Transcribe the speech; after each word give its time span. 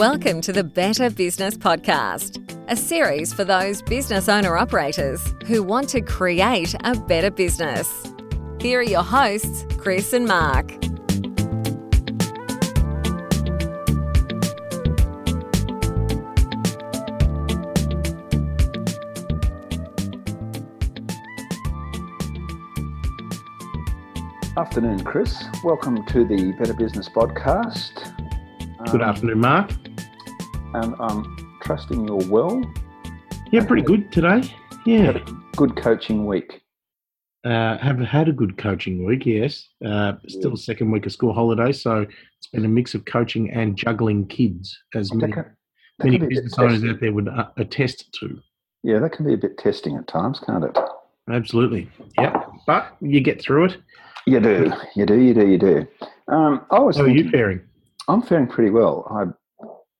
Welcome 0.00 0.40
to 0.40 0.52
the 0.54 0.64
Better 0.64 1.10
Business 1.10 1.58
Podcast, 1.58 2.38
a 2.68 2.74
series 2.74 3.34
for 3.34 3.44
those 3.44 3.82
business 3.82 4.30
owner 4.30 4.56
operators 4.56 5.34
who 5.46 5.62
want 5.62 5.90
to 5.90 6.00
create 6.00 6.74
a 6.84 6.94
better 6.94 7.30
business. 7.30 8.10
Here 8.62 8.80
are 8.80 8.82
your 8.82 9.02
hosts, 9.02 9.66
Chris 9.76 10.14
and 10.14 10.26
Mark. 10.26 10.72
Afternoon, 24.56 25.04
Chris. 25.04 25.44
Welcome 25.62 26.06
to 26.06 26.24
the 26.24 26.54
Better 26.58 26.72
Business 26.72 27.06
Podcast. 27.06 28.06
Good 28.90 29.02
afternoon, 29.02 29.40
Mark. 29.40 29.70
And 30.72 30.94
I'm 31.00 31.58
trusting 31.62 32.06
you're 32.06 32.28
well. 32.28 32.62
Yeah, 33.50 33.64
pretty 33.66 33.82
good 33.82 34.12
today. 34.12 34.42
Yeah, 34.86 35.18
good 35.56 35.76
coaching 35.76 36.26
week. 36.26 36.62
uh, 37.44 37.78
have 37.78 37.98
had 37.98 38.28
a 38.28 38.32
good 38.32 38.56
coaching 38.56 39.04
week. 39.04 39.26
Yes, 39.26 39.68
uh, 39.84 40.12
still 40.28 40.52
the 40.52 40.56
second 40.56 40.90
week 40.90 41.06
of 41.06 41.12
school 41.12 41.32
holiday, 41.32 41.72
so 41.72 42.02
it's 42.02 42.46
been 42.52 42.64
a 42.64 42.68
mix 42.68 42.94
of 42.94 43.04
coaching 43.04 43.50
and 43.50 43.76
juggling 43.76 44.26
kids, 44.26 44.78
as 44.94 45.12
many, 45.12 45.32
can, 45.32 45.44
many 45.98 46.18
can 46.18 46.28
be 46.28 46.36
a 46.36 46.40
bit 46.40 46.44
business 46.44 46.58
owners 46.58 46.84
out 46.84 47.00
there 47.00 47.12
would 47.12 47.28
uh, 47.28 47.48
attest 47.56 48.12
to. 48.20 48.38
Yeah, 48.82 48.98
that 49.00 49.12
can 49.12 49.26
be 49.26 49.34
a 49.34 49.38
bit 49.38 49.58
testing 49.58 49.96
at 49.96 50.06
times, 50.06 50.40
can't 50.40 50.64
it? 50.64 50.78
Absolutely. 51.30 51.90
Yeah, 52.18 52.44
but 52.66 52.96
you 53.00 53.20
get 53.20 53.42
through 53.42 53.66
it. 53.66 53.76
You 54.26 54.38
do, 54.40 54.72
you 54.94 55.06
do, 55.06 55.18
you 55.20 55.34
do, 55.34 55.46
you 55.46 55.58
do. 55.58 55.86
Um, 56.28 56.64
I 56.70 56.78
was 56.78 56.96
How 56.96 57.02
are 57.04 57.08
you 57.08 57.28
faring? 57.30 57.60
I'm 58.06 58.22
faring 58.22 58.46
pretty 58.46 58.70
well. 58.70 59.06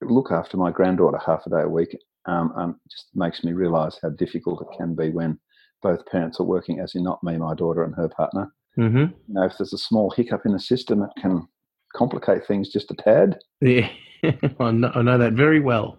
Look 0.02 0.30
after 0.30 0.56
my 0.56 0.70
granddaughter 0.70 1.18
half 1.24 1.46
a 1.46 1.50
day 1.50 1.62
a 1.62 1.68
week. 1.68 1.96
Um, 2.26 2.52
it 2.84 2.90
just 2.90 3.06
makes 3.14 3.44
me 3.44 3.52
realise 3.52 3.98
how 4.02 4.10
difficult 4.10 4.62
it 4.62 4.76
can 4.76 4.94
be 4.94 5.10
when 5.10 5.38
both 5.82 6.06
parents 6.06 6.40
are 6.40 6.44
working, 6.44 6.80
as 6.80 6.94
in 6.94 7.02
not 7.02 7.22
me, 7.22 7.36
my 7.38 7.54
daughter, 7.54 7.84
and 7.84 7.94
her 7.94 8.08
partner. 8.08 8.52
Mm-hmm. 8.78 8.98
You 8.98 9.34
know, 9.34 9.44
if 9.44 9.58
there's 9.58 9.72
a 9.72 9.78
small 9.78 10.10
hiccup 10.10 10.46
in 10.46 10.52
the 10.52 10.60
system, 10.60 11.02
it 11.02 11.10
can 11.20 11.46
complicate 11.94 12.46
things 12.46 12.68
just 12.68 12.90
a 12.90 12.94
tad. 12.94 13.38
Yeah, 13.60 13.88
I, 14.60 14.70
know, 14.70 14.92
I 14.94 15.02
know 15.02 15.18
that 15.18 15.32
very 15.32 15.60
well. 15.60 15.98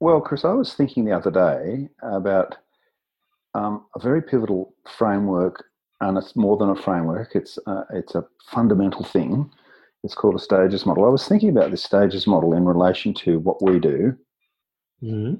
Well, 0.00 0.20
Chris, 0.20 0.44
I 0.44 0.52
was 0.52 0.74
thinking 0.74 1.04
the 1.04 1.16
other 1.16 1.30
day 1.30 1.88
about 2.02 2.56
um, 3.54 3.86
a 3.96 4.00
very 4.00 4.22
pivotal 4.22 4.74
framework, 4.96 5.64
and 6.00 6.16
it's 6.16 6.36
more 6.36 6.56
than 6.56 6.70
a 6.70 6.76
framework. 6.76 7.34
It's 7.34 7.58
uh, 7.66 7.82
it's 7.92 8.14
a 8.14 8.24
fundamental 8.50 9.04
thing. 9.04 9.50
It's 10.04 10.14
called 10.14 10.36
a 10.36 10.38
stages 10.38 10.86
model. 10.86 11.04
I 11.04 11.08
was 11.08 11.26
thinking 11.26 11.50
about 11.50 11.70
this 11.70 11.82
stages 11.82 12.26
model 12.26 12.54
in 12.54 12.64
relation 12.64 13.12
to 13.14 13.38
what 13.40 13.62
we 13.62 13.78
do 13.78 14.16
hmm 15.00 15.34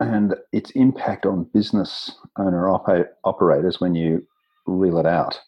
and 0.00 0.34
its 0.52 0.70
impact 0.72 1.24
on 1.24 1.44
business 1.54 2.10
owner 2.38 2.66
opa- 2.66 3.08
operators 3.24 3.80
when 3.80 3.94
you 3.94 4.26
reel 4.66 4.98
it 4.98 5.06
out. 5.06 5.38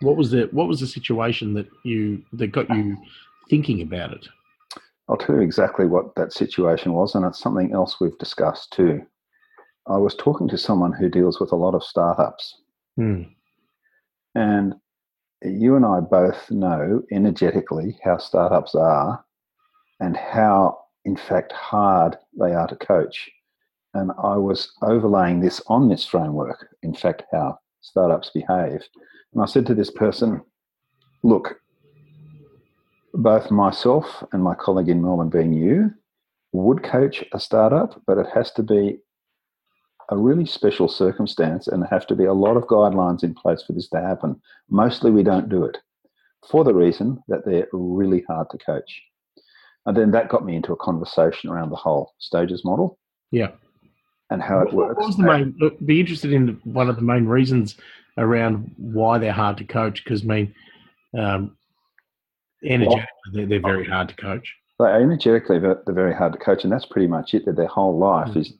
What 0.00 0.16
was 0.16 0.30
the 0.30 0.48
What 0.52 0.68
was 0.68 0.80
the 0.80 0.86
situation 0.86 1.54
that 1.54 1.66
you 1.84 2.22
that 2.32 2.48
got 2.48 2.68
you 2.70 2.96
thinking 3.48 3.82
about 3.82 4.12
it? 4.12 4.28
I'll 5.08 5.16
tell 5.16 5.36
you 5.36 5.42
exactly 5.42 5.86
what 5.86 6.14
that 6.16 6.32
situation 6.32 6.92
was, 6.92 7.14
and 7.14 7.24
it's 7.24 7.38
something 7.38 7.72
else 7.72 8.00
we've 8.00 8.18
discussed 8.18 8.72
too. 8.72 9.02
I 9.86 9.98
was 9.98 10.14
talking 10.14 10.48
to 10.48 10.58
someone 10.58 10.92
who 10.92 11.10
deals 11.10 11.38
with 11.40 11.52
a 11.52 11.56
lot 11.56 11.74
of 11.74 11.84
startups. 11.84 12.62
Hmm. 12.96 13.22
And 14.34 14.74
you 15.44 15.76
and 15.76 15.84
I 15.84 16.00
both 16.00 16.50
know 16.50 17.02
energetically 17.12 17.98
how 18.02 18.18
startups 18.18 18.74
are 18.74 19.24
and 20.00 20.16
how, 20.16 20.78
in 21.04 21.16
fact, 21.16 21.52
hard 21.52 22.16
they 22.38 22.54
are 22.54 22.66
to 22.66 22.76
coach. 22.76 23.30
And 23.94 24.10
I 24.22 24.36
was 24.36 24.72
overlaying 24.82 25.40
this 25.40 25.60
on 25.68 25.88
this 25.88 26.04
framework, 26.04 26.68
in 26.82 26.94
fact, 26.94 27.22
how 27.32 27.58
startups 27.80 28.30
behave. 28.30 28.82
And 29.32 29.42
I 29.42 29.46
said 29.46 29.66
to 29.66 29.74
this 29.74 29.90
person, 29.90 30.42
look, 31.22 31.60
both 33.12 33.50
myself 33.50 34.24
and 34.32 34.42
my 34.42 34.54
colleague 34.54 34.88
in 34.88 35.00
Melbourne, 35.00 35.28
being 35.28 35.52
you, 35.52 35.92
would 36.52 36.82
coach 36.82 37.24
a 37.32 37.38
startup, 37.38 38.00
but 38.06 38.18
it 38.18 38.26
has 38.34 38.50
to 38.52 38.62
be 38.62 38.98
a 40.10 40.16
really 40.16 40.46
special 40.46 40.88
circumstance 40.88 41.66
and 41.66 41.82
there 41.82 41.88
have 41.90 42.06
to 42.08 42.14
be 42.14 42.24
a 42.24 42.32
lot 42.32 42.56
of 42.56 42.64
guidelines 42.64 43.22
in 43.24 43.34
place 43.34 43.62
for 43.62 43.72
this 43.72 43.88
to 43.88 44.00
happen. 44.00 44.40
Mostly 44.68 45.10
we 45.10 45.22
don't 45.22 45.48
do 45.48 45.64
it 45.64 45.78
for 46.48 46.62
the 46.64 46.74
reason 46.74 47.22
that 47.28 47.44
they're 47.46 47.68
really 47.72 48.22
hard 48.28 48.48
to 48.50 48.58
coach. 48.58 49.02
And 49.86 49.96
then 49.96 50.10
that 50.12 50.28
got 50.28 50.44
me 50.44 50.56
into 50.56 50.72
a 50.72 50.76
conversation 50.76 51.50
around 51.50 51.70
the 51.70 51.76
whole 51.76 52.12
stages 52.18 52.64
model 52.64 52.98
Yeah. 53.30 53.52
and 54.30 54.42
how 54.42 54.60
it 54.60 54.72
What- 54.72 54.74
works. 54.88 54.98
What 54.98 55.06
was 55.06 55.16
the 55.16 55.22
main? 55.24 55.54
Look, 55.58 55.78
be 55.84 56.00
interested 56.00 56.32
in 56.32 56.60
one 56.64 56.88
of 56.88 56.96
the 56.96 57.02
main 57.02 57.26
reasons 57.26 57.76
around 58.18 58.74
why 58.78 59.18
they're 59.18 59.32
hard 59.32 59.56
to 59.58 59.64
coach. 59.64 60.04
Because 60.04 60.22
I 60.22 60.26
mean, 60.26 60.54
um, 61.18 61.56
energetically, 62.62 63.06
they're, 63.32 63.46
they're 63.46 63.60
very 63.60 63.86
hard 63.86 64.08
to 64.10 64.16
coach. 64.16 64.54
They 64.78 64.86
energetically, 64.86 65.58
they're 65.58 65.80
they're 65.86 65.94
very 65.94 66.14
hard 66.14 66.32
to 66.32 66.38
coach, 66.38 66.64
and 66.64 66.72
that's 66.72 66.86
pretty 66.86 67.06
much 67.06 67.34
it. 67.34 67.44
That 67.44 67.56
their 67.56 67.66
whole 67.68 67.96
life 67.98 68.30
Mm. 68.30 68.36
is 68.38 68.52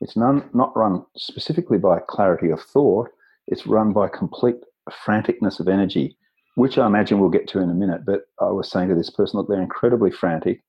it's 0.00 0.16
none, 0.16 0.48
not 0.54 0.76
run 0.76 1.04
specifically 1.16 1.78
by 1.78 2.00
clarity 2.08 2.50
of 2.50 2.60
thought. 2.62 3.08
It's 3.46 3.66
run 3.66 3.92
by 3.92 4.08
complete 4.08 4.56
franticness 5.06 5.60
of 5.60 5.68
energy, 5.68 6.16
which 6.54 6.78
I 6.78 6.86
imagine 6.86 7.18
we'll 7.18 7.30
get 7.30 7.48
to 7.48 7.60
in 7.60 7.70
a 7.70 7.74
minute. 7.74 8.02
But 8.06 8.22
I 8.40 8.50
was 8.50 8.70
saying 8.70 8.88
to 8.88 8.94
this 8.94 9.10
person, 9.10 9.38
look, 9.38 9.48
they're 9.48 9.60
incredibly 9.60 10.10
frantic. 10.10 10.62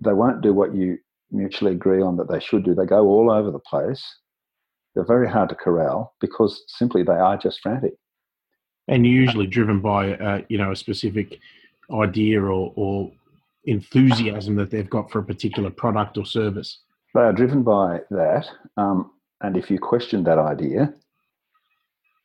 They 0.00 0.12
won't 0.12 0.42
do 0.42 0.52
what 0.52 0.74
you 0.74 0.98
mutually 1.30 1.72
agree 1.72 2.02
on 2.02 2.16
that 2.16 2.28
they 2.30 2.40
should 2.40 2.64
do. 2.64 2.74
They 2.74 2.86
go 2.86 3.06
all 3.06 3.30
over 3.30 3.50
the 3.50 3.58
place. 3.58 4.04
They're 4.94 5.04
very 5.04 5.28
hard 5.28 5.48
to 5.50 5.54
corral 5.54 6.14
because 6.20 6.64
simply 6.68 7.02
they 7.02 7.12
are 7.12 7.36
just 7.36 7.60
frantic. 7.60 7.94
and 8.88 9.06
usually 9.06 9.46
driven 9.46 9.80
by 9.80 10.14
uh, 10.14 10.40
you 10.48 10.58
know 10.58 10.72
a 10.72 10.76
specific 10.76 11.38
idea 11.92 12.40
or, 12.42 12.72
or 12.74 13.12
enthusiasm 13.64 14.56
that 14.56 14.70
they've 14.70 14.90
got 14.90 15.10
for 15.10 15.20
a 15.20 15.24
particular 15.24 15.70
product 15.70 16.16
or 16.18 16.24
service. 16.24 16.80
They 17.14 17.20
are 17.20 17.32
driven 17.32 17.62
by 17.62 18.00
that. 18.10 18.48
Um, 18.76 19.12
and 19.40 19.56
if 19.56 19.70
you 19.70 19.78
question 19.78 20.24
that 20.24 20.38
idea 20.38 20.92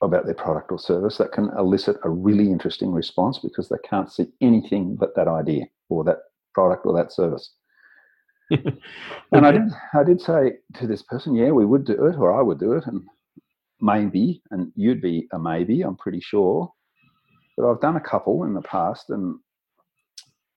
about 0.02 0.26
their 0.26 0.36
product 0.36 0.72
or 0.72 0.80
service, 0.80 1.18
that 1.18 1.32
can 1.32 1.50
elicit 1.58 1.98
a 2.04 2.10
really 2.10 2.52
interesting 2.52 2.92
response 2.92 3.40
because 3.40 3.70
they 3.70 3.78
can't 3.88 4.12
see 4.12 4.28
anything 4.42 4.96
but 4.96 5.16
that 5.16 5.28
idea 5.28 5.66
or 5.90 6.04
that 6.04 6.20
product 6.54 6.86
or 6.86 6.94
that 6.98 7.12
service. 7.12 7.54
And 9.32 9.48
I 9.48 9.52
did, 9.52 9.64
I 9.96 10.04
did 10.04 10.22
say 10.22 10.58
to 10.76 10.86
this 10.86 11.02
person, 11.02 11.34
yeah, 11.34 11.50
we 11.50 11.66
would 11.66 11.86
do 11.86 12.06
it, 12.06 12.18
or 12.18 12.38
I 12.38 12.42
would 12.44 12.60
do 12.60 12.74
it, 12.74 12.86
and 12.86 13.02
maybe, 13.82 14.44
and 14.52 14.72
you'd 14.76 15.02
be 15.02 15.28
a 15.34 15.40
maybe, 15.40 15.82
I'm 15.82 15.96
pretty 15.96 16.20
sure. 16.20 16.72
But 17.58 17.68
I've 17.68 17.82
done 17.82 17.96
a 17.96 18.02
couple 18.02 18.44
in 18.44 18.54
the 18.54 18.62
past, 18.62 19.10
and 19.10 19.40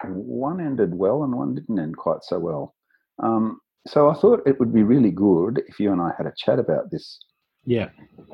one 0.05 0.61
ended 0.61 0.95
well 0.95 1.23
and 1.23 1.35
one 1.35 1.55
didn't 1.55 1.79
end 1.79 1.97
quite 1.97 2.23
so 2.23 2.39
well. 2.39 2.75
Um, 3.23 3.61
so 3.87 4.09
I 4.09 4.15
thought 4.15 4.47
it 4.47 4.59
would 4.59 4.75
be 4.75 4.83
really 4.83 5.11
good 5.11 5.63
if 5.69 5.79
you 5.79 5.93
and 5.93 6.01
I 6.01 6.11
had 6.17 6.27
a 6.27 6.35
chat 6.37 6.59
about 6.59 6.91
this 6.91 7.19
yeah, 7.65 7.89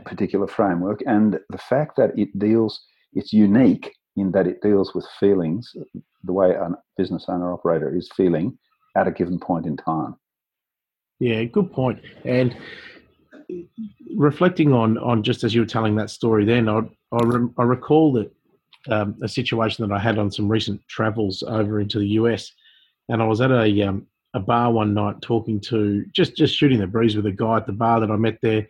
particular 0.05 0.47
framework 0.47 1.03
and 1.07 1.39
the 1.51 1.59
fact 1.59 1.97
that 1.97 2.11
it 2.19 2.39
deals, 2.39 2.85
it's 3.15 3.33
unique 3.33 3.95
in 4.17 4.31
that 4.33 4.47
it 4.47 4.61
deals 4.63 4.95
with 4.95 5.07
feelings, 5.19 5.75
the 6.25 6.33
way 6.33 6.51
a 6.51 6.71
business 6.97 7.27
owner 7.29 7.53
operator 7.53 7.95
is 7.95 8.11
feeling 8.15 8.59
at 8.97 9.09
a 9.09 9.11
given 9.11 9.39
point 9.39 9.67
in 9.67 9.77
time. 9.77 10.17
yeah, 11.19 11.43
good 11.45 11.73
point. 11.73 12.01
And 12.25 12.57
reflecting 14.17 14.73
on 14.73 14.99
on 14.99 15.23
just 15.23 15.45
as 15.45 15.55
you 15.55 15.63
were 15.63 15.67
telling 15.67 15.97
that 15.97 16.11
story, 16.11 16.45
then 16.45 16.69
I 16.69 16.81
I, 17.13 17.25
re- 17.25 17.51
I 17.59 17.63
recall 17.63 18.13
that 18.13 18.33
um, 18.91 19.17
a 19.23 19.29
situation 19.29 19.87
that 19.87 19.95
I 19.95 19.99
had 19.99 20.19
on 20.19 20.31
some 20.31 20.49
recent 20.49 20.81
travels 20.89 21.43
over 21.47 21.81
into 21.81 21.99
the 21.99 22.09
US, 22.09 22.51
and 23.09 23.23
I 23.23 23.27
was 23.27 23.41
at 23.41 23.51
a 23.51 23.83
um, 23.83 24.07
a 24.35 24.41
bar 24.41 24.73
one 24.73 24.95
night 24.95 25.21
talking 25.21 25.61
to 25.61 26.05
just 26.13 26.37
just 26.37 26.55
shooting 26.55 26.79
the 26.79 26.87
breeze 26.87 27.17
with 27.17 27.27
a 27.27 27.33
guy 27.33 27.57
at 27.59 27.67
the 27.67 27.73
bar 27.73 28.01
that 28.01 28.11
I 28.11 28.17
met 28.17 28.39
there. 28.43 28.67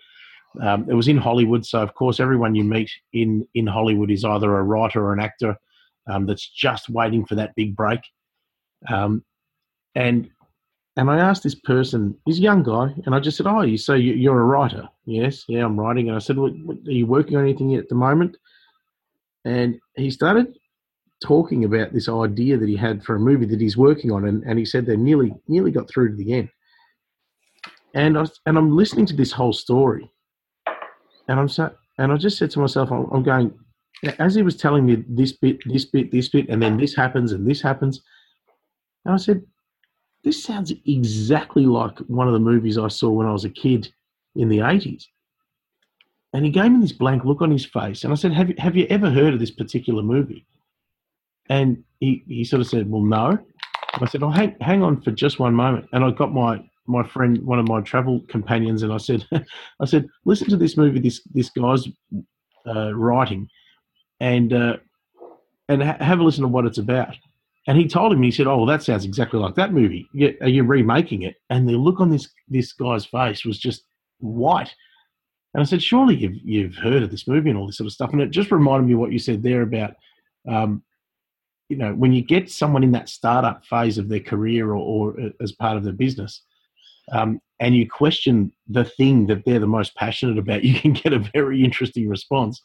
Um, 0.61 0.87
it 0.91 0.94
was 0.94 1.09
in 1.09 1.17
Hollywood, 1.17 1.64
so 1.64 1.81
of 1.81 1.94
course 1.94 2.20
everyone 2.20 2.55
you 2.55 2.64
meet 2.64 2.91
in 3.12 3.47
in 3.55 3.67
Hollywood 3.67 4.11
is 4.11 4.25
either 4.25 4.56
a 4.56 4.62
writer 4.62 5.05
or 5.05 5.12
an 5.12 5.20
actor 5.20 5.56
um, 6.09 6.26
that's 6.26 6.47
just 6.49 6.88
waiting 6.91 7.25
for 7.25 7.37
that 7.37 7.55
big 7.55 7.76
break. 7.76 8.00
Um, 8.88 9.25
and 9.94 10.29
and 10.97 11.11
I 11.11 11.19
asked 11.19 11.43
this 11.43 11.55
person, 11.55 12.15
he's 12.26 12.38
a 12.38 12.43
young 12.43 12.62
guy, 12.62 12.94
and 13.06 13.15
I 13.15 13.20
just 13.20 13.38
said, 13.38 13.47
"Oh, 13.47 13.62
you 13.62 13.79
say 13.79 13.99
you- 13.99 14.12
you're 14.15 14.41
a 14.41 14.44
writer?" 14.44 14.88
Yes, 15.06 15.44
yeah, 15.49 15.65
I'm 15.65 15.79
writing. 15.81 16.08
And 16.08 16.17
I 16.17 16.19
said, 16.19 16.37
"What, 16.37 16.53
what, 16.65 16.76
"Are 16.87 16.93
you 16.93 17.06
working 17.06 17.37
on 17.37 17.44
anything 17.44 17.75
at 17.76 17.88
the 17.88 17.94
moment?" 17.94 18.37
And 19.44 19.81
he 19.97 20.11
started 20.11 20.55
talking 21.23 21.65
about 21.65 21.93
this 21.93 22.09
idea 22.09 22.57
that 22.57 22.69
he 22.69 22.77
had 22.77 23.03
for 23.05 23.17
a 23.17 23.21
movie 23.21 23.47
that 23.47 23.61
he's 23.61 23.77
working 23.77 24.11
on, 24.11 24.27
and, 24.27 24.43
and 24.45 24.59
he 24.59 24.65
said 24.65 24.87
they 24.87 24.97
nearly 24.97 25.35
nearly 25.49 25.71
got 25.71 25.89
through 25.89 26.11
to 26.11 26.17
the 26.17 26.33
end. 26.33 26.49
And 27.95 28.19
I 28.19 28.27
and 28.47 28.57
I'm 28.59 28.77
listening 28.77 29.07
to 29.07 29.17
this 29.17 29.33
whole 29.33 29.53
story, 29.53 30.11
and 31.29 31.41
I'm 31.41 31.49
so, 31.49 31.71
and 31.99 32.13
I 32.13 32.17
just 32.17 32.39
said 32.39 32.51
to 32.53 32.61
myself, 32.61 32.91
I'm, 32.91 33.07
I'm 33.13 33.23
going, 33.23 33.53
as 34.19 34.35
he 34.35 34.43
was 34.43 34.57
telling 34.57 34.87
me 34.87 35.05
this 35.09 35.33
bit, 35.33 35.59
this 35.67 35.85
bit, 35.85 36.11
this 36.11 36.29
bit, 36.29 36.49
and 36.49 36.63
then 36.63 36.77
this 36.77 36.95
happens 36.95 37.33
and 37.33 37.49
this 37.49 37.61
happens, 37.61 38.01
and 39.05 39.15
I 39.15 39.19
said, 39.19 39.43
this 40.25 40.43
sounds 40.43 40.73
exactly 40.87 41.67
like 41.67 41.99
one 42.01 42.29
of 42.29 42.33
the 42.33 42.39
movies 42.39 42.79
I 42.79 42.89
saw 42.89 43.11
when 43.11 43.27
I 43.27 43.33
was 43.33 43.45
a 43.45 43.51
kid 43.51 43.93
in 44.37 44.49
the 44.49 44.59
80s. 44.59 45.05
And 46.33 46.45
he 46.45 46.51
gave 46.51 46.73
me 46.73 46.81
this 46.81 46.93
blank 46.93 47.25
look 47.25 47.43
on 47.43 47.51
his 47.51 47.67
face. 47.67 48.05
And 48.05 48.13
I 48.13 48.17
said, 48.17 48.33
Have 48.33 48.49
you, 48.49 48.55
have 48.59 48.77
you 48.77 48.87
ever 48.89 49.11
heard 49.11 49.35
of 49.35 49.41
this 49.41 49.51
particular 49.51 50.03
movie? 50.03 50.47
And 51.53 51.85
he, 52.01 52.25
he 52.27 52.45
sort 52.45 52.63
of 52.63 52.67
said, 52.67 52.91
Well, 52.91 53.03
no. 53.03 53.39
I 54.01 54.07
said, 54.07 54.23
Oh, 54.23 54.31
hang, 54.31 54.57
hang 54.63 54.83
on 54.83 55.03
for 55.03 55.11
just 55.11 55.39
one 55.39 55.55
moment. 55.55 55.87
And 55.93 56.03
I 56.03 56.11
got 56.11 56.33
my, 56.33 56.65
my 56.87 57.07
friend, 57.07 57.45
one 57.45 57.59
of 57.59 57.69
my 57.69 57.83
travel 57.83 58.23
companions, 58.29 58.83
and 58.83 58.91
I 58.91 58.97
said, 58.97 59.27
I 59.81 59.85
said, 59.85 60.09
Listen 60.25 60.49
to 60.49 60.57
this 60.57 60.79
movie 60.79 60.99
this, 60.99 61.21
this 61.35 61.51
guy's 61.51 61.87
uh, 62.67 62.95
writing 62.95 63.49
and, 64.19 64.55
uh, 64.55 64.77
and 65.69 65.83
ha- 65.83 65.99
have 66.01 66.21
a 66.21 66.25
listen 66.25 66.41
to 66.41 66.49
what 66.49 66.65
it's 66.65 66.79
about. 66.79 67.15
And 67.67 67.77
he 67.77 67.87
told 67.87 68.13
him, 68.13 68.23
he 68.23 68.33
said, 68.33 68.49
"Oh, 68.49 68.57
well, 68.57 68.67
that 68.67 68.83
sounds 68.83 69.05
exactly 69.05 69.39
like 69.39 69.55
that 69.55 69.73
movie. 69.73 70.09
Are 70.41 70.49
you 70.49 70.65
remaking 70.65 71.23
it?" 71.23 71.37
And 71.49 71.69
the 71.69 71.77
look 71.77 72.01
on 72.01 72.11
this 72.11 72.29
this 72.49 72.73
guy's 72.73 73.07
face 73.07 73.45
was 73.45 73.57
just 73.57 73.85
white. 74.19 74.75
And 75.55 75.61
I 75.61 75.65
said, 75.65 75.81
"Surely 75.81 76.17
you've 76.17 76.35
you've 76.43 76.75
heard 76.75 77.05
of 77.05 77.13
this 77.13 77.29
movie 77.29 77.51
and 77.51 77.57
all 77.57 77.67
this 77.67 77.77
sort 77.77 77.87
of 77.87 77.93
stuff." 77.93 78.13
And 78.13 78.21
it 78.21 78.33
just 78.33 78.51
reminded 78.51 78.89
me 78.89 78.97
what 78.97 79.13
you 79.13 79.21
said 79.21 79.45
there 79.45 79.63
about, 79.63 79.95
um, 80.49 80.83
you 81.73 81.79
know, 81.79 81.95
when 81.95 82.13
you 82.13 82.21
get 82.21 82.51
someone 82.51 82.85
in 82.85 82.93
that 82.93 83.09
startup 83.09 83.65
phase 83.65 83.97
of 83.97 84.11
their 84.11 84.21
career 84.21 84.75
or, 84.75 84.77
or 84.77 85.19
uh, 85.19 85.31
as 85.41 85.53
part 85.53 85.79
of 85.79 85.85
their 85.85 85.95
business, 85.95 86.43
um, 87.13 87.41
and 87.61 87.75
you 87.75 87.89
question 87.89 88.53
the 88.69 88.85
thing 88.85 89.27
that 89.29 89.47
they're 89.47 89.59
the 89.59 89.67
most 89.67 89.97
passionate 89.97 90.37
about, 90.37 90.65
you 90.69 90.75
can 90.75 90.93
get 90.93 91.15
a 91.15 91.31
very 91.33 91.65
interesting 91.65 92.11
response. 92.11 92.61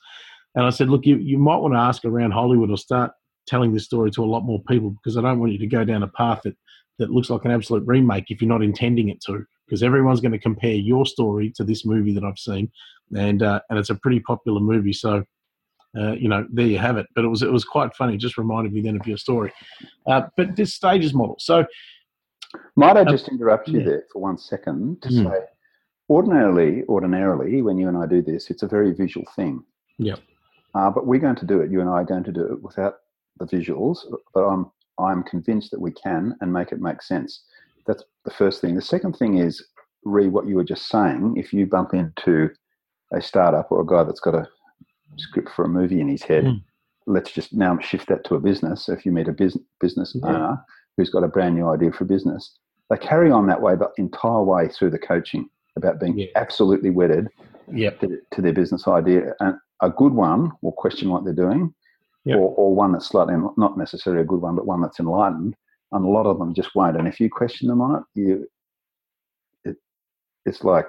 And 0.55 0.65
I 0.65 0.71
said, 0.71 0.89
look, 0.89 1.05
you, 1.05 1.15
you 1.15 1.37
might 1.37 1.57
want 1.57 1.73
to 1.73 1.79
ask 1.79 2.03
around 2.03 2.31
Hollywood 2.31 2.69
or 2.69 2.77
start 2.77 3.11
telling 3.47 3.73
this 3.73 3.85
story 3.85 4.11
to 4.11 4.25
a 4.25 4.25
lot 4.25 4.43
more 4.43 4.61
people 4.67 4.89
because 4.89 5.15
I 5.15 5.21
don't 5.21 5.39
want 5.39 5.53
you 5.53 5.59
to 5.59 5.67
go 5.67 5.85
down 5.85 6.03
a 6.03 6.07
path 6.09 6.41
that, 6.43 6.57
that 6.99 7.11
looks 7.11 7.29
like 7.29 7.45
an 7.45 7.51
absolute 7.51 7.87
remake 7.87 8.29
if 8.29 8.41
you're 8.41 8.49
not 8.49 8.61
intending 8.61 9.07
it 9.07 9.21
to. 9.27 9.45
Because 9.65 9.83
everyone's 9.83 10.21
going 10.21 10.33
to 10.33 10.39
compare 10.39 10.73
your 10.73 11.05
story 11.05 11.53
to 11.55 11.63
this 11.63 11.85
movie 11.85 12.13
that 12.13 12.23
I've 12.23 12.39
seen, 12.39 12.71
and 13.17 13.43
uh, 13.43 13.59
and 13.69 13.77
it's 13.77 13.89
a 13.89 13.95
pretty 13.95 14.21
popular 14.21 14.61
movie. 14.61 14.93
So, 14.93 15.25
uh, 15.97 16.13
you 16.13 16.27
know, 16.27 16.45
there 16.51 16.65
you 16.65 16.79
have 16.79 16.97
it. 16.97 17.07
But 17.15 17.25
it 17.25 17.27
was 17.27 17.41
it 17.41 17.51
was 17.51 17.63
quite 17.63 17.95
funny. 17.95 18.15
It 18.15 18.19
just 18.19 18.37
reminded 18.37 18.73
me 18.73 18.81
then 18.81 18.99
of 18.99 19.05
your 19.07 19.17
story. 19.17 19.51
Uh, 20.07 20.23
but 20.35 20.55
this 20.55 20.73
stages 20.73 21.13
model. 21.13 21.35
So, 21.39 21.65
might 22.75 22.97
I 22.97 23.03
just 23.03 23.27
interrupt 23.29 23.67
you 23.67 23.79
yeah. 23.79 23.85
there 23.85 24.03
for 24.11 24.21
one 24.21 24.37
second 24.37 25.01
to 25.03 25.09
mm. 25.09 25.31
say, 25.31 25.39
ordinarily, 26.09 26.83
ordinarily, 26.87 27.61
when 27.61 27.77
you 27.77 27.87
and 27.87 27.97
I 27.97 28.05
do 28.05 28.21
this, 28.21 28.49
it's 28.49 28.63
a 28.63 28.67
very 28.67 28.93
visual 28.93 29.25
thing. 29.35 29.63
Yeah. 29.97 30.15
Uh, 30.75 30.89
but 30.89 31.07
we're 31.07 31.19
going 31.19 31.35
to 31.35 31.45
do 31.45 31.61
it. 31.61 31.71
You 31.71 31.81
and 31.81 31.89
I 31.89 31.93
are 31.93 32.05
going 32.05 32.23
to 32.25 32.31
do 32.31 32.45
it 32.53 32.61
without 32.61 32.97
the 33.39 33.45
visuals, 33.45 33.99
but 34.33 34.41
I'm 34.41 34.71
I'm 34.99 35.23
convinced 35.23 35.71
that 35.71 35.81
we 35.81 35.91
can 35.91 36.35
and 36.41 36.51
make 36.51 36.71
it 36.71 36.81
make 36.81 37.01
sense. 37.01 37.43
That's 37.85 38.03
the 38.25 38.31
first 38.31 38.61
thing. 38.61 38.75
The 38.75 38.81
second 38.81 39.13
thing 39.13 39.37
is 39.37 39.63
re 40.03 40.27
what 40.27 40.47
you 40.47 40.55
were 40.55 40.63
just 40.63 40.87
saying. 40.87 41.35
If 41.37 41.53
you 41.53 41.65
bump 41.65 41.93
into 41.93 42.49
a 43.13 43.21
startup 43.21 43.71
or 43.71 43.81
a 43.81 43.85
guy 43.85 44.03
that's 44.03 44.19
got 44.19 44.35
a 44.35 44.47
script 45.15 45.49
for 45.55 45.65
a 45.65 45.69
movie 45.69 46.01
in 46.01 46.07
his 46.07 46.23
head, 46.23 46.45
mm. 46.45 46.61
let's 47.05 47.31
just 47.31 47.53
now 47.53 47.77
shift 47.79 48.07
that 48.09 48.23
to 48.25 48.35
a 48.35 48.39
business. 48.39 48.85
So 48.85 48.93
if 48.93 49.05
you 49.05 49.11
meet 49.11 49.27
a 49.27 49.33
business 49.33 49.63
business 49.79 50.15
yeah. 50.15 50.27
owner 50.27 50.65
who's 50.97 51.09
got 51.09 51.23
a 51.23 51.27
brand 51.27 51.55
new 51.55 51.67
idea 51.67 51.91
for 51.91 52.05
business, 52.05 52.57
they 52.89 52.97
carry 52.97 53.31
on 53.31 53.47
that 53.47 53.61
way 53.61 53.75
the 53.75 53.89
entire 53.97 54.43
way 54.43 54.67
through 54.67 54.91
the 54.91 54.99
coaching 54.99 55.49
about 55.75 55.99
being 55.99 56.17
yeah. 56.17 56.27
absolutely 56.35 56.89
wedded 56.89 57.27
yep. 57.71 57.99
to, 57.99 58.19
to, 58.31 58.41
their 58.41 58.53
business 58.53 58.87
idea. 58.87 59.33
And 59.39 59.55
a 59.81 59.89
good 59.89 60.13
one 60.13 60.51
will 60.61 60.71
question 60.71 61.09
what 61.09 61.23
they're 61.23 61.33
doing 61.33 61.73
yep. 62.25 62.37
or, 62.37 62.53
or 62.55 62.75
one 62.75 62.91
that's 62.91 63.07
slightly 63.07 63.35
not 63.57 63.77
necessarily 63.77 64.21
a 64.21 64.25
good 64.25 64.41
one, 64.41 64.55
but 64.55 64.65
one 64.65 64.81
that's 64.81 64.99
enlightened. 64.99 65.55
And 65.91 66.03
a 66.03 66.09
lot 66.09 66.25
of 66.25 66.39
them 66.39 66.53
just 66.53 66.75
won't. 66.75 66.97
And 66.97 67.07
if 67.07 67.19
you 67.19 67.29
question 67.29 67.69
them 67.69 67.81
on 67.81 67.95
it, 67.95 68.03
you 68.19 68.47
it, 69.63 69.77
it's 70.45 70.63
like 70.63 70.85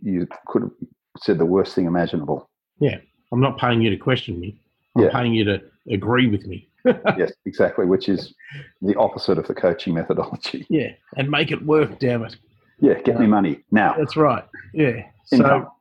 you 0.00 0.26
could 0.46 0.62
have 0.62 0.72
said 1.18 1.38
the 1.38 1.44
worst 1.44 1.74
thing 1.74 1.86
imaginable. 1.86 2.48
Yeah, 2.78 2.98
I'm 3.32 3.40
not 3.40 3.58
paying 3.58 3.80
you 3.80 3.90
to 3.90 3.96
question 3.96 4.38
me. 4.40 4.60
I'm 4.96 5.04
yeah. 5.04 5.10
paying 5.10 5.34
you 5.34 5.44
to 5.44 5.62
agree 5.90 6.26
with 6.26 6.46
me. 6.46 6.68
yes, 6.84 7.32
exactly, 7.44 7.86
which 7.86 8.08
is 8.08 8.34
the 8.80 8.94
opposite 8.96 9.38
of 9.38 9.46
the 9.46 9.54
coaching 9.54 9.94
methodology. 9.94 10.66
Yeah, 10.70 10.90
and 11.16 11.30
make 11.30 11.50
it 11.50 11.64
work, 11.64 11.98
damn 11.98 12.24
it. 12.24 12.36
Yeah, 12.80 12.94
get 13.00 13.16
um, 13.16 13.22
me 13.22 13.28
money 13.28 13.60
now. 13.70 13.94
That's 13.98 14.16
right. 14.16 14.44
Yeah. 14.72 15.04
Income. 15.32 15.66
So 15.66 15.72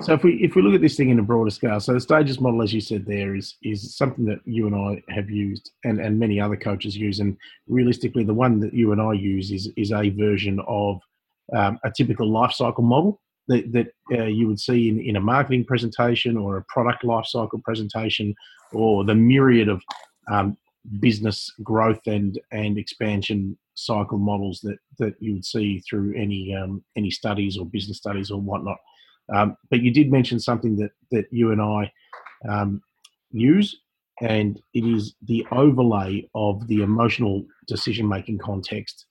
so 0.00 0.14
if 0.14 0.24
we 0.24 0.34
if 0.42 0.54
we 0.54 0.62
look 0.62 0.74
at 0.74 0.80
this 0.80 0.96
thing 0.96 1.10
in 1.10 1.18
a 1.18 1.22
broader 1.22 1.50
scale, 1.50 1.78
so 1.78 1.92
the 1.92 2.00
stages 2.00 2.40
model, 2.40 2.62
as 2.62 2.72
you 2.72 2.80
said, 2.80 3.04
there 3.04 3.34
is 3.34 3.56
is 3.62 3.94
something 3.94 4.24
that 4.24 4.40
you 4.44 4.66
and 4.66 4.74
I 4.74 5.02
have 5.12 5.28
used, 5.28 5.70
and, 5.84 6.00
and 6.00 6.18
many 6.18 6.40
other 6.40 6.56
coaches 6.56 6.96
use, 6.96 7.20
and 7.20 7.36
realistically, 7.68 8.24
the 8.24 8.34
one 8.34 8.58
that 8.60 8.72
you 8.72 8.92
and 8.92 9.00
I 9.00 9.12
use 9.12 9.50
is 9.50 9.70
is 9.76 9.92
a 9.92 10.08
version 10.10 10.60
of 10.66 11.00
um, 11.54 11.78
a 11.84 11.90
typical 11.90 12.30
life 12.30 12.52
cycle 12.52 12.84
model 12.84 13.20
that 13.48 13.72
that 13.72 13.88
uh, 14.12 14.24
you 14.24 14.46
would 14.48 14.60
see 14.60 14.88
in, 14.88 15.00
in 15.00 15.16
a 15.16 15.20
marketing 15.20 15.64
presentation 15.64 16.36
or 16.36 16.56
a 16.56 16.64
product 16.68 17.04
life 17.04 17.26
cycle 17.26 17.60
presentation, 17.64 18.34
or 18.72 19.04
the 19.04 19.14
myriad 19.14 19.68
of 19.68 19.82
um, 20.30 20.56
business 21.00 21.50
growth 21.62 22.00
and 22.06 22.40
and 22.50 22.78
expansion 22.78 23.56
cycle 23.74 24.18
models 24.18 24.60
that 24.60 24.78
that 24.98 25.14
you 25.20 25.34
would 25.34 25.44
see 25.44 25.80
through 25.80 26.14
any 26.16 26.54
um, 26.54 26.82
any 26.96 27.10
studies 27.10 27.56
or 27.56 27.66
business 27.66 27.98
studies 27.98 28.30
or 28.30 28.40
whatnot. 28.40 28.78
Um, 29.34 29.56
but 29.70 29.80
you 29.80 29.92
did 29.92 30.10
mention 30.10 30.40
something 30.40 30.76
that, 30.76 30.90
that 31.10 31.26
you 31.30 31.52
and 31.52 31.62
I 31.62 31.92
um, 32.48 32.82
use, 33.30 33.80
and 34.20 34.60
it 34.74 34.84
is 34.84 35.14
the 35.22 35.46
overlay 35.52 36.28
of 36.34 36.66
the 36.66 36.82
emotional 36.82 37.44
decision 37.66 38.06
making 38.08 38.38
context 38.38 39.06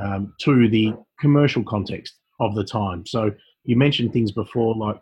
um, 0.00 0.32
to 0.40 0.68
the 0.68 0.94
commercial 1.20 1.62
context 1.64 2.14
of 2.40 2.54
the 2.54 2.64
time. 2.64 3.04
So 3.04 3.32
you 3.64 3.76
mentioned 3.76 4.12
things 4.12 4.32
before 4.32 4.74
like 4.74 5.00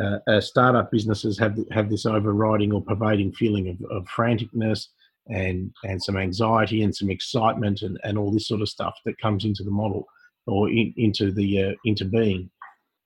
uh, 0.00 0.18
uh, 0.28 0.40
startup 0.40 0.90
businesses 0.90 1.38
have 1.38 1.58
have 1.70 1.90
this 1.90 2.06
overriding 2.06 2.72
or 2.72 2.82
pervading 2.82 3.32
feeling 3.32 3.68
of, 3.68 3.76
of 3.90 4.06
franticness 4.08 4.86
and 5.28 5.72
and 5.84 6.02
some 6.02 6.16
anxiety 6.16 6.82
and 6.82 6.94
some 6.94 7.10
excitement 7.10 7.82
and, 7.82 7.98
and 8.04 8.18
all 8.18 8.32
this 8.32 8.48
sort 8.48 8.60
of 8.60 8.68
stuff 8.68 8.94
that 9.04 9.18
comes 9.18 9.44
into 9.44 9.62
the 9.62 9.70
model 9.70 10.06
or 10.46 10.68
in, 10.68 10.92
into 10.96 11.32
the 11.32 11.62
uh, 11.62 11.72
into 11.84 12.04
being 12.04 12.50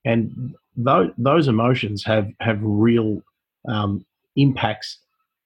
and 0.05 0.55
those, 0.77 1.11
those 1.19 1.49
emotions 1.49 2.05
have 2.05 2.29
have 2.41 2.59
real 2.63 3.21
um, 3.69 4.05
impacts 4.37 5.01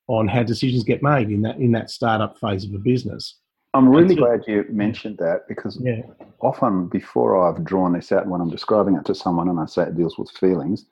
on 0.08 0.28
how 0.28 0.42
decisions 0.42 0.84
get 0.84 1.02
made 1.02 1.30
in 1.30 1.42
that 1.42 1.56
in 1.56 1.72
that 1.72 1.90
startup 1.90 2.38
phase 2.38 2.64
of 2.64 2.74
a 2.74 2.78
business. 2.78 3.38
I'm 3.74 3.88
really 3.88 4.14
glad 4.14 4.44
you 4.46 4.66
mentioned 4.68 5.18
that 5.18 5.48
because 5.48 5.78
yeah. 5.80 6.02
often 6.40 6.88
before 6.88 7.48
I've 7.48 7.64
drawn 7.64 7.94
this 7.94 8.12
out 8.12 8.26
when 8.26 8.40
I'm 8.40 8.50
describing 8.50 8.96
it 8.96 9.06
to 9.06 9.14
someone 9.14 9.48
and 9.48 9.58
I 9.58 9.66
say 9.66 9.84
it 9.84 9.96
deals 9.96 10.18
with 10.18 10.30
feelings, 10.30 10.84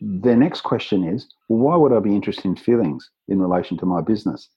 their 0.00 0.36
next 0.36 0.60
question 0.62 1.04
is, 1.04 1.28
well, 1.48 1.60
why 1.60 1.76
would 1.76 1.92
I 1.92 2.00
be 2.00 2.14
interested 2.14 2.44
in 2.44 2.56
feelings 2.56 3.10
in 3.28 3.40
relation 3.40 3.78
to 3.78 3.86
my 3.86 4.02
business? 4.02 4.48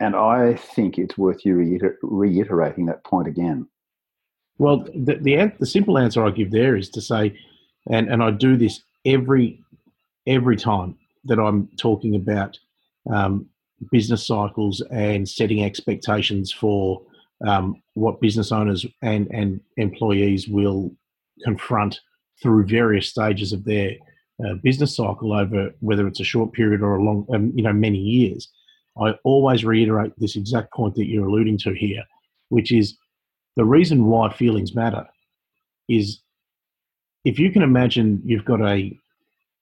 And 0.00 0.16
I 0.16 0.54
think 0.54 0.98
it's 0.98 1.16
worth 1.16 1.44
you 1.44 1.56
reiter- 1.56 1.98
reiterating 2.02 2.86
that 2.86 3.04
point 3.04 3.28
again. 3.28 3.68
Well, 4.58 4.78
the, 4.94 5.16
the, 5.20 5.52
the 5.58 5.66
simple 5.66 5.96
answer 5.96 6.24
I 6.24 6.30
give 6.30 6.50
there 6.50 6.76
is 6.76 6.88
to 6.90 7.00
say 7.00 7.36
and 7.88 8.08
and 8.08 8.22
I 8.22 8.30
do 8.30 8.56
this 8.56 8.82
every 9.04 9.62
every 10.26 10.56
time 10.56 10.96
that 11.24 11.38
I'm 11.38 11.68
talking 11.78 12.14
about 12.14 12.58
um, 13.10 13.46
business 13.90 14.26
cycles 14.26 14.82
and 14.90 15.28
setting 15.28 15.64
expectations 15.64 16.52
for 16.52 17.02
um, 17.46 17.82
what 17.94 18.20
business 18.20 18.52
owners 18.52 18.84
and 19.02 19.28
and 19.32 19.60
employees 19.76 20.48
will 20.48 20.90
confront 21.44 22.00
through 22.42 22.66
various 22.66 23.08
stages 23.08 23.52
of 23.52 23.64
their 23.64 23.92
uh, 24.44 24.54
business 24.62 24.96
cycle 24.96 25.32
over 25.32 25.70
whether 25.80 26.06
it's 26.06 26.20
a 26.20 26.24
short 26.24 26.52
period 26.52 26.82
or 26.82 26.96
a 26.96 27.02
long 27.02 27.26
um, 27.32 27.52
you 27.54 27.62
know 27.62 27.72
many 27.72 27.98
years. 27.98 28.48
I 29.00 29.14
always 29.24 29.64
reiterate 29.64 30.12
this 30.18 30.36
exact 30.36 30.72
point 30.72 30.94
that 30.96 31.06
you're 31.06 31.26
alluding 31.26 31.58
to 31.58 31.72
here, 31.72 32.02
which 32.48 32.72
is 32.72 32.98
the 33.56 33.64
reason 33.64 34.06
why 34.06 34.32
feelings 34.32 34.74
matter 34.74 35.06
is 35.88 36.20
if 37.24 37.38
you 37.38 37.50
can 37.50 37.62
imagine 37.62 38.20
you've 38.24 38.44
got 38.44 38.60
a 38.60 38.96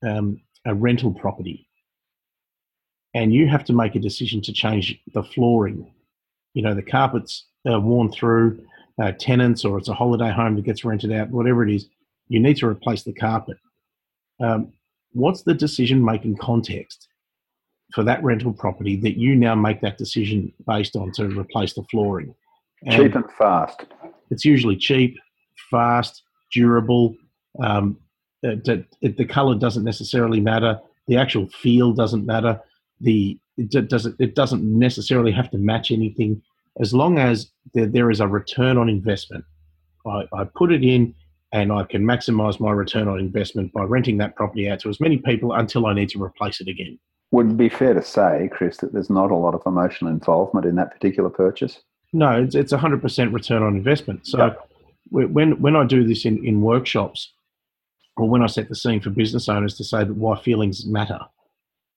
um, 0.04 0.40
a 0.66 0.74
rental 0.74 1.12
property 1.12 1.67
and 3.18 3.34
you 3.34 3.48
have 3.48 3.64
to 3.64 3.72
make 3.72 3.96
a 3.96 3.98
decision 3.98 4.40
to 4.42 4.52
change 4.52 4.96
the 5.12 5.24
flooring, 5.24 5.92
you 6.54 6.62
know 6.62 6.72
the 6.72 6.82
carpets 6.82 7.46
are 7.66 7.80
worn 7.80 8.10
through, 8.12 8.64
uh, 9.02 9.12
tenants 9.18 9.64
or 9.64 9.76
it's 9.76 9.88
a 9.88 9.94
holiday 9.94 10.30
home 10.30 10.54
that 10.54 10.64
gets 10.64 10.84
rented 10.84 11.12
out, 11.12 11.28
whatever 11.30 11.66
it 11.66 11.74
is, 11.74 11.88
you 12.28 12.38
need 12.38 12.56
to 12.56 12.66
replace 12.66 13.02
the 13.02 13.12
carpet. 13.12 13.56
Um, 14.40 14.72
what's 15.12 15.42
the 15.42 15.54
decision 15.54 16.04
making 16.04 16.36
context 16.36 17.08
for 17.92 18.04
that 18.04 18.22
rental 18.22 18.52
property 18.52 18.94
that 18.96 19.18
you 19.18 19.34
now 19.34 19.56
make 19.56 19.80
that 19.80 19.98
decision 19.98 20.52
based 20.66 20.94
on 20.94 21.10
to 21.12 21.26
replace 21.26 21.72
the 21.72 21.82
flooring? 21.90 22.32
And 22.86 23.02
cheap 23.02 23.14
and 23.16 23.30
fast. 23.32 23.84
It's 24.30 24.44
usually 24.44 24.76
cheap, 24.76 25.18
fast, 25.70 26.22
durable, 26.52 27.16
um, 27.60 27.98
it, 28.42 28.86
it, 29.00 29.16
the 29.16 29.24
color 29.24 29.56
doesn't 29.56 29.82
necessarily 29.82 30.40
matter. 30.40 30.80
The 31.08 31.16
actual 31.16 31.48
feel 31.48 31.92
doesn't 31.92 32.24
matter. 32.24 32.60
The 33.00 33.38
it 33.56 33.88
doesn't 33.88 34.16
it 34.18 34.34
doesn't 34.34 34.62
necessarily 34.62 35.32
have 35.32 35.50
to 35.50 35.58
match 35.58 35.90
anything 35.90 36.42
as 36.80 36.94
long 36.94 37.18
as 37.18 37.50
there, 37.74 37.86
there 37.86 38.10
is 38.10 38.20
a 38.20 38.28
return 38.28 38.78
on 38.78 38.88
investment. 38.88 39.44
I, 40.06 40.24
I 40.32 40.44
put 40.44 40.72
it 40.72 40.84
in 40.84 41.14
and 41.52 41.72
I 41.72 41.84
can 41.84 42.02
maximize 42.02 42.60
my 42.60 42.70
return 42.70 43.08
on 43.08 43.18
investment 43.18 43.72
by 43.72 43.82
renting 43.82 44.18
that 44.18 44.36
property 44.36 44.70
out 44.70 44.80
to 44.80 44.88
as 44.88 45.00
many 45.00 45.18
people 45.18 45.52
until 45.52 45.86
I 45.86 45.94
need 45.94 46.10
to 46.10 46.22
replace 46.22 46.60
it 46.60 46.68
again. 46.68 46.98
Would 47.30 47.50
it 47.50 47.56
be 47.56 47.68
fair 47.68 47.94
to 47.94 48.02
say, 48.02 48.48
Chris, 48.52 48.78
that 48.78 48.92
there's 48.92 49.10
not 49.10 49.30
a 49.30 49.36
lot 49.36 49.54
of 49.54 49.62
emotional 49.66 50.10
involvement 50.10 50.66
in 50.66 50.76
that 50.76 50.92
particular 50.92 51.30
purchase? 51.30 51.80
No, 52.12 52.42
it's 52.42 52.54
it's 52.54 52.72
100% 52.72 53.32
return 53.32 53.62
on 53.62 53.76
investment. 53.76 54.26
So 54.26 54.54
when 55.10 55.60
when 55.60 55.76
I 55.76 55.84
do 55.84 56.06
this 56.06 56.24
in, 56.24 56.44
in 56.44 56.62
workshops, 56.62 57.32
or 58.16 58.28
when 58.28 58.42
I 58.42 58.46
set 58.46 58.68
the 58.68 58.74
scene 58.74 59.00
for 59.00 59.10
business 59.10 59.48
owners 59.48 59.76
to 59.76 59.84
say 59.84 60.04
that 60.04 60.14
why 60.14 60.40
feelings 60.40 60.86
matter, 60.86 61.20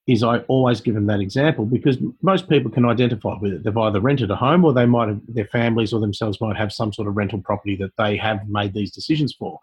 is 0.08 0.24
I 0.24 0.39
always 0.39 0.81
give 0.81 0.96
them 0.96 1.05
that 1.08 1.20
example 1.20 1.65
because 1.65 1.98
most 2.22 2.50
people 2.50 2.72
can 2.72 2.86
identify 2.86 3.38
with 3.39 3.53
it. 3.53 3.63
They've 3.63 3.77
either 3.77 4.00
rented 4.00 4.31
a 4.31 4.36
home 4.36 4.65
or 4.65 4.74
they 4.74 4.86
might 4.86 5.10
have, 5.10 5.22
their 5.27 5.46
families 5.46 5.93
or 5.93 6.00
themselves 6.00 6.41
might 6.41 6.58
have 6.58 6.74
some 6.74 6.91
sort 6.91 7.08
of 7.08 7.15
rental 7.15 7.39
property 7.39 7.75
that 7.77 7.96
they 7.98 8.17
have 8.17 8.50
made 8.50 8.74
these 8.74 8.91
decisions 8.91 9.34
for. 9.34 9.60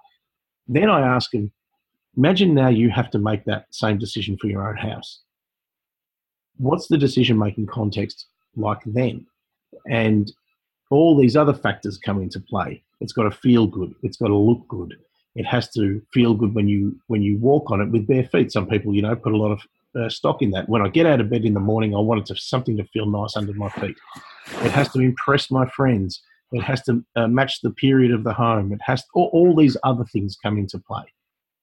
Then 0.68 0.88
I 0.88 1.00
ask 1.00 1.32
them, 1.32 1.50
imagine 2.16 2.54
now 2.54 2.68
you 2.68 2.90
have 2.90 3.10
to 3.10 3.18
make 3.18 3.44
that 3.44 3.66
same 3.70 3.98
decision 3.98 4.36
for 4.38 4.46
your 4.46 4.68
own 4.68 4.76
house 4.76 5.20
what's 6.58 6.88
the 6.88 6.98
decision 6.98 7.38
making 7.38 7.66
context 7.66 8.26
like 8.56 8.80
then? 8.84 9.26
And 9.88 10.30
all 10.90 11.16
these 11.16 11.36
other 11.36 11.54
factors 11.54 11.98
come 11.98 12.20
into 12.20 12.40
play. 12.40 12.82
It's 13.00 13.12
got 13.12 13.24
to 13.24 13.30
feel 13.30 13.66
good. 13.66 13.94
It's 14.02 14.16
got 14.16 14.28
to 14.28 14.36
look 14.36 14.66
good. 14.68 14.96
It 15.34 15.46
has 15.46 15.70
to 15.70 16.02
feel 16.12 16.34
good 16.34 16.54
when 16.54 16.68
you 16.68 16.98
when 17.06 17.22
you 17.22 17.38
walk 17.38 17.70
on 17.70 17.80
it 17.80 17.90
with 17.90 18.08
bare 18.08 18.24
feet. 18.24 18.50
Some 18.50 18.66
people, 18.66 18.94
you 18.94 19.02
know, 19.02 19.14
put 19.14 19.32
a 19.32 19.36
lot 19.36 19.52
of 19.52 19.60
uh, 19.98 20.08
stock 20.08 20.42
in 20.42 20.50
that. 20.50 20.68
When 20.68 20.82
I 20.82 20.88
get 20.88 21.06
out 21.06 21.20
of 21.20 21.30
bed 21.30 21.44
in 21.44 21.54
the 21.54 21.60
morning, 21.60 21.94
I 21.94 21.98
want 21.98 22.20
it 22.20 22.26
to 22.26 22.36
something 22.40 22.76
to 22.76 22.84
feel 22.84 23.06
nice 23.06 23.36
under 23.36 23.52
my 23.54 23.68
feet. 23.70 23.96
It 24.62 24.70
has 24.70 24.90
to 24.92 25.00
impress 25.00 25.50
my 25.50 25.68
friends. 25.70 26.20
It 26.52 26.62
has 26.62 26.82
to 26.84 27.04
uh, 27.16 27.28
match 27.28 27.60
the 27.60 27.70
period 27.70 28.12
of 28.12 28.24
the 28.24 28.32
home. 28.32 28.72
It 28.72 28.80
has 28.84 29.02
to, 29.02 29.08
all, 29.14 29.30
all 29.32 29.54
these 29.54 29.76
other 29.84 30.04
things 30.04 30.36
come 30.42 30.56
into 30.56 30.78
play, 30.78 31.04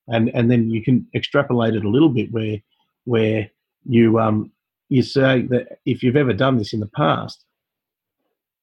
and 0.08 0.30
and 0.36 0.52
then 0.52 0.70
you 0.70 0.84
can 0.84 1.08
extrapolate 1.16 1.76
it 1.76 1.84
a 1.84 1.90
little 1.90 2.10
bit 2.10 2.32
where 2.32 2.60
where 3.06 3.50
you 3.88 4.20
um 4.20 4.52
you 4.90 5.02
say 5.02 5.42
that 5.50 5.80
if 5.86 6.04
you've 6.04 6.16
ever 6.16 6.34
done 6.34 6.58
this 6.58 6.74
in 6.74 6.80
the 6.80 6.90
past, 6.96 7.44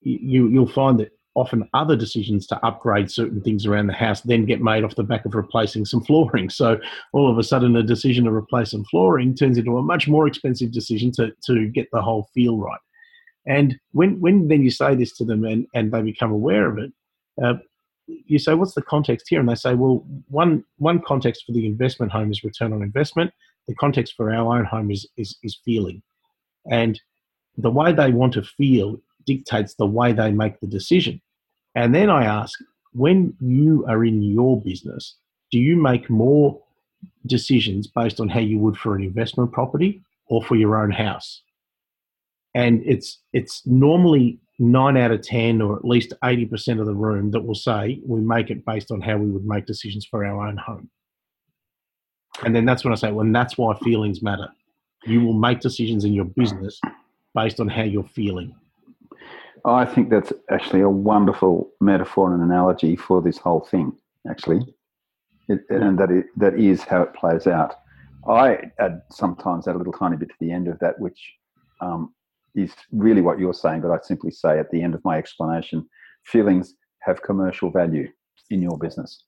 you 0.00 0.48
you'll 0.48 0.68
find 0.68 1.00
that 1.00 1.10
often 1.34 1.68
other 1.72 1.96
decisions 1.96 2.46
to 2.46 2.66
upgrade 2.66 3.10
certain 3.10 3.40
things 3.40 3.64
around 3.64 3.86
the 3.86 3.92
house 3.92 4.20
then 4.20 4.44
get 4.44 4.60
made 4.60 4.84
off 4.84 4.96
the 4.96 5.02
back 5.02 5.24
of 5.24 5.34
replacing 5.34 5.84
some 5.84 6.02
flooring. 6.04 6.50
So 6.50 6.78
all 7.12 7.30
of 7.30 7.38
a 7.38 7.42
sudden, 7.42 7.74
a 7.76 7.82
decision 7.82 8.24
to 8.24 8.30
replace 8.30 8.72
some 8.72 8.84
flooring 8.84 9.34
turns 9.34 9.56
into 9.56 9.78
a 9.78 9.82
much 9.82 10.08
more 10.08 10.26
expensive 10.26 10.72
decision 10.72 11.10
to 11.12 11.32
to 11.46 11.68
get 11.68 11.88
the 11.92 12.02
whole 12.02 12.28
feel 12.34 12.58
right. 12.58 12.80
And 13.46 13.78
when 13.92 14.20
when 14.20 14.48
then 14.48 14.62
you 14.62 14.70
say 14.70 14.94
this 14.94 15.16
to 15.16 15.24
them 15.24 15.44
and 15.44 15.66
and 15.74 15.92
they 15.92 16.02
become 16.02 16.32
aware 16.32 16.66
of 16.68 16.78
it. 16.78 16.92
Uh, 17.42 17.54
you 18.06 18.38
say, 18.38 18.54
what's 18.54 18.74
the 18.74 18.82
context 18.82 19.26
here? 19.28 19.40
And 19.40 19.48
they 19.48 19.54
say, 19.54 19.74
well, 19.74 20.04
one 20.28 20.64
one 20.76 21.00
context 21.00 21.44
for 21.46 21.52
the 21.52 21.66
investment 21.66 22.12
home 22.12 22.30
is 22.30 22.44
return 22.44 22.72
on 22.72 22.82
investment. 22.82 23.32
The 23.68 23.74
context 23.76 24.14
for 24.16 24.32
our 24.34 24.58
own 24.58 24.64
home 24.64 24.90
is 24.90 25.08
is, 25.16 25.36
is 25.42 25.58
feeling. 25.64 26.02
And 26.70 27.00
the 27.56 27.70
way 27.70 27.92
they 27.92 28.12
want 28.12 28.34
to 28.34 28.42
feel 28.42 29.00
dictates 29.24 29.74
the 29.74 29.86
way 29.86 30.12
they 30.12 30.30
make 30.30 30.60
the 30.60 30.66
decision. 30.66 31.20
And 31.74 31.94
then 31.94 32.10
I 32.10 32.24
ask, 32.24 32.58
when 32.92 33.34
you 33.40 33.84
are 33.88 34.04
in 34.04 34.22
your 34.22 34.60
business, 34.60 35.16
do 35.50 35.58
you 35.58 35.76
make 35.76 36.10
more 36.10 36.60
decisions 37.26 37.86
based 37.86 38.20
on 38.20 38.28
how 38.28 38.40
you 38.40 38.58
would 38.58 38.76
for 38.76 38.94
an 38.94 39.02
investment 39.02 39.52
property 39.52 40.02
or 40.26 40.42
for 40.42 40.56
your 40.56 40.76
own 40.76 40.90
house? 40.90 41.42
And 42.54 42.82
it's 42.84 43.18
it's 43.32 43.66
normally 43.66 44.38
nine 44.58 44.98
out 44.98 45.10
of 45.10 45.22
ten 45.22 45.62
or 45.62 45.76
at 45.76 45.84
least 45.84 46.12
eighty 46.22 46.44
percent 46.44 46.80
of 46.80 46.86
the 46.86 46.94
room 46.94 47.30
that 47.30 47.40
will 47.40 47.54
say 47.54 48.00
we 48.06 48.20
make 48.20 48.50
it 48.50 48.66
based 48.66 48.90
on 48.90 49.00
how 49.00 49.16
we 49.16 49.30
would 49.30 49.46
make 49.46 49.64
decisions 49.64 50.04
for 50.04 50.24
our 50.24 50.46
own 50.46 50.58
home. 50.58 50.90
And 52.44 52.54
then 52.54 52.66
that's 52.66 52.84
when 52.84 52.92
I 52.92 52.96
say, 52.96 53.10
well, 53.10 53.30
that's 53.32 53.56
why 53.56 53.74
feelings 53.78 54.22
matter 54.22 54.48
you 55.04 55.20
will 55.20 55.32
make 55.32 55.60
decisions 55.60 56.04
in 56.04 56.12
your 56.12 56.24
business 56.24 56.80
based 57.34 57.60
on 57.60 57.68
how 57.68 57.82
you're 57.82 58.04
feeling. 58.04 58.54
I 59.64 59.84
think 59.84 60.10
that's 60.10 60.32
actually 60.50 60.80
a 60.80 60.88
wonderful 60.88 61.70
metaphor 61.80 62.32
and 62.34 62.42
analogy 62.42 62.96
for 62.96 63.22
this 63.22 63.38
whole 63.38 63.60
thing, 63.60 63.92
actually. 64.28 64.66
It, 65.48 65.60
and 65.70 65.98
that, 65.98 66.10
it, 66.10 66.26
that 66.36 66.58
is 66.58 66.82
how 66.82 67.02
it 67.02 67.14
plays 67.14 67.46
out. 67.46 67.74
I 68.28 68.70
add 68.78 69.02
sometimes 69.10 69.66
add 69.66 69.74
a 69.74 69.78
little 69.78 69.92
tiny 69.92 70.16
bit 70.16 70.28
to 70.28 70.34
the 70.40 70.52
end 70.52 70.68
of 70.68 70.78
that, 70.78 70.98
which 70.98 71.20
um, 71.80 72.14
is 72.54 72.72
really 72.92 73.20
what 73.20 73.38
you're 73.38 73.54
saying, 73.54 73.82
but 73.82 73.90
I 73.90 73.98
simply 74.02 74.30
say 74.30 74.58
at 74.58 74.70
the 74.70 74.82
end 74.82 74.94
of 74.94 75.04
my 75.04 75.18
explanation, 75.18 75.88
feelings 76.24 76.74
have 77.00 77.22
commercial 77.22 77.70
value 77.70 78.08
in 78.50 78.62
your 78.62 78.78
business. 78.78 79.24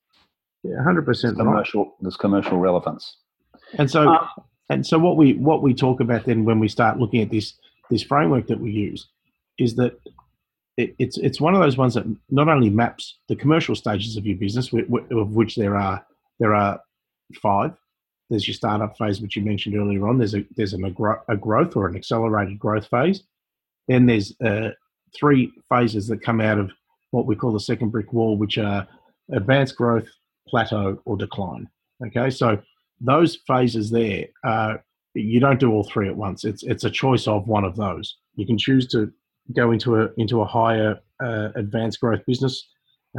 Yeah, 0.62 0.83
hundred 0.83 1.05
percent. 1.05 1.37
Commercial, 1.37 1.97
there's 2.00 2.17
commercial 2.17 2.59
relevance. 2.59 3.17
And 3.79 3.91
so, 3.91 4.09
um, 4.09 4.29
and 4.71 4.87
so 4.87 4.99
what 4.99 5.17
we 5.17 5.35
what 5.35 5.62
we 5.62 5.75
talk 5.75 6.00
about 6.00 6.25
then 6.25 6.45
when 6.45 6.59
we 6.59 6.69
start 6.69 6.99
looking 6.99 7.21
at 7.21 7.31
this 7.31 7.55
this 7.91 8.03
framework 8.03 8.47
that 8.47 8.61
we 8.61 8.71
use 8.71 9.09
is 9.59 9.75
that 9.76 9.99
it, 10.76 10.95
it's 10.99 11.19
it's 11.19 11.40
one 11.40 11.54
of 11.54 11.61
those 11.61 11.76
ones 11.76 11.95
that 11.95 12.04
not 12.31 12.49
only 12.49 12.71
maps 12.71 13.19
the 13.28 13.37
commercial 13.37 13.75
stages 13.75 14.16
of 14.16 14.26
your 14.26 14.37
business, 14.37 14.73
of 14.73 15.35
which 15.35 15.57
there 15.57 15.76
are 15.76 16.04
there 16.38 16.54
are 16.54 16.81
five. 17.40 17.73
There's 18.31 18.49
your 18.49 18.54
startup 18.54 18.97
phase, 18.97 19.21
which 19.21 19.37
you 19.37 19.43
mentioned 19.43 19.76
earlier 19.76 20.09
on. 20.09 20.19
There's 20.19 20.35
a 20.35 20.45
there's 20.57 20.73
an, 20.73 20.85
a 20.85 21.37
growth 21.37 21.76
or 21.76 21.87
an 21.87 21.97
accelerated 21.97 22.59
growth 22.59 22.87
phase. 22.88 23.23
Then 23.87 24.07
there's 24.07 24.35
uh, 24.40 24.71
three 25.16 25.52
phases 25.69 26.09
that 26.09 26.23
come 26.23 26.40
out 26.40 26.59
of 26.59 26.71
what 27.11 27.26
we 27.26 27.37
call 27.37 27.52
the 27.52 27.61
second 27.61 27.90
brick 27.90 28.12
wall, 28.12 28.37
which 28.37 28.59
are 28.59 28.88
advanced 29.33 29.76
growth, 29.76 30.09
plateau, 30.49 31.00
or 31.04 31.16
decline. 31.16 31.69
Okay, 32.04 32.31
so 32.31 32.61
those 33.00 33.38
phases 33.47 33.90
there, 33.90 34.26
uh, 34.43 34.75
you 35.14 35.38
don't 35.38 35.61
do 35.61 35.71
all 35.71 35.85
three 35.85 36.09
at 36.09 36.16
once. 36.16 36.45
It's 36.45 36.64
it's 36.64 36.85
a 36.85 36.90
choice 36.90 37.28
of 37.28 37.47
one 37.47 37.64
of 37.64 37.76
those. 37.76 38.16
You 38.35 38.47
can 38.47 38.59
choose 38.59 38.88
to 38.88 39.12
go 39.52 39.70
into 39.70 40.00
a 40.00 40.08
into 40.16 40.40
a 40.40 40.44
higher 40.44 40.98
uh, 41.22 41.48
advanced 41.54 42.00
growth 42.00 42.24
business 42.26 42.66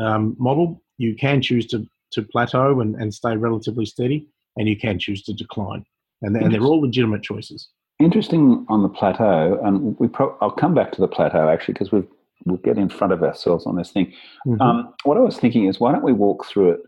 um, 0.01 0.35
model. 0.39 0.81
You 0.97 1.15
can 1.15 1.41
choose 1.41 1.67
to 1.67 1.85
to 2.11 2.23
plateau 2.23 2.79
and, 2.79 2.95
and 2.95 3.13
stay 3.13 3.35
relatively 3.35 3.85
steady, 3.85 4.27
and 4.57 4.67
you 4.67 4.77
can 4.77 4.99
choose 4.99 5.23
to 5.23 5.33
decline. 5.33 5.85
And, 6.21 6.35
and 6.37 6.53
they're 6.53 6.61
all 6.61 6.81
legitimate 6.81 7.23
choices. 7.23 7.69
Interesting 7.99 8.65
on 8.69 8.83
the 8.83 8.89
plateau, 8.89 9.59
and 9.63 9.97
we 9.99 10.07
pro- 10.07 10.37
I'll 10.41 10.51
come 10.51 10.73
back 10.73 10.91
to 10.93 11.01
the 11.01 11.07
plateau 11.07 11.49
actually 11.49 11.73
because 11.73 11.91
we 11.91 12.03
we'll 12.45 12.57
get 12.57 12.77
in 12.77 12.89
front 12.89 13.13
of 13.13 13.23
ourselves 13.23 13.65
on 13.65 13.75
this 13.75 13.91
thing. 13.91 14.13
Mm-hmm. 14.47 14.61
Um, 14.61 14.93
what 15.03 15.17
I 15.17 15.21
was 15.21 15.37
thinking 15.37 15.65
is, 15.65 15.79
why 15.79 15.91
don't 15.91 16.03
we 16.03 16.13
walk 16.13 16.45
through 16.45 16.71
it 16.71 16.79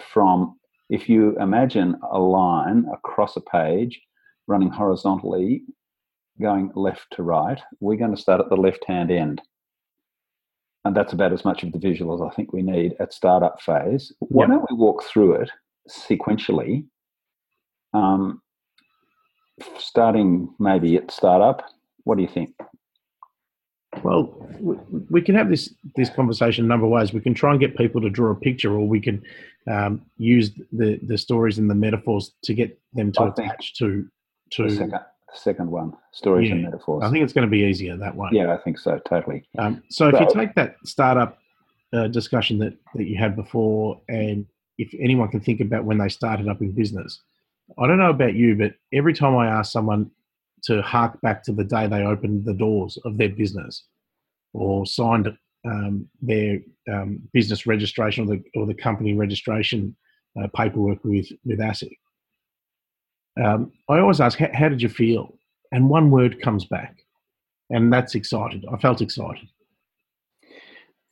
from 0.00 0.58
if 0.88 1.08
you 1.08 1.38
imagine 1.40 1.96
a 2.10 2.18
line 2.18 2.86
across 2.92 3.36
a 3.36 3.40
page 3.40 4.00
running 4.46 4.70
horizontally, 4.70 5.62
going 6.40 6.72
left 6.74 7.06
to 7.12 7.22
right, 7.22 7.60
we're 7.80 7.96
going 7.96 8.14
to 8.14 8.20
start 8.20 8.40
at 8.40 8.48
the 8.48 8.56
left 8.56 8.84
hand 8.86 9.10
end. 9.10 9.40
And 10.84 10.96
that's 10.96 11.12
about 11.12 11.32
as 11.32 11.44
much 11.44 11.62
of 11.62 11.72
the 11.72 11.78
visual 11.78 12.14
as 12.14 12.20
I 12.20 12.34
think 12.34 12.52
we 12.52 12.62
need 12.62 12.94
at 13.00 13.12
startup 13.12 13.60
phase. 13.60 14.12
Why 14.20 14.44
yep. 14.44 14.50
don't 14.50 14.70
we 14.70 14.76
walk 14.76 15.02
through 15.04 15.34
it 15.34 15.50
sequentially, 15.88 16.86
um, 17.92 18.40
starting 19.78 20.54
maybe 20.60 20.96
at 20.96 21.10
startup? 21.10 21.64
What 22.04 22.16
do 22.16 22.22
you 22.22 22.28
think? 22.28 22.54
Well, 24.02 24.48
we 25.10 25.22
can 25.22 25.34
have 25.34 25.48
this 25.48 25.74
this 25.96 26.10
conversation 26.10 26.66
a 26.66 26.68
number 26.68 26.86
of 26.86 26.92
ways. 26.92 27.12
We 27.12 27.20
can 27.20 27.34
try 27.34 27.50
and 27.50 27.60
get 27.60 27.76
people 27.76 28.00
to 28.02 28.10
draw 28.10 28.30
a 28.30 28.34
picture, 28.34 28.72
or 28.72 28.86
we 28.86 29.00
can 29.00 29.22
um, 29.70 30.02
use 30.18 30.52
the 30.72 31.00
the 31.02 31.18
stories 31.18 31.58
and 31.58 31.70
the 31.70 31.74
metaphors 31.74 32.32
to 32.44 32.54
get 32.54 32.78
them 32.92 33.10
to 33.12 33.22
I 33.22 33.28
attach 33.28 33.74
to 33.78 34.06
to 34.52 35.00
second, 35.36 35.70
one, 35.70 35.92
stories 36.12 36.48
yeah, 36.48 36.54
and 36.54 36.64
metaphors. 36.64 37.02
I 37.04 37.10
think 37.10 37.24
it's 37.24 37.32
going 37.32 37.46
to 37.46 37.50
be 37.50 37.60
easier 37.60 37.96
that 37.96 38.14
way. 38.14 38.30
Yeah, 38.32 38.52
I 38.52 38.58
think 38.58 38.78
so. 38.78 39.00
Totally. 39.08 39.46
Um, 39.58 39.82
so, 39.90 40.08
if 40.08 40.20
you 40.20 40.28
take 40.32 40.54
that 40.54 40.76
startup 40.84 41.38
uh, 41.92 42.08
discussion 42.08 42.58
that 42.58 42.74
that 42.94 43.06
you 43.06 43.16
had 43.18 43.36
before, 43.36 44.00
and 44.08 44.46
if 44.78 44.94
anyone 45.00 45.28
can 45.28 45.40
think 45.40 45.60
about 45.60 45.84
when 45.84 45.98
they 45.98 46.08
started 46.08 46.48
up 46.48 46.60
in 46.60 46.72
business, 46.72 47.20
I 47.78 47.86
don't 47.86 47.98
know 47.98 48.10
about 48.10 48.34
you, 48.34 48.56
but 48.56 48.74
every 48.92 49.14
time 49.14 49.36
I 49.36 49.48
ask 49.48 49.72
someone 49.72 50.10
to 50.64 50.82
hark 50.82 51.20
back 51.20 51.42
to 51.44 51.52
the 51.52 51.64
day 51.64 51.86
they 51.86 52.02
opened 52.02 52.44
the 52.44 52.54
doors 52.54 52.98
of 53.04 53.18
their 53.18 53.28
business 53.28 53.84
or 54.52 54.86
signed 54.86 55.28
um, 55.64 56.08
their 56.22 56.60
um, 56.92 57.20
business 57.32 57.66
registration 57.66 58.24
or 58.24 58.36
the, 58.36 58.42
or 58.54 58.66
the 58.66 58.74
company 58.74 59.14
registration 59.14 59.96
uh, 60.40 60.46
paperwork 60.54 61.02
with, 61.04 61.28
with 61.44 61.58
ASIC. 61.58 61.96
Um, 63.42 63.72
I 63.88 63.98
always 63.98 64.20
ask, 64.20 64.38
how 64.38 64.68
did 64.68 64.82
you 64.82 64.88
feel? 64.88 65.36
And 65.72 65.90
one 65.90 66.10
word 66.10 66.40
comes 66.40 66.64
back, 66.64 67.04
and 67.70 67.92
that's 67.92 68.14
excited. 68.14 68.64
I 68.72 68.78
felt 68.78 69.00
excited. 69.00 69.48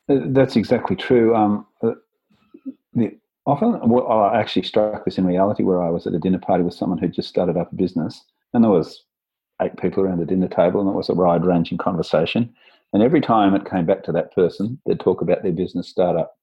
Uh, 0.09 0.21
that's 0.27 0.57
exactly 0.57 0.97
true. 0.97 1.35
Um, 1.35 1.67
uh, 1.83 1.93
the, 2.95 3.17
often, 3.47 3.89
well, 3.89 4.07
I 4.11 4.39
actually 4.39 4.63
struck 4.63 5.05
this 5.05 5.19
in 5.19 5.27
reality 5.27 5.63
where 5.63 5.83
I 5.83 5.91
was 5.91 6.07
at 6.07 6.15
a 6.15 6.19
dinner 6.19 6.39
party 6.39 6.63
with 6.63 6.75
someone 6.75 6.99
who 6.99 7.09
just 7.09 7.29
started 7.29 7.57
up 7.57 7.73
a 7.73 7.77
business, 7.77 8.23
and 8.53 8.63
there 8.63 8.71
was 8.71 9.05
eight 9.63 9.77
people 9.77 10.03
around 10.03 10.19
the 10.19 10.27
dinner 10.27 10.49
table, 10.49 10.81
and 10.81 10.89
it 10.89 10.97
was 10.97 11.09
a 11.09 11.15
wide 11.15 11.45
ranging 11.45 11.79
conversation. 11.79 12.53
And 12.93 13.03
every 13.03 13.21
time 13.21 13.55
it 13.55 13.69
came 13.69 13.87
back 13.87 14.05
to 14.05 14.13
that 14.13 14.35
person, 14.35 14.81
they'd 14.87 15.01
talk 15.01 15.21
about 15.21 15.43
their 15.43 15.53
business 15.53 15.89
startup. 15.89 16.37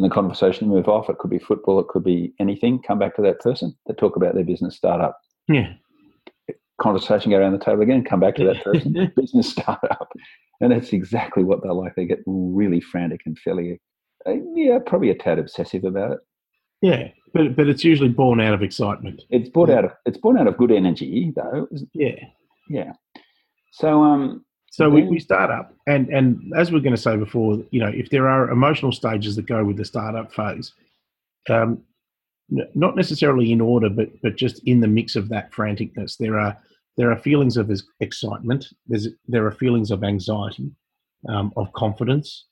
And 0.00 0.10
the 0.10 0.14
conversation 0.14 0.66
move 0.66 0.88
off. 0.88 1.10
It 1.10 1.18
could 1.18 1.30
be 1.30 1.38
football, 1.38 1.78
it 1.78 1.88
could 1.88 2.04
be 2.04 2.32
anything. 2.40 2.80
Come 2.80 2.98
back 2.98 3.14
to 3.16 3.22
that 3.22 3.38
person. 3.40 3.76
They 3.86 3.92
talk 3.92 4.16
about 4.16 4.34
their 4.34 4.44
business 4.44 4.74
startup. 4.74 5.20
Yeah. 5.46 5.74
Conversation 6.80 7.32
go 7.32 7.36
around 7.36 7.52
the 7.52 7.58
table 7.58 7.82
again. 7.82 8.02
Come 8.02 8.20
back 8.20 8.34
to 8.36 8.44
that 8.46 8.64
person. 8.64 9.12
business 9.16 9.50
startup. 9.50 10.10
And 10.62 10.72
that's 10.72 10.94
exactly 10.94 11.44
what 11.44 11.62
they're 11.62 11.74
like. 11.74 11.96
They 11.96 12.06
get 12.06 12.20
really 12.24 12.80
frantic 12.80 13.20
and 13.26 13.38
fairly, 13.40 13.78
uh, 14.26 14.36
yeah, 14.54 14.78
probably 14.78 15.10
a 15.10 15.14
tad 15.14 15.38
obsessive 15.38 15.84
about 15.84 16.12
it. 16.12 16.18
Yeah, 16.80 17.08
but 17.34 17.54
but 17.54 17.68
it's 17.68 17.84
usually 17.84 18.08
born 18.08 18.40
out 18.40 18.54
of 18.54 18.62
excitement. 18.62 19.22
It's 19.28 19.50
born 19.50 19.68
out 19.68 19.84
of 19.84 19.92
it's 20.06 20.16
born 20.16 20.38
out 20.38 20.46
of 20.46 20.56
good 20.56 20.72
energy, 20.72 21.30
though. 21.36 21.68
Yeah, 21.92 22.24
yeah. 22.70 22.92
So 23.72 24.02
um, 24.02 24.46
so 24.70 24.88
we, 24.88 25.02
we 25.02 25.18
start 25.18 25.50
up, 25.50 25.74
and 25.88 26.08
and 26.10 26.52
as 26.56 26.70
we're 26.70 26.78
going 26.80 26.94
to 26.94 27.00
say 27.00 27.16
before, 27.16 27.58
you 27.72 27.80
know, 27.80 27.90
if 27.92 28.08
there 28.10 28.28
are 28.28 28.50
emotional 28.50 28.92
stages 28.92 29.34
that 29.34 29.46
go 29.46 29.64
with 29.64 29.76
the 29.76 29.84
startup 29.84 30.32
phase, 30.32 30.72
um, 31.48 31.82
not 32.48 32.94
necessarily 32.94 33.50
in 33.50 33.60
order, 33.60 33.90
but 33.90 34.08
but 34.22 34.36
just 34.36 34.62
in 34.66 34.80
the 34.80 34.86
mix 34.86 35.16
of 35.16 35.28
that 35.28 35.50
franticness, 35.52 36.16
there 36.16 36.38
are 36.38 36.56
there 36.96 37.10
are 37.10 37.18
feelings 37.18 37.56
of 37.56 37.68
excitement. 37.98 38.68
There's 38.86 39.08
there 39.26 39.44
are 39.44 39.52
feelings 39.52 39.90
of 39.90 40.04
anxiety, 40.04 40.70
um, 41.28 41.52
of 41.56 41.72
confidence, 41.72 42.46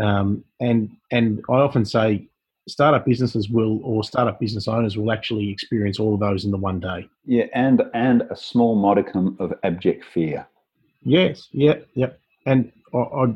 um, 0.00 0.44
and 0.60 0.88
and 1.10 1.42
I 1.50 1.54
often 1.54 1.84
say 1.84 2.28
startup 2.68 3.04
businesses 3.04 3.48
will 3.48 3.80
or 3.82 4.04
startup 4.04 4.38
business 4.38 4.68
owners 4.68 4.96
will 4.96 5.10
actually 5.10 5.50
experience 5.50 5.98
all 5.98 6.14
of 6.14 6.20
those 6.20 6.44
in 6.44 6.52
the 6.52 6.56
one 6.56 6.78
day. 6.78 7.08
Yeah, 7.24 7.46
and 7.54 7.82
and 7.92 8.22
a 8.30 8.36
small 8.36 8.76
modicum 8.76 9.36
of 9.40 9.52
abject 9.64 10.04
fear. 10.04 10.46
Yes, 11.04 11.48
yeah, 11.52 11.76
yeah, 11.94 12.10
and 12.46 12.72
I, 12.94 12.98
I, 12.98 13.26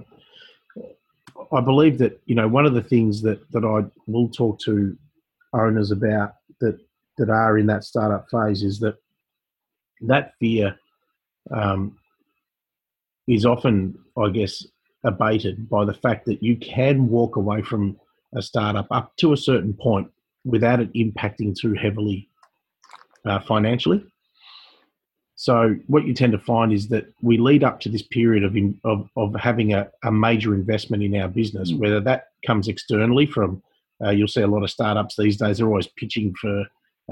I 1.52 1.60
believe 1.60 1.98
that 1.98 2.20
you 2.26 2.34
know 2.34 2.48
one 2.48 2.66
of 2.66 2.74
the 2.74 2.82
things 2.82 3.22
that 3.22 3.40
that 3.52 3.64
I 3.64 3.88
will 4.06 4.28
talk 4.28 4.58
to 4.60 4.96
owners 5.52 5.90
about 5.90 6.32
that 6.60 6.78
that 7.18 7.30
are 7.30 7.58
in 7.58 7.66
that 7.66 7.84
startup 7.84 8.26
phase 8.30 8.62
is 8.62 8.78
that 8.80 8.96
that 10.02 10.32
fear 10.40 10.78
um, 11.50 11.98
is 13.26 13.44
often, 13.44 13.98
I 14.16 14.30
guess, 14.30 14.64
abated 15.04 15.68
by 15.68 15.84
the 15.84 15.94
fact 15.94 16.26
that 16.26 16.42
you 16.42 16.56
can 16.56 17.08
walk 17.08 17.36
away 17.36 17.62
from 17.62 17.98
a 18.34 18.42
startup 18.42 18.86
up 18.90 19.16
to 19.18 19.32
a 19.32 19.36
certain 19.36 19.74
point 19.74 20.08
without 20.44 20.80
it 20.80 20.92
impacting 20.94 21.54
too 21.54 21.74
heavily 21.74 22.28
uh, 23.26 23.40
financially. 23.40 24.04
So 25.40 25.76
what 25.86 26.04
you 26.04 26.14
tend 26.14 26.32
to 26.32 26.38
find 26.38 26.72
is 26.72 26.88
that 26.88 27.06
we 27.22 27.38
lead 27.38 27.62
up 27.62 27.78
to 27.80 27.88
this 27.88 28.02
period 28.02 28.42
of 28.42 28.56
in, 28.56 28.78
of, 28.82 29.08
of 29.16 29.36
having 29.36 29.72
a, 29.72 29.88
a 30.02 30.10
major 30.10 30.52
investment 30.52 31.02
in 31.04 31.14
our 31.14 31.28
business, 31.28 31.70
mm. 31.70 31.78
whether 31.78 32.00
that 32.00 32.30
comes 32.44 32.66
externally 32.66 33.24
from 33.24 33.62
uh, 34.04 34.10
you'll 34.10 34.26
see 34.26 34.42
a 34.42 34.48
lot 34.48 34.64
of 34.64 34.70
startups 34.70 35.14
these 35.16 35.36
days. 35.36 35.58
They're 35.58 35.66
always 35.68 35.86
pitching 35.86 36.34
for 36.40 36.64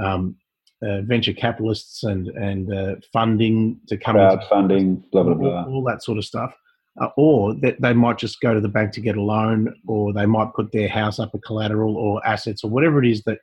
um, 0.03 0.37
uh, 0.83 1.03
venture 1.03 1.33
capitalists 1.33 2.03
and 2.03 2.29
and 2.29 2.73
uh, 2.73 2.97
funding 3.13 3.79
to 3.89 3.97
come 3.97 4.17
out, 4.17 4.43
crowdfunding, 4.43 5.03
blah 5.13 5.23
blah 5.23 5.35
blah, 5.35 5.65
all, 5.65 5.75
all 5.77 5.85
that 5.85 6.03
sort 6.03 6.19
of 6.19 6.25
stuff 6.25 6.53
uh, 7.01 7.09
or 7.17 7.55
that 7.55 7.81
they 7.81 7.93
might 7.93 8.19
just 8.19 8.41
go 8.41 8.55
to 8.55 8.61
the 8.61 8.69
bank 8.69 8.93
to 8.93 9.01
get 9.01 9.17
a 9.17 9.23
loan, 9.23 9.75
or 9.87 10.13
they 10.13 10.27
might 10.27 10.53
put 10.55 10.73
their 10.73 10.89
house 10.89 11.19
up 11.19 11.35
a 11.35 11.39
collateral 11.39 11.97
or 11.97 12.27
assets 12.27 12.65
or 12.65 12.71
whatever 12.71 13.03
it 13.03 13.09
is 13.09 13.23
that 13.23 13.39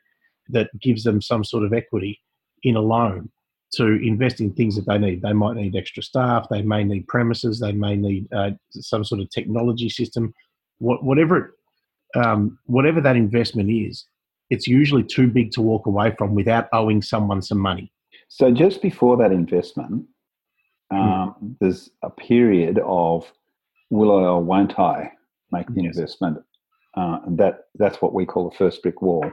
that 0.48 0.68
gives 0.80 1.04
them 1.04 1.22
some 1.22 1.44
sort 1.44 1.64
of 1.64 1.72
equity 1.72 2.20
in 2.62 2.76
a 2.76 2.80
loan 2.80 3.30
to 3.76 3.84
invest 4.04 4.40
in 4.40 4.52
things 4.52 4.76
that 4.76 4.86
they 4.86 4.98
need. 4.98 5.22
They 5.22 5.32
might 5.32 5.56
need 5.56 5.76
extra 5.76 6.02
staff, 6.02 6.48
they 6.50 6.62
may 6.62 6.84
need 6.84 7.06
premises, 7.08 7.60
they 7.60 7.72
may 7.72 7.96
need 7.96 8.32
uh, 8.32 8.50
some 8.70 9.04
sort 9.04 9.20
of 9.20 9.30
technology 9.30 9.88
system, 9.88 10.34
what, 10.78 11.04
whatever 11.04 11.36
it, 11.38 12.18
um, 12.18 12.58
whatever 12.66 13.00
that 13.00 13.16
investment 13.16 13.70
is. 13.70 14.06
It's 14.50 14.66
usually 14.66 15.02
too 15.02 15.26
big 15.26 15.50
to 15.52 15.62
walk 15.62 15.86
away 15.86 16.14
from 16.16 16.34
without 16.34 16.68
owing 16.72 17.02
someone 17.02 17.42
some 17.42 17.58
money. 17.58 17.92
So 18.28 18.50
just 18.50 18.82
before 18.82 19.16
that 19.18 19.32
investment, 19.32 20.06
hmm. 20.90 20.96
um, 20.96 21.34
mm. 21.42 21.56
there's 21.60 21.90
a 22.02 22.10
period 22.10 22.78
of 22.84 23.30
will 23.90 24.12
I 24.12 24.22
or 24.24 24.42
won't 24.42 24.78
I 24.78 25.12
make 25.52 25.66
the 25.68 25.82
yes. 25.82 25.96
investment? 25.96 26.38
Uh, 26.96 27.18
and 27.26 27.38
that 27.38 27.66
that's 27.76 28.00
what 28.00 28.14
we 28.14 28.24
call 28.24 28.50
the 28.50 28.56
first 28.56 28.82
brick 28.82 29.02
wall. 29.02 29.24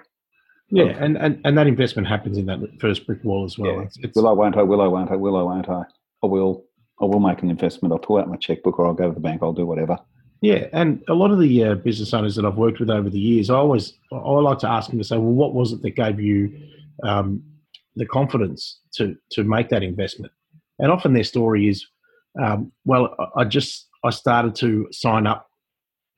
Yeah, 0.72 0.96
and, 1.04 1.18
and, 1.18 1.42
and 1.44 1.58
that 1.58 1.68
investment 1.68 2.08
happens 2.08 2.38
in 2.38 2.46
that 2.46 2.60
first 2.80 3.06
brick 3.06 3.24
wall 3.24 3.44
as 3.44 3.58
well. 3.58 3.76
Yeah. 3.76 3.82
It's, 3.82 3.98
it's, 3.98 4.16
will 4.16 4.30
I, 4.30 4.32
won't 4.32 4.56
I, 4.56 4.64
will 4.64 4.82
I, 4.82 4.88
won't 4.88 5.12
I, 5.12 5.16
will 5.16 5.36
I, 5.36 5.42
won't 5.44 5.70
I? 5.70 5.84
I 6.24 6.28
will, 6.28 6.64
I 7.02 7.06
will 7.06 7.20
make 7.20 7.44
an 7.44 7.50
investment. 7.50 7.92
I'll 7.92 8.00
pull 8.00 8.18
out 8.18 8.30
my 8.30 8.38
checkbook 8.38 8.80
or 8.80 8.88
I'll 8.88 8.94
go 8.94 9.10
to 9.10 9.14
the 9.14 9.20
bank. 9.20 9.42
I'll 9.44 9.52
do 9.52 9.66
whatever. 9.66 9.98
Yeah, 10.42 10.68
and 10.74 11.04
a 11.08 11.14
lot 11.14 11.30
of 11.30 11.40
the 11.40 11.64
uh, 11.64 11.76
business 11.76 12.14
owners 12.14 12.36
that 12.36 12.46
I've 12.46 12.56
worked 12.56 12.80
with 12.80 12.90
over 12.90 13.10
the 13.10 13.20
years, 13.20 13.50
I 13.50 13.56
always 13.56 13.94
I 14.12 14.16
like 14.16 14.58
to 14.60 14.70
ask 14.70 14.90
them 14.90 14.98
to 14.98 15.04
say, 15.04 15.18
well, 15.18 15.34
what 15.34 15.54
was 15.54 15.72
it 15.72 15.84
that 15.84 15.92
gave 15.92 16.20
you 16.20 16.58
um, 17.04 17.44
the 17.96 18.08
confidence 18.08 18.80
to 18.96 19.16
to 19.34 19.44
make 19.44 19.70
that 19.70 19.84
investment? 19.84 20.32
And 20.80 20.92
often 20.92 21.14
their 21.14 21.24
story 21.24 21.68
is, 21.68 21.86
um, 22.42 22.72
well, 22.86 23.16
I 23.36 23.44
just 23.44 23.88
I 24.04 24.10
started 24.10 24.56
to 24.56 24.88
sign 24.92 25.28
up 25.28 25.51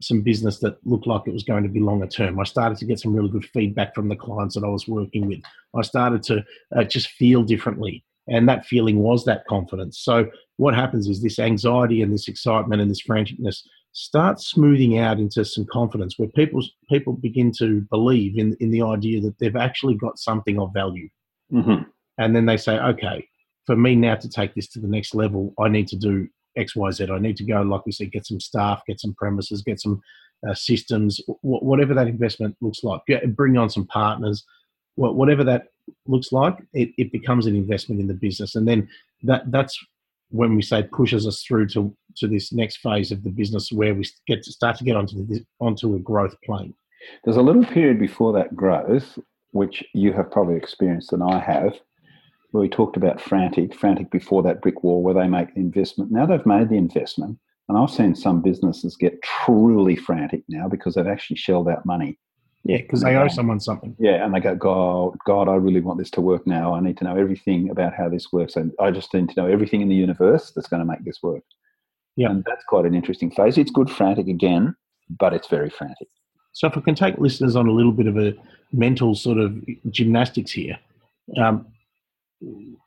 some 0.02 0.22
business 0.22 0.60
that 0.60 0.78
looked 0.86 1.08
like 1.08 1.24
it 1.26 1.34
was 1.34 1.44
going 1.44 1.64
to 1.64 1.70
be 1.70 1.80
longer 1.80 2.08
term. 2.08 2.40
I 2.40 2.44
started 2.44 2.78
to 2.80 2.86
get 2.86 3.00
some 3.00 3.14
really 3.14 3.30
good 3.30 3.46
feedback 3.46 3.96
from 3.96 4.10
the 4.10 4.16
clients 4.16 4.56
that 4.56 4.64
I 4.64 4.70
was 4.70 4.88
working 4.88 5.28
with. 5.28 5.40
I 5.76 5.82
started 5.82 6.24
to 6.24 6.44
uh, 6.76 6.84
just 6.84 7.10
feel 7.10 7.44
differently. 7.44 8.04
And 8.28 8.48
that 8.48 8.66
feeling 8.66 9.00
was 9.00 9.26
that 9.26 9.46
confidence. 9.48 10.00
So, 10.00 10.30
what 10.58 10.76
happens 10.76 11.10
is 11.10 11.22
this 11.22 11.40
anxiety 11.40 12.02
and 12.02 12.14
this 12.14 12.28
excitement 12.28 12.82
and 12.82 12.90
this 12.90 13.06
franticness 13.06 13.64
starts 13.92 14.48
smoothing 14.48 14.98
out 14.98 15.20
into 15.20 15.44
some 15.44 15.66
confidence 15.72 16.18
where 16.18 16.30
people, 16.30 16.62
people 16.90 17.14
begin 17.14 17.52
to 17.60 17.82
believe 17.92 18.38
in, 18.38 18.56
in 18.60 18.72
the 18.72 18.82
idea 18.82 19.20
that 19.22 19.38
they've 19.40 19.56
actually 19.56 19.96
got 19.96 20.18
something 20.18 20.60
of 20.60 20.74
value. 20.74 21.10
Mm-hmm. 21.52 21.84
And 22.18 22.36
then 22.36 22.46
they 22.46 22.58
say, 22.58 22.78
okay, 22.80 23.28
for 23.66 23.76
me 23.76 23.96
now 23.96 24.16
to 24.16 24.30
take 24.30 24.56
this 24.56 24.68
to 24.70 24.80
the 24.80 24.88
next 24.88 25.16
level, 25.16 25.54
I 25.60 25.68
need 25.68 25.88
to 25.90 25.96
do 25.96 26.28
X, 26.58 26.76
Y, 26.76 26.92
Z. 26.92 27.08
I 27.12 27.20
need 27.20 27.38
to 27.38 27.44
go, 27.44 27.62
like 27.62 27.86
we 27.86 27.92
said, 27.92 28.12
get 28.12 28.26
some 28.26 28.40
staff, 28.40 28.82
get 28.88 29.00
some 29.00 29.14
premises, 29.14 29.62
get 29.62 29.80
some 29.80 30.02
uh, 30.48 30.54
systems, 30.54 31.18
w- 31.28 31.40
whatever 31.42 31.94
that 31.94 32.08
investment 32.08 32.56
looks 32.62 32.84
like. 32.84 33.02
Get, 33.08 33.36
bring 33.36 33.58
on 33.58 33.70
some 33.70 33.88
partners, 33.88 34.46
whatever 34.96 35.44
that 35.44 35.68
looks 36.08 36.32
like. 36.32 36.58
It, 36.74 36.90
it 36.98 37.12
becomes 37.12 37.46
an 37.46 37.56
investment 37.56 38.02
in 38.02 38.08
the 38.08 38.14
business, 38.14 38.56
and 38.56 38.68
then 38.68 38.88
that 39.24 39.52
that's 39.52 39.78
when 40.30 40.56
we 40.56 40.62
say 40.62 40.84
pushes 40.84 41.28
us 41.28 41.44
through 41.44 41.68
to 41.68 41.96
to 42.18 42.28
this 42.28 42.52
next 42.52 42.78
phase 42.78 43.12
of 43.12 43.24
the 43.24 43.30
business 43.30 43.72
where 43.72 43.94
we 43.94 44.06
get 44.28 44.44
to 44.44 44.52
start 44.52 44.78
to 44.78 44.84
get 44.84 44.96
onto 44.96 45.26
the, 45.26 45.46
onto 45.60 45.96
a 45.96 46.00
growth 46.00 46.36
plane. 46.44 46.74
There's 47.24 47.38
a 47.38 47.42
little 47.42 47.66
period 47.66 48.00
before 48.00 48.34
that 48.34 48.56
growth, 48.56 49.18
which 49.52 49.84
you 49.94 50.14
have 50.14 50.32
probably 50.32 50.56
experienced 50.56 51.14
and 51.14 51.24
I 51.24 51.40
have, 51.40 51.74
where 52.54 52.62
we 52.62 52.70
talked 52.70 52.96
about 52.96 53.20
frantic, 53.20 53.74
frantic 53.74 54.12
before 54.12 54.44
that 54.44 54.62
brick 54.62 54.84
wall 54.84 55.02
where 55.02 55.16
they 55.16 55.28
make 55.28 55.56
the 55.56 55.60
investment. 55.60 56.12
Now 56.12 56.28
they've 56.28 56.46
made 56.46 56.70
the 56.70 56.78
investment, 56.78 57.40
and 57.68 57.76
I've 57.76 57.90
seen 57.90 58.14
some 58.14 58.44
businesses 58.44 58.96
get 58.96 59.20
truly 59.24 59.96
frantic 59.96 60.44
now 60.48 60.68
because 60.70 60.94
they've 60.94 61.08
actually 61.08 61.38
shelled 61.38 61.68
out 61.68 61.84
money. 61.84 62.20
Yeah, 62.64 62.78
because 62.78 63.02
they 63.02 63.16
owe 63.16 63.28
someone 63.28 63.60
something. 63.60 63.96
Yeah, 64.00 64.24
and 64.24 64.34
they 64.34 64.40
go, 64.40 64.56
God, 64.56 65.18
God, 65.26 65.50
I 65.50 65.56
really 65.56 65.82
want 65.82 65.98
this 65.98 66.12
to 66.12 66.22
work 66.22 66.46
now. 66.46 66.76
I 66.76 66.80
need 66.80 66.96
to 66.98 67.04
know 67.04 67.18
everything 67.18 67.72
about 67.72 67.96
how 67.96 68.08
this 68.08 68.32
works, 68.32 68.56
and 68.56 68.72
I 68.80 68.92
just 68.92 69.12
need 69.16 69.30
to 69.30 69.42
know 69.42 69.48
everything 69.48 69.82
in 69.82 69.90
the 69.90 69.96
universe 69.96 70.52
that's 70.56 70.68
going 70.68 70.80
to 70.80 70.86
make 70.86 71.04
this 71.04 71.24
work. 71.24 71.44
Yeah, 72.16 72.30
and 72.30 72.44
that's 72.46 72.64
quite 72.66 72.86
an 72.86 72.94
interesting 72.94 73.32
phase. 73.32 73.58
It's 73.58 73.72
good 73.72 73.90
frantic 73.90 74.28
again, 74.28 74.76
but 75.10 75.34
it's 75.34 75.48
very 75.48 75.72
frantic. 75.72 76.08
So, 76.52 76.68
if 76.68 76.78
I 76.78 76.82
can 76.82 76.94
take 76.94 77.18
listeners 77.18 77.56
on 77.56 77.68
a 77.68 77.72
little 77.72 77.92
bit 77.92 78.06
of 78.06 78.16
a 78.16 78.36
mental 78.72 79.16
sort 79.16 79.40
of 79.40 79.58
gymnastics 79.90 80.52
here, 80.52 80.78
um, 81.38 81.66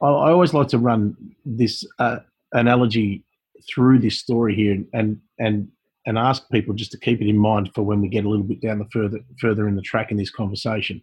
I, 0.03 0.07
I 0.07 0.31
always 0.31 0.55
like 0.55 0.69
to 0.69 0.79
run 0.79 1.17
this 1.45 1.85
uh, 1.99 2.19
analogy 2.53 3.25
through 3.69 3.99
this 3.99 4.19
story 4.19 4.55
here 4.55 4.85
and 4.93 5.19
and 5.39 5.69
and 6.07 6.19
ask 6.19 6.49
people 6.51 6.73
just 6.73 6.93
to 6.93 6.99
keep 6.99 7.21
it 7.21 7.29
in 7.29 7.37
mind 7.37 7.73
for 7.75 7.83
when 7.83 8.01
we 8.01 8.09
get 8.09 8.25
a 8.25 8.29
little 8.29 8.45
bit 8.45 8.61
down 8.61 8.79
the 8.79 8.87
further 8.93 9.19
further 9.41 9.69
in 9.69 9.77
the 9.77 9.83
track 9.83 10.11
in 10.11 10.17
this 10.17 10.31
conversation 10.31 11.03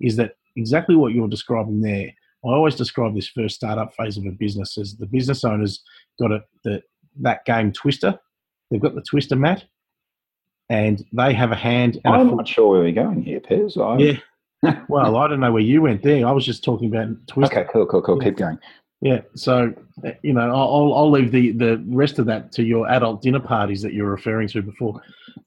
is 0.00 0.16
that 0.16 0.36
exactly 0.56 0.96
what 0.96 1.12
you're 1.12 1.28
describing 1.28 1.80
there. 1.80 2.12
I 2.44 2.48
always 2.48 2.74
describe 2.74 3.14
this 3.14 3.28
first 3.28 3.54
startup 3.54 3.94
phase 3.94 4.18
of 4.18 4.26
a 4.26 4.30
business 4.30 4.76
as 4.76 4.96
the 4.96 5.06
business 5.06 5.44
owners 5.44 5.82
got 6.20 6.30
a, 6.30 6.44
the, 6.62 6.82
that 7.22 7.42
game 7.46 7.72
twister. 7.72 8.18
They've 8.70 8.80
got 8.80 8.94
the 8.94 9.00
twister 9.00 9.34
mat 9.34 9.64
and 10.68 11.04
they 11.12 11.32
have 11.32 11.52
a 11.52 11.56
hand 11.56 12.00
and 12.04 12.14
i'm 12.14 12.32
a 12.32 12.36
not 12.36 12.48
sure 12.48 12.70
where 12.70 12.80
we're 12.80 12.92
going 12.92 13.22
here 13.22 13.40
Pez. 13.40 13.76
I, 13.76 14.02
yeah 14.02 14.18
well, 14.88 15.16
I 15.16 15.28
don't 15.28 15.40
know 15.40 15.52
where 15.52 15.62
you 15.62 15.82
went 15.82 16.02
there. 16.02 16.26
I 16.26 16.32
was 16.32 16.44
just 16.44 16.64
talking 16.64 16.88
about 16.94 17.08
Twister. 17.26 17.60
Okay, 17.60 17.68
cool, 17.72 17.86
cool, 17.86 18.02
cool. 18.02 18.18
Yeah. 18.18 18.24
Keep 18.30 18.36
going. 18.38 18.58
Yeah, 19.00 19.20
so 19.34 19.74
you 20.22 20.32
know, 20.32 20.48
I'll 20.54 20.94
I'll 20.94 21.10
leave 21.10 21.30
the 21.30 21.52
the 21.52 21.84
rest 21.88 22.18
of 22.18 22.26
that 22.26 22.52
to 22.52 22.64
your 22.64 22.88
adult 22.88 23.20
dinner 23.20 23.40
parties 23.40 23.82
that 23.82 23.92
you're 23.92 24.10
referring 24.10 24.48
to 24.48 24.62
before. 24.62 25.00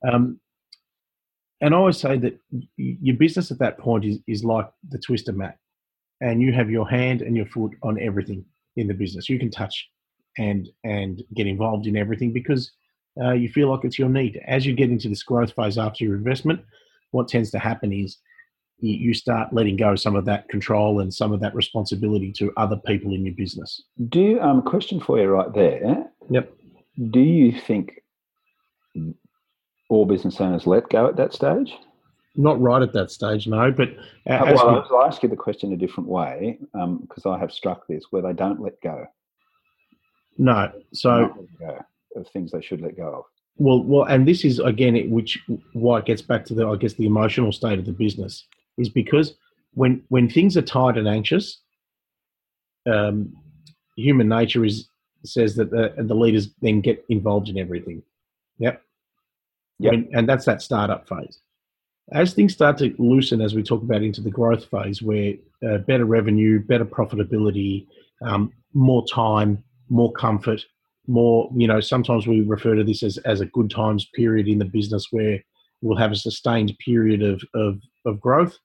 Um, 0.07 0.39
and 1.61 1.73
I 1.73 1.77
always 1.77 1.97
say 1.97 2.17
that 2.19 2.39
your 2.75 3.15
business 3.17 3.49
at 3.49 3.57
that 3.59 3.79
point 3.79 4.05
is 4.05 4.19
is 4.27 4.43
like 4.43 4.69
the 4.89 4.99
twister 4.99 5.33
mat, 5.33 5.57
and 6.21 6.41
you 6.41 6.53
have 6.53 6.69
your 6.69 6.87
hand 6.87 7.23
and 7.23 7.35
your 7.35 7.47
foot 7.47 7.71
on 7.81 7.99
everything 7.99 8.45
in 8.75 8.87
the 8.87 8.93
business. 8.93 9.27
You 9.27 9.39
can 9.39 9.49
touch 9.49 9.89
and 10.37 10.69
and 10.83 11.23
get 11.35 11.47
involved 11.47 11.87
in 11.87 11.97
everything 11.97 12.31
because 12.31 12.71
uh, 13.19 13.33
you 13.33 13.49
feel 13.49 13.71
like 13.71 13.83
it's 13.83 13.97
your 13.97 14.09
need. 14.09 14.39
As 14.47 14.65
you 14.67 14.73
get 14.73 14.91
into 14.91 15.09
this 15.09 15.23
growth 15.23 15.53
phase 15.53 15.79
after 15.79 16.03
your 16.03 16.15
investment, 16.15 16.61
what 17.09 17.27
tends 17.27 17.49
to 17.51 17.59
happen 17.59 17.91
is 17.91 18.17
you, 18.79 18.93
you 18.93 19.13
start 19.13 19.51
letting 19.53 19.75
go 19.75 19.95
some 19.95 20.15
of 20.15 20.25
that 20.25 20.47
control 20.49 20.99
and 20.99 21.13
some 21.13 21.31
of 21.31 21.39
that 21.39 21.55
responsibility 21.55 22.31
to 22.33 22.51
other 22.57 22.75
people 22.85 23.13
in 23.13 23.25
your 23.25 23.35
business. 23.35 23.81
Do 24.09 24.21
you, 24.21 24.41
um, 24.41 24.59
a 24.59 24.61
question 24.61 24.99
for 24.99 25.19
you 25.19 25.27
right 25.27 25.51
there. 25.53 26.05
Yep. 26.29 26.53
Do 27.11 27.19
you 27.19 27.51
think 27.59 28.01
all 29.89 30.05
business 30.05 30.39
owners 30.41 30.67
let 30.67 30.89
go 30.89 31.07
at 31.07 31.15
that 31.17 31.33
stage? 31.33 31.73
Not 32.35 32.61
right 32.61 32.81
at 32.83 32.93
that 32.93 33.09
stage, 33.09 33.47
no. 33.47 33.71
But 33.71 33.89
uh, 34.29 34.33
as 34.45 34.57
well, 34.57 34.73
we- 34.89 34.95
I'll 34.97 35.05
ask 35.05 35.23
you 35.23 35.29
the 35.29 35.35
question 35.35 35.73
a 35.73 35.77
different 35.77 36.09
way 36.09 36.59
because 37.01 37.25
I 37.25 37.37
have 37.39 37.51
struck 37.51 37.87
this 37.87 38.05
where 38.11 38.21
they 38.21 38.33
don't 38.33 38.61
let 38.61 38.79
go. 38.81 39.05
no. 40.37 40.71
So 40.93 41.33
go 41.59 41.79
of 42.15 42.27
things 42.29 42.51
they 42.51 42.61
should 42.61 42.81
let 42.81 42.95
go 42.97 43.07
of. 43.19 43.23
Well, 43.57 43.83
well, 43.83 44.03
and 44.03 44.27
this 44.27 44.45
is 44.45 44.59
again, 44.59 44.95
it, 44.95 45.09
which 45.09 45.39
why 45.73 45.99
it 45.99 46.05
gets 46.05 46.21
back 46.21 46.45
to 46.45 46.53
the, 46.53 46.67
I 46.67 46.75
guess, 46.75 46.93
the 46.93 47.05
emotional 47.07 47.51
state 47.51 47.79
of 47.79 47.85
the 47.85 47.91
business 47.91 48.45
is 48.77 48.89
because 48.89 49.35
when 49.73 50.03
when 50.09 50.29
things 50.29 50.57
are 50.57 50.61
tight 50.61 50.97
and 50.97 51.07
anxious, 51.07 51.61
um, 52.91 53.33
human 53.95 54.27
nature 54.27 54.65
is 54.65 54.89
says 55.25 55.55
that 55.55 55.71
the, 55.71 55.93
the 55.97 56.13
leaders 56.13 56.49
then 56.61 56.81
get 56.81 57.03
involved 57.09 57.49
in 57.49 57.57
everything. 57.57 58.01
Yep. 58.59 58.81
Yep. 59.79 59.93
And, 59.93 60.07
and 60.13 60.29
that's 60.29 60.45
that 60.45 60.61
startup 60.61 61.07
phase. 61.07 61.39
As 62.13 62.33
things 62.33 62.53
start 62.53 62.77
to 62.77 62.95
loosen, 62.97 63.41
as 63.41 63.53
we 63.53 63.63
talk 63.63 63.81
about 63.81 64.01
into 64.01 64.21
the 64.21 64.29
growth 64.31 64.65
phase, 64.65 65.01
where 65.01 65.33
uh, 65.67 65.79
better 65.79 66.05
revenue, 66.05 66.59
better 66.59 66.85
profitability, 66.85 67.85
um, 68.21 68.53
more 68.73 69.05
time, 69.07 69.61
more 69.89 70.11
comfort, 70.13 70.61
more, 71.07 71.49
you 71.55 71.67
know, 71.67 71.79
sometimes 71.79 72.25
we 72.25 72.41
refer 72.41 72.75
to 72.75 72.83
this 72.83 73.03
as, 73.03 73.17
as 73.19 73.41
a 73.41 73.45
good 73.47 73.69
times 73.69 74.07
period 74.15 74.47
in 74.47 74.59
the 74.59 74.65
business 74.65 75.07
where 75.11 75.43
we'll 75.81 75.97
have 75.97 76.11
a 76.11 76.15
sustained 76.15 76.75
period 76.79 77.21
of, 77.21 77.41
of, 77.53 77.81
of 78.05 78.19
growth, 78.21 78.57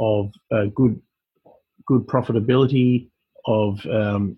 of 0.00 0.32
uh, 0.50 0.64
good, 0.74 1.00
good 1.86 2.06
profitability, 2.06 3.08
of, 3.46 3.84
um, 3.86 4.36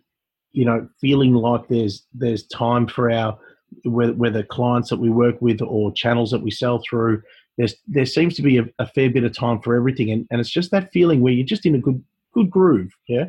you 0.52 0.64
know, 0.64 0.86
feeling 1.00 1.32
like 1.32 1.66
there's, 1.68 2.06
there's 2.12 2.42
time 2.48 2.86
for 2.86 3.10
our, 3.10 3.38
whether, 3.84 4.12
whether 4.12 4.42
clients 4.42 4.90
that 4.90 4.98
we 4.98 5.08
work 5.08 5.40
with 5.40 5.62
or 5.62 5.92
channels 5.92 6.30
that 6.30 6.42
we 6.42 6.50
sell 6.50 6.82
through, 6.86 7.22
there's, 7.56 7.76
there 7.86 8.06
seems 8.06 8.34
to 8.34 8.42
be 8.42 8.58
a, 8.58 8.64
a 8.78 8.86
fair 8.86 9.08
bit 9.10 9.24
of 9.24 9.34
time 9.34 9.60
for 9.62 9.74
everything. 9.74 10.10
And, 10.10 10.26
and 10.30 10.40
it's 10.40 10.50
just 10.50 10.70
that 10.72 10.92
feeling 10.92 11.20
where 11.20 11.32
you're 11.32 11.46
just 11.46 11.64
in 11.64 11.74
a 11.74 11.78
good, 11.78 12.02
good 12.32 12.50
groove. 12.50 12.92
Yeah. 13.08 13.26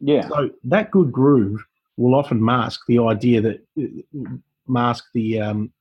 Yeah. 0.00 0.28
So 0.28 0.50
that 0.64 0.90
good 0.90 1.12
groove 1.12 1.62
will 1.96 2.14
often 2.14 2.42
mask 2.42 2.80
the 2.88 2.98
idea 3.00 3.40
that 3.40 3.66
mask 4.66 5.04
the 5.14 5.40
um, 5.40 5.72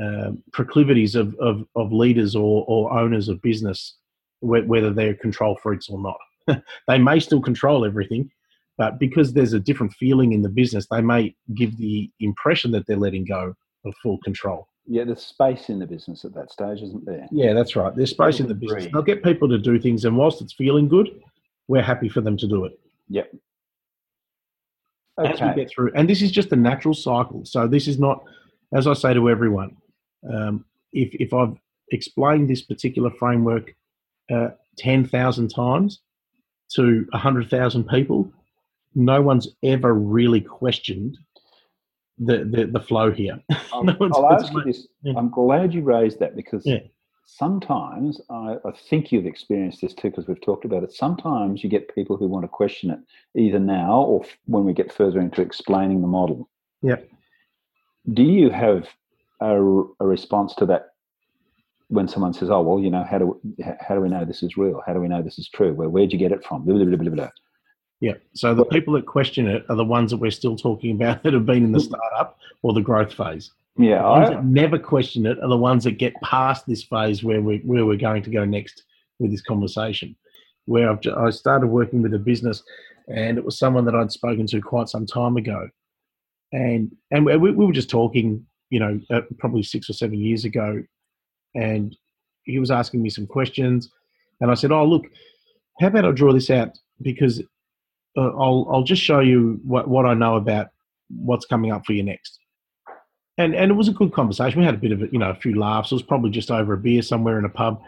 uh, 0.00 0.32
proclivities 0.52 1.14
of, 1.14 1.34
of, 1.36 1.66
of 1.74 1.92
leaders 1.92 2.36
or, 2.36 2.64
or 2.68 2.92
owners 2.92 3.28
of 3.28 3.42
business, 3.42 3.96
whether 4.40 4.92
they're 4.92 5.14
control 5.14 5.58
freaks 5.62 5.88
or 5.88 6.00
not. 6.00 6.62
they 6.88 6.98
may 6.98 7.20
still 7.20 7.40
control 7.40 7.84
everything, 7.84 8.30
but 8.78 8.98
because 8.98 9.32
there's 9.32 9.52
a 9.52 9.60
different 9.60 9.92
feeling 9.94 10.32
in 10.32 10.42
the 10.42 10.48
business, 10.48 10.86
they 10.90 11.02
may 11.02 11.34
give 11.54 11.76
the 11.76 12.10
impression 12.20 12.70
that 12.72 12.86
they're 12.86 12.96
letting 12.96 13.24
go 13.24 13.54
of 13.84 13.94
full 14.02 14.18
control. 14.24 14.66
Yeah, 14.86 15.04
there's 15.04 15.22
space 15.22 15.68
in 15.68 15.78
the 15.78 15.86
business 15.86 16.24
at 16.24 16.34
that 16.34 16.50
stage, 16.50 16.82
isn't 16.82 17.04
there? 17.04 17.26
Yeah, 17.30 17.52
that's 17.52 17.76
right. 17.76 17.94
There's 17.94 18.10
space 18.10 18.40
in 18.40 18.48
the 18.48 18.54
business. 18.54 18.88
They'll 18.92 19.02
get 19.02 19.22
people 19.22 19.48
to 19.48 19.58
do 19.58 19.78
things, 19.78 20.04
and 20.04 20.16
whilst 20.16 20.40
it's 20.40 20.54
feeling 20.54 20.88
good, 20.88 21.10
we're 21.68 21.82
happy 21.82 22.08
for 22.08 22.20
them 22.20 22.36
to 22.38 22.48
do 22.48 22.64
it. 22.64 22.78
Yep. 23.08 23.32
as 25.24 25.40
we 25.40 25.54
get 25.54 25.70
through. 25.70 25.92
And 25.94 26.08
this 26.08 26.22
is 26.22 26.32
just 26.32 26.50
a 26.52 26.56
natural 26.56 26.94
cycle. 26.94 27.44
So 27.44 27.66
this 27.66 27.86
is 27.86 27.98
not, 27.98 28.24
as 28.72 28.86
I 28.86 28.94
say 28.94 29.12
to 29.14 29.28
everyone, 29.28 29.76
um, 30.32 30.64
if 30.92 31.14
if 31.14 31.34
I've 31.34 31.56
explained 31.90 32.48
this 32.48 32.62
particular 32.62 33.10
framework 33.10 33.74
uh, 34.30 34.48
ten 34.78 35.04
thousand 35.06 35.48
times 35.48 36.00
to 36.74 37.06
hundred 37.12 37.50
thousand 37.50 37.84
people, 37.88 38.32
no 38.94 39.20
one's 39.22 39.48
ever 39.62 39.92
really 39.94 40.40
questioned 40.40 41.18
the 42.18 42.44
the, 42.44 42.66
the 42.66 42.80
flow 42.80 43.10
here. 43.10 43.38
I'll, 43.72 43.84
no 43.84 43.96
I'll 44.00 44.32
ask 44.32 44.52
you 44.52 44.62
this: 44.64 44.86
yeah. 45.02 45.14
I'm 45.16 45.30
glad 45.30 45.74
you 45.74 45.82
raised 45.82 46.18
that 46.20 46.36
because 46.36 46.64
Yeah. 46.66 46.80
sometimes 47.24 48.20
I, 48.30 48.56
I 48.64 48.72
think 48.88 49.10
you've 49.12 49.26
experienced 49.26 49.80
this 49.80 49.94
too 49.94 50.10
because 50.10 50.26
we've 50.28 50.40
talked 50.40 50.64
about 50.64 50.82
it. 50.84 50.92
Sometimes 50.92 51.62
you 51.64 51.70
get 51.70 51.94
people 51.94 52.16
who 52.16 52.28
want 52.28 52.44
to 52.44 52.48
question 52.48 52.90
it 52.90 52.98
either 53.40 53.58
now 53.58 54.00
or 54.02 54.24
f- 54.24 54.36
when 54.46 54.64
we 54.64 54.72
get 54.72 54.92
further 54.92 55.20
into 55.20 55.40
explaining 55.42 56.00
the 56.02 56.06
model. 56.08 56.48
Yep. 56.82 57.08
Do 58.14 58.22
you 58.22 58.50
have 58.50 58.88
a, 59.40 59.54
a 60.00 60.06
response 60.06 60.54
to 60.56 60.66
that 60.66 60.89
when 61.90 62.08
someone 62.08 62.32
says, 62.32 62.50
"Oh, 62.50 62.62
well, 62.62 62.80
you 62.80 62.90
know, 62.90 63.04
how 63.04 63.18
do 63.18 63.40
how 63.80 63.94
do 63.94 64.00
we 64.00 64.08
know 64.08 64.24
this 64.24 64.42
is 64.42 64.56
real? 64.56 64.82
How 64.86 64.94
do 64.94 65.00
we 65.00 65.08
know 65.08 65.22
this 65.22 65.38
is 65.38 65.48
true? 65.48 65.74
Where 65.74 65.88
where'd 65.88 66.12
you 66.12 66.18
get 66.18 66.32
it 66.32 66.44
from?" 66.44 66.64
Blah, 66.64 66.84
blah, 66.84 66.96
blah. 66.96 67.28
Yeah. 68.00 68.14
So 68.32 68.54
the 68.54 68.64
people 68.64 68.94
that 68.94 69.06
question 69.06 69.46
it 69.46 69.64
are 69.68 69.76
the 69.76 69.84
ones 69.84 70.10
that 70.10 70.16
we're 70.16 70.30
still 70.30 70.56
talking 70.56 70.92
about 70.92 71.22
that 71.22 71.34
have 71.34 71.44
been 71.44 71.64
in 71.64 71.72
the 71.72 71.80
startup 71.80 72.38
or 72.62 72.72
the 72.72 72.80
growth 72.80 73.12
phase. 73.12 73.50
Yeah, 73.76 74.02
The 74.02 74.08
ones 74.08 74.30
I, 74.30 74.34
that 74.34 74.44
never 74.44 74.78
question 74.78 75.26
it 75.26 75.38
are 75.42 75.48
the 75.48 75.56
ones 75.56 75.84
that 75.84 75.92
get 75.92 76.14
past 76.22 76.66
this 76.66 76.82
phase 76.82 77.22
where 77.22 77.42
we 77.42 77.58
where 77.58 77.84
we're 77.84 77.96
going 77.96 78.22
to 78.22 78.30
go 78.30 78.44
next 78.44 78.84
with 79.18 79.30
this 79.30 79.42
conversation. 79.42 80.16
Where 80.64 80.90
I've 80.90 81.00
I 81.16 81.30
started 81.30 81.66
working 81.66 82.02
with 82.02 82.14
a 82.14 82.18
business, 82.18 82.62
and 83.08 83.36
it 83.36 83.44
was 83.44 83.58
someone 83.58 83.84
that 83.84 83.94
I'd 83.94 84.12
spoken 84.12 84.46
to 84.48 84.60
quite 84.60 84.88
some 84.88 85.06
time 85.06 85.36
ago, 85.36 85.68
and 86.52 86.90
and 87.10 87.26
we, 87.26 87.36
we 87.36 87.66
were 87.66 87.72
just 87.72 87.90
talking, 87.90 88.46
you 88.70 88.80
know, 88.80 89.00
uh, 89.10 89.22
probably 89.38 89.62
six 89.62 89.90
or 89.90 89.94
seven 89.94 90.18
years 90.18 90.44
ago, 90.44 90.82
and 91.54 91.96
he 92.44 92.58
was 92.58 92.70
asking 92.70 93.02
me 93.02 93.10
some 93.10 93.26
questions, 93.26 93.90
and 94.40 94.50
I 94.50 94.54
said, 94.54 94.72
"Oh, 94.72 94.84
look, 94.84 95.06
how 95.80 95.88
about 95.88 96.04
I 96.04 96.12
draw 96.12 96.32
this 96.32 96.50
out 96.50 96.70
because 97.02 97.40
uh, 98.16 98.30
I'll 98.36 98.68
I'll 98.70 98.82
just 98.82 99.02
show 99.02 99.20
you 99.20 99.60
what 99.64 99.88
what 99.88 100.06
I 100.06 100.14
know 100.14 100.36
about 100.36 100.68
what's 101.08 101.46
coming 101.46 101.72
up 101.72 101.84
for 101.86 101.92
you 101.92 102.02
next." 102.02 102.40
and 103.40 103.54
and 103.54 103.70
it 103.70 103.74
was 103.74 103.88
a 103.88 103.92
good 103.92 104.12
conversation. 104.12 104.58
We 104.60 104.66
had 104.66 104.74
a 104.74 104.78
bit 104.78 104.92
of 104.92 105.02
a, 105.02 105.08
you 105.10 105.18
know 105.18 105.30
a 105.30 105.34
few 105.34 105.58
laughs. 105.58 105.90
It 105.90 105.94
was 105.94 106.02
probably 106.02 106.30
just 106.30 106.50
over 106.50 106.74
a 106.74 106.78
beer 106.78 107.00
somewhere 107.00 107.38
in 107.38 107.46
a 107.46 107.48
pub, 107.48 107.80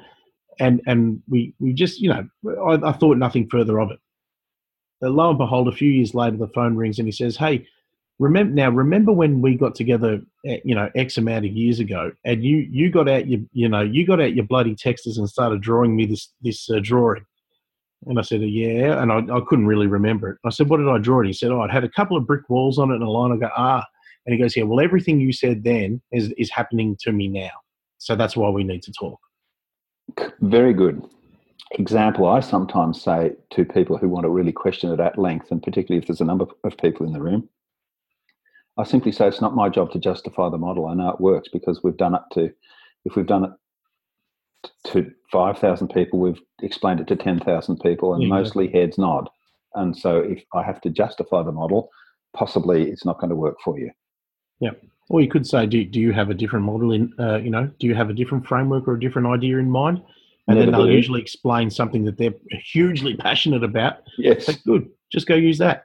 and 0.58 0.80
and 0.86 1.22
we 1.28 1.54
we 1.60 1.74
just 1.74 2.00
you 2.00 2.08
know 2.08 2.26
I, 2.66 2.88
I 2.88 2.92
thought 2.92 3.18
nothing 3.18 3.48
further 3.50 3.78
of 3.78 3.90
it. 3.90 3.98
Lo 5.02 5.28
and 5.28 5.38
behold, 5.38 5.68
a 5.68 5.72
few 5.72 5.90
years 5.90 6.14
later, 6.14 6.36
the 6.36 6.48
phone 6.48 6.74
rings 6.74 6.98
and 6.98 7.06
he 7.06 7.12
says, 7.12 7.36
"Hey, 7.36 7.66
remember 8.22 8.54
now? 8.54 8.70
Remember 8.70 9.12
when 9.12 9.42
we 9.42 9.56
got 9.56 9.74
together? 9.74 10.20
eh, 10.46 10.58
You 10.64 10.74
know, 10.74 10.90
X 10.94 11.18
amount 11.18 11.44
of 11.44 11.52
years 11.52 11.78
ago, 11.78 12.12
and 12.24 12.44
you 12.44 12.66
you 12.70 12.90
got 12.90 13.08
out 13.08 13.26
your 13.28 13.40
you 13.52 13.68
know 13.68 13.82
you 13.82 14.06
got 14.06 14.20
out 14.20 14.34
your 14.34 14.46
bloody 14.46 14.74
texters 14.74 15.18
and 15.18 15.28
started 15.28 15.60
drawing 15.60 15.96
me 15.96 16.06
this 16.06 16.32
this 16.40 16.70
uh, 16.70 16.80
drawing." 16.82 17.24
And 18.06 18.18
I 18.18 18.22
said, 18.22 18.42
"Yeah," 18.42 19.02
and 19.02 19.12
I, 19.12 19.18
I 19.36 19.40
couldn't 19.46 19.66
really 19.66 19.86
remember 19.86 20.30
it. 20.30 20.38
I 20.44 20.50
said, 20.50 20.68
"What 20.68 20.78
did 20.78 20.88
I 20.88 20.98
draw?" 20.98 21.18
And 21.20 21.26
he 21.26 21.32
said, 21.32 21.50
"Oh, 21.50 21.62
it 21.62 21.70
had 21.70 21.84
a 21.84 21.88
couple 21.88 22.16
of 22.16 22.26
brick 22.26 22.48
walls 22.48 22.78
on 22.78 22.90
it 22.90 22.94
and 22.94 23.02
a 23.02 23.10
line." 23.10 23.32
I 23.32 23.36
go, 23.36 23.50
"Ah." 23.56 23.84
And 24.26 24.34
he 24.34 24.40
goes, 24.40 24.56
Yeah, 24.56 24.64
well, 24.64 24.80
everything 24.80 25.20
you 25.20 25.32
said 25.32 25.64
then 25.64 26.00
is, 26.12 26.32
is 26.32 26.50
happening 26.50 26.96
to 27.00 27.12
me 27.12 27.28
now. 27.28 27.50
So 27.98 28.16
that's 28.16 28.36
why 28.36 28.48
we 28.50 28.64
need 28.64 28.82
to 28.84 28.92
talk. 28.92 29.20
Very 30.40 30.72
good. 30.72 31.02
Example 31.72 32.26
I 32.26 32.40
sometimes 32.40 33.00
say 33.00 33.32
to 33.52 33.64
people 33.64 33.96
who 33.96 34.08
want 34.08 34.24
to 34.24 34.28
really 34.28 34.52
question 34.52 34.92
it 34.92 35.00
at 35.00 35.18
length, 35.18 35.50
and 35.50 35.62
particularly 35.62 36.02
if 36.02 36.06
there's 36.06 36.20
a 36.20 36.24
number 36.24 36.46
of 36.64 36.76
people 36.76 37.06
in 37.06 37.12
the 37.12 37.20
room, 37.20 37.48
I 38.78 38.84
simply 38.84 39.12
say 39.12 39.28
it's 39.28 39.40
not 39.40 39.54
my 39.54 39.68
job 39.68 39.92
to 39.92 39.98
justify 39.98 40.48
the 40.48 40.58
model. 40.58 40.86
I 40.86 40.94
know 40.94 41.10
it 41.10 41.20
works 41.20 41.48
because 41.52 41.82
we've 41.82 41.96
done 41.96 42.14
it 42.14 42.22
to, 42.32 42.50
if 43.04 43.16
we've 43.16 43.26
done 43.26 43.44
it 43.44 43.50
to 44.92 45.10
5,000 45.30 45.88
people, 45.88 46.20
we've 46.20 46.40
explained 46.62 47.00
it 47.00 47.06
to 47.08 47.16
10,000 47.16 47.80
people, 47.80 48.14
and 48.14 48.22
Yeah, 48.22 48.28
mostly 48.28 48.68
heads 48.68 48.96
nod. 48.96 49.28
And 49.74 49.96
so 49.96 50.18
if 50.18 50.42
I 50.54 50.62
have 50.62 50.80
to 50.82 50.90
justify 50.90 51.42
the 51.42 51.52
model, 51.52 51.90
possibly 52.34 52.90
it's 52.90 53.04
not 53.04 53.18
going 53.18 53.30
to 53.30 53.36
work 53.36 53.56
for 53.62 53.78
you. 53.78 53.90
Yeah. 54.60 54.72
Or 55.10 55.20
you 55.20 55.28
could 55.28 55.46
say, 55.46 55.66
Do, 55.66 55.84
do 55.84 56.00
you 56.00 56.12
have 56.12 56.30
a 56.30 56.34
different 56.34 56.64
model 56.64 56.92
in, 56.92 57.12
uh, 57.18 57.36
you 57.36 57.50
know, 57.50 57.70
do 57.78 57.86
you 57.86 57.94
have 57.94 58.08
a 58.08 58.14
different 58.14 58.46
framework 58.46 58.88
or 58.88 58.94
a 58.94 59.00
different 59.00 59.28
idea 59.28 59.58
in 59.58 59.70
mind? 59.70 60.02
And 60.48 60.58
then 60.58 60.72
they'll 60.72 60.86
do. 60.86 60.92
usually 60.92 61.20
explain 61.20 61.70
something 61.70 62.04
that 62.04 62.18
they're 62.18 62.34
hugely 62.50 63.16
passionate 63.16 63.62
about. 63.62 63.98
Yes. 64.18 64.54
Good, 64.66 64.88
just 65.10 65.26
go 65.26 65.34
use 65.34 65.58
that. 65.58 65.84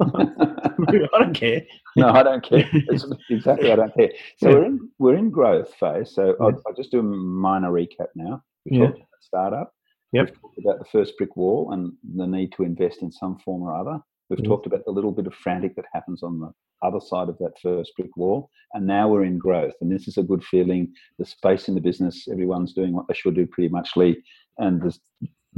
I 0.00 1.18
don't 1.18 1.34
care. 1.34 1.62
no, 1.96 2.08
I 2.08 2.22
don't 2.22 2.42
care. 2.42 2.68
That's 2.88 3.06
exactly, 3.30 3.70
I 3.72 3.76
don't 3.76 3.94
care. 3.94 4.10
So 4.38 4.48
Yeah. 4.48 4.54
we're 4.54 4.64
in 4.64 4.90
we're 4.98 5.14
in 5.16 5.30
growth 5.30 5.72
phase. 5.74 6.12
So 6.14 6.36
I'll, 6.40 6.60
I'll 6.66 6.74
just 6.74 6.90
do 6.90 7.00
a 7.00 7.02
minor 7.02 7.70
recap 7.70 8.08
now. 8.14 8.42
We 8.64 8.78
Yeah. 8.78 8.86
talked 8.86 8.98
about 8.98 9.06
startup. 9.22 9.72
Yep. 10.12 10.26
We've 10.26 10.40
talked 10.40 10.58
about 10.58 10.78
the 10.78 10.84
first 10.86 11.16
brick 11.18 11.36
wall 11.36 11.72
and 11.72 11.92
the 12.16 12.26
need 12.26 12.52
to 12.52 12.64
invest 12.64 13.02
in 13.02 13.12
some 13.12 13.38
form 13.44 13.62
or 13.62 13.74
other. 13.76 14.00
We've 14.28 14.44
talked 14.44 14.66
about 14.66 14.84
the 14.84 14.92
little 14.92 15.10
bit 15.12 15.26
of 15.26 15.34
frantic 15.34 15.74
that 15.76 15.84
happens 15.92 16.22
on 16.22 16.38
the 16.40 16.52
other 16.82 17.00
side 17.00 17.28
of 17.28 17.36
that 17.38 17.52
first 17.60 17.92
brick 17.96 18.16
wall. 18.16 18.48
And 18.74 18.86
now 18.86 19.08
we're 19.08 19.24
in 19.24 19.38
growth. 19.38 19.74
And 19.80 19.90
this 19.90 20.06
is 20.08 20.18
a 20.18 20.22
good 20.22 20.44
feeling. 20.44 20.92
The 21.18 21.24
space 21.24 21.66
in 21.68 21.74
the 21.74 21.80
business, 21.80 22.28
everyone's 22.30 22.72
doing 22.72 22.92
what 22.92 23.06
they 23.08 23.14
should 23.14 23.34
do 23.34 23.46
pretty 23.46 23.68
much, 23.70 23.96
Lee. 23.96 24.22
And 24.58 24.80
there's 24.80 25.00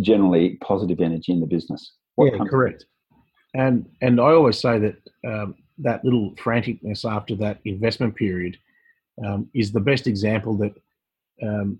generally 0.00 0.56
positive 0.62 1.00
energy 1.00 1.32
in 1.32 1.40
the 1.40 1.46
business. 1.46 1.96
What 2.14 2.32
yeah, 2.32 2.44
correct. 2.48 2.86
And 3.54 3.88
and 4.00 4.20
I 4.20 4.30
always 4.32 4.58
say 4.58 4.78
that 4.78 4.96
um, 5.26 5.54
that 5.78 6.04
little 6.04 6.32
franticness 6.32 7.04
after 7.04 7.34
that 7.36 7.58
investment 7.64 8.14
period 8.14 8.56
um, 9.24 9.48
is 9.54 9.72
the 9.72 9.80
best 9.80 10.06
example 10.06 10.56
that 10.58 10.74
um, 11.42 11.78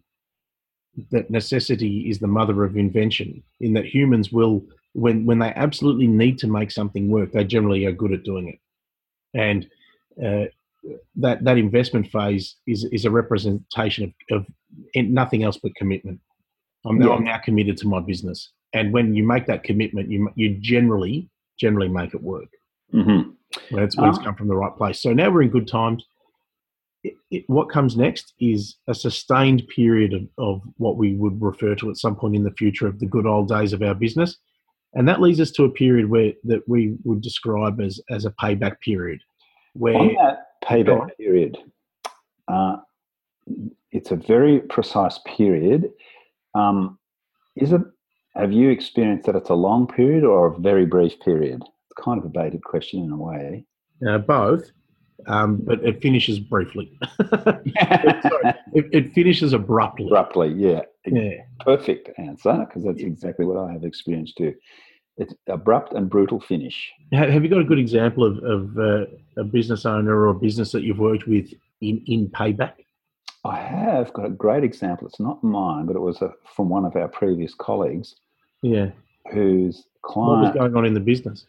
that 1.10 1.30
necessity 1.30 2.10
is 2.10 2.18
the 2.18 2.26
mother 2.26 2.64
of 2.64 2.76
invention. 2.76 3.42
In 3.60 3.72
that 3.74 3.86
humans 3.86 4.30
will, 4.30 4.62
when 4.92 5.24
when 5.24 5.38
they 5.38 5.52
absolutely 5.56 6.06
need 6.06 6.38
to 6.38 6.46
make 6.46 6.70
something 6.70 7.08
work, 7.08 7.32
they 7.32 7.44
generally 7.44 7.86
are 7.86 7.92
good 7.92 8.12
at 8.12 8.24
doing 8.24 8.48
it, 8.48 9.38
and 9.38 9.66
uh, 10.22 10.46
that 11.16 11.42
that 11.44 11.58
investment 11.58 12.08
phase 12.08 12.56
is 12.66 12.84
is 12.84 13.06
a 13.06 13.10
representation 13.10 14.12
of, 14.30 14.38
of 14.38 14.46
nothing 14.94 15.42
else 15.42 15.58
but 15.62 15.74
commitment. 15.74 16.20
I'm, 16.84 17.00
yeah. 17.00 17.10
I'm 17.10 17.24
now 17.24 17.38
committed 17.38 17.76
to 17.78 17.88
my 17.88 18.00
business, 18.00 18.50
and 18.74 18.92
when 18.92 19.14
you 19.14 19.26
make 19.26 19.46
that 19.46 19.64
commitment, 19.64 20.10
you 20.10 20.28
you 20.34 20.58
generally 20.60 21.30
generally 21.62 21.88
make 21.88 22.12
it 22.12 22.22
work. 22.22 22.50
Mm-hmm. 22.92 23.30
When 23.70 23.84
it's 23.84 23.96
when 23.96 24.08
it's 24.08 24.18
uh-huh. 24.18 24.26
come 24.26 24.34
from 24.34 24.48
the 24.48 24.56
right 24.56 24.76
place. 24.76 25.00
So 25.00 25.12
now 25.12 25.30
we're 25.30 25.42
in 25.42 25.50
good 25.58 25.68
times. 25.68 26.04
It, 27.04 27.14
it, 27.30 27.44
what 27.46 27.68
comes 27.76 27.96
next 27.96 28.34
is 28.38 28.76
a 28.86 28.94
sustained 28.94 29.62
period 29.74 30.12
of, 30.18 30.24
of 30.38 30.62
what 30.76 30.96
we 30.96 31.14
would 31.14 31.40
refer 31.40 31.74
to 31.76 31.90
at 31.90 31.96
some 31.96 32.16
point 32.16 32.36
in 32.36 32.44
the 32.44 32.58
future 32.60 32.86
of 32.86 32.98
the 32.98 33.06
good 33.14 33.26
old 33.26 33.48
days 33.48 33.72
of 33.72 33.82
our 33.82 33.94
business, 33.94 34.38
and 34.94 35.08
that 35.08 35.20
leads 35.20 35.40
us 35.40 35.50
to 35.52 35.64
a 35.64 35.70
period 35.70 36.08
where 36.08 36.32
that 36.44 36.62
we 36.68 36.96
would 37.04 37.22
describe 37.22 37.80
as 37.80 38.00
as 38.16 38.24
a 38.24 38.34
payback 38.42 38.76
period. 38.80 39.20
Where 39.74 39.96
on 39.96 40.14
that 40.22 40.36
payback 40.64 41.16
period, 41.16 41.58
uh, 42.48 42.76
it's 43.90 44.12
a 44.12 44.16
very 44.16 44.60
precise 44.60 45.18
period. 45.36 45.90
Um, 46.54 46.98
is 47.56 47.72
it? 47.72 47.82
Have 48.36 48.52
you 48.52 48.70
experienced 48.70 49.26
that 49.26 49.36
it's 49.36 49.50
a 49.50 49.54
long 49.54 49.86
period 49.86 50.24
or 50.24 50.46
a 50.46 50.58
very 50.58 50.86
brief 50.86 51.20
period? 51.20 51.62
It's 51.62 52.02
kind 52.02 52.18
of 52.18 52.24
a 52.24 52.28
baited 52.28 52.64
question 52.64 53.04
in 53.04 53.10
a 53.10 53.16
way. 53.16 53.64
Uh, 54.06 54.18
both, 54.18 54.70
um, 55.26 55.60
but 55.64 55.84
it 55.84 56.00
finishes 56.00 56.40
briefly. 56.40 56.98
Sorry, 57.30 58.54
it, 58.72 58.86
it, 58.92 59.12
finishes 59.12 59.52
abruptly. 59.52 60.06
Abruptly, 60.06 60.54
yeah. 60.54 60.80
Yeah. 61.06 61.42
Perfect 61.60 62.10
answer 62.18 62.64
because 62.66 62.84
that's 62.84 63.02
exactly 63.02 63.44
what 63.44 63.58
I 63.58 63.72
have 63.72 63.84
experienced 63.84 64.38
too. 64.38 64.54
It's 65.18 65.34
abrupt 65.46 65.92
and 65.92 66.08
brutal 66.08 66.40
finish. 66.40 66.90
Have 67.12 67.44
you 67.44 67.50
got 67.50 67.60
a 67.60 67.64
good 67.64 67.78
example 67.78 68.24
of, 68.24 68.38
of 68.42 68.78
uh, 68.78 69.04
a 69.36 69.44
business 69.44 69.84
owner 69.84 70.16
or 70.16 70.28
a 70.28 70.34
business 70.34 70.72
that 70.72 70.82
you've 70.82 70.98
worked 70.98 71.26
with 71.26 71.52
in, 71.82 72.02
in 72.06 72.28
payback? 72.30 72.72
I 73.44 73.56
have 73.56 74.12
got 74.12 74.26
a 74.26 74.30
great 74.30 74.64
example. 74.64 75.08
It's 75.08 75.20
not 75.20 75.42
mine, 75.42 75.86
but 75.86 75.96
it 75.96 76.00
was 76.00 76.22
a, 76.22 76.32
from 76.54 76.68
one 76.68 76.84
of 76.84 76.94
our 76.96 77.08
previous 77.08 77.54
colleagues. 77.54 78.14
Yeah. 78.62 78.90
Whose 79.32 79.84
client. 80.02 80.42
What 80.42 80.54
was 80.54 80.60
going 80.60 80.76
on 80.76 80.86
in 80.86 80.94
the 80.94 81.00
business? 81.00 81.46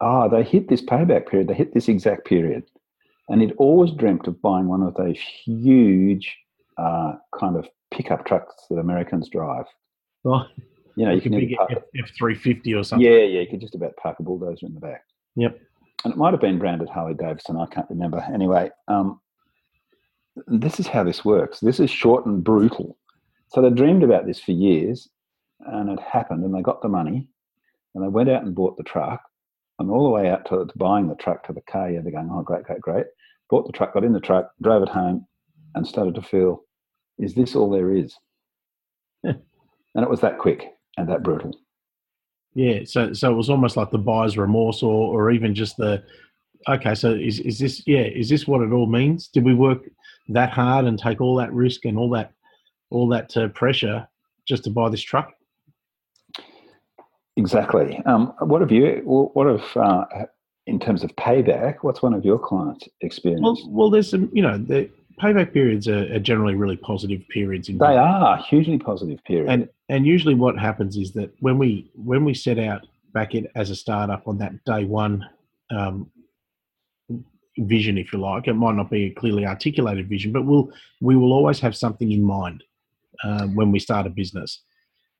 Ah, 0.00 0.24
oh, 0.24 0.28
they 0.28 0.42
hit 0.42 0.68
this 0.68 0.82
payback 0.82 1.28
period. 1.28 1.48
They 1.48 1.54
hit 1.54 1.72
this 1.72 1.88
exact 1.88 2.26
period. 2.26 2.64
And 3.28 3.40
he'd 3.40 3.54
always 3.56 3.92
dreamt 3.92 4.28
of 4.28 4.40
buying 4.42 4.68
one 4.68 4.82
of 4.82 4.94
those 4.94 5.18
huge 5.18 6.36
uh, 6.76 7.14
kind 7.38 7.56
of 7.56 7.66
pickup 7.90 8.26
trucks 8.26 8.54
that 8.68 8.76
Americans 8.76 9.28
drive. 9.30 9.64
Oh, 10.24 10.44
you 10.96 11.06
know, 11.06 11.12
you 11.12 11.20
can 11.20 11.32
get 11.32 11.58
F 11.70 12.10
three 12.16 12.34
fifty 12.34 12.74
or 12.74 12.84
something. 12.84 13.06
Yeah, 13.06 13.18
yeah, 13.18 13.40
you 13.40 13.46
could 13.46 13.60
just 13.60 13.74
about 13.74 13.96
park 13.96 14.18
a 14.20 14.22
bulldozer 14.22 14.66
in 14.66 14.74
the 14.74 14.80
back. 14.80 15.04
Yep. 15.36 15.58
And 16.04 16.12
it 16.12 16.16
might 16.16 16.32
have 16.32 16.40
been 16.40 16.58
branded 16.58 16.88
Harley 16.88 17.14
Davidson. 17.14 17.56
I 17.56 17.66
can't 17.66 17.88
remember. 17.88 18.24
Anyway, 18.32 18.70
um, 18.88 19.20
this 20.46 20.78
is 20.78 20.86
how 20.86 21.04
this 21.04 21.24
works. 21.24 21.60
This 21.60 21.80
is 21.80 21.90
short 21.90 22.26
and 22.26 22.42
brutal. 22.42 22.98
So 23.48 23.62
they 23.62 23.70
dreamed 23.70 24.02
about 24.02 24.26
this 24.26 24.40
for 24.40 24.52
years, 24.52 25.08
and 25.60 25.90
it 25.90 26.00
happened, 26.00 26.44
and 26.44 26.54
they 26.54 26.62
got 26.62 26.82
the 26.82 26.88
money, 26.88 27.28
and 27.94 28.04
they 28.04 28.08
went 28.08 28.28
out 28.28 28.42
and 28.42 28.54
bought 28.54 28.76
the 28.76 28.82
truck, 28.82 29.22
and 29.78 29.90
all 29.90 30.04
the 30.04 30.10
way 30.10 30.28
out 30.28 30.44
to, 30.46 30.66
to 30.66 30.72
buying 30.78 31.08
the 31.08 31.14
truck 31.14 31.46
to 31.46 31.52
the 31.52 31.60
car, 31.62 31.90
yeah, 31.90 32.00
they're 32.02 32.12
going, 32.12 32.30
oh, 32.32 32.42
great, 32.42 32.64
great, 32.64 32.80
great. 32.80 33.06
Bought 33.50 33.66
the 33.66 33.72
truck, 33.72 33.94
got 33.94 34.04
in 34.04 34.12
the 34.12 34.20
truck, 34.20 34.50
drove 34.62 34.82
it 34.82 34.88
home, 34.88 35.26
and 35.74 35.86
started 35.86 36.14
to 36.16 36.22
feel, 36.22 36.64
is 37.18 37.34
this 37.34 37.54
all 37.54 37.70
there 37.70 37.94
is? 37.94 38.14
and 39.22 39.36
it 39.94 40.10
was 40.10 40.20
that 40.20 40.38
quick 40.38 40.66
and 40.96 41.08
that 41.08 41.22
brutal. 41.22 41.52
Yeah, 42.54 42.80
so 42.84 43.12
so 43.12 43.30
it 43.30 43.36
was 43.36 43.50
almost 43.50 43.76
like 43.76 43.90
the 43.90 43.98
buyer's 43.98 44.38
remorse, 44.38 44.82
or 44.82 45.14
or 45.14 45.30
even 45.30 45.54
just 45.54 45.76
the, 45.76 46.02
okay, 46.68 46.94
so 46.94 47.12
is 47.12 47.40
is 47.40 47.58
this 47.58 47.82
yeah, 47.86 48.02
is 48.02 48.28
this 48.28 48.46
what 48.46 48.62
it 48.62 48.72
all 48.72 48.86
means? 48.86 49.28
Did 49.28 49.44
we 49.44 49.54
work 49.54 49.88
that 50.28 50.50
hard 50.50 50.84
and 50.86 50.98
take 50.98 51.20
all 51.20 51.36
that 51.36 51.52
risk 51.52 51.84
and 51.84 51.98
all 51.98 52.10
that 52.10 52.32
all 52.90 53.08
that 53.08 53.36
uh, 53.36 53.48
pressure 53.48 54.06
just 54.46 54.64
to 54.64 54.70
buy 54.70 54.88
this 54.88 55.02
truck? 55.02 55.32
Exactly. 57.36 58.00
Um, 58.06 58.32
what 58.40 58.60
have 58.60 58.72
you? 58.72 59.02
What 59.04 59.46
have 59.46 59.76
uh, 59.76 60.04
in 60.66 60.80
terms 60.80 61.04
of 61.04 61.10
payback? 61.16 61.76
What's 61.82 62.02
one 62.02 62.14
of 62.14 62.24
your 62.24 62.38
clients' 62.38 62.88
experience? 63.02 63.42
Well, 63.42 63.58
well, 63.68 63.90
there's 63.90 64.10
some. 64.10 64.30
You 64.32 64.42
know, 64.42 64.58
the 64.58 64.88
payback 65.20 65.52
periods 65.52 65.86
are, 65.88 66.12
are 66.14 66.18
generally 66.18 66.54
really 66.54 66.76
positive 66.76 67.22
periods. 67.28 67.68
In 67.68 67.78
they 67.78 67.96
are 67.96 68.38
hugely 68.38 68.78
positive 68.78 69.22
periods. 69.24 69.50
And 69.50 69.68
and 69.88 70.06
usually, 70.06 70.34
what 70.34 70.58
happens 70.58 70.96
is 70.96 71.12
that 71.12 71.30
when 71.40 71.58
we 71.58 71.90
when 71.94 72.24
we 72.24 72.32
set 72.32 72.58
out 72.58 72.86
back 73.12 73.34
in 73.34 73.48
as 73.54 73.70
a 73.70 73.76
startup 73.76 74.26
on 74.26 74.38
that 74.38 74.64
day 74.64 74.84
one 74.84 75.26
um, 75.70 76.10
vision, 77.58 77.98
if 77.98 78.12
you 78.12 78.18
like, 78.18 78.48
it 78.48 78.54
might 78.54 78.74
not 78.74 78.90
be 78.90 79.04
a 79.04 79.10
clearly 79.10 79.46
articulated 79.46 80.08
vision, 80.08 80.32
but 80.32 80.42
we'll 80.42 80.70
we 81.00 81.16
will 81.16 81.32
always 81.32 81.60
have 81.60 81.76
something 81.76 82.12
in 82.12 82.22
mind 82.22 82.64
uh, 83.24 83.46
when 83.46 83.72
we 83.72 83.78
start 83.78 84.06
a 84.06 84.10
business 84.10 84.60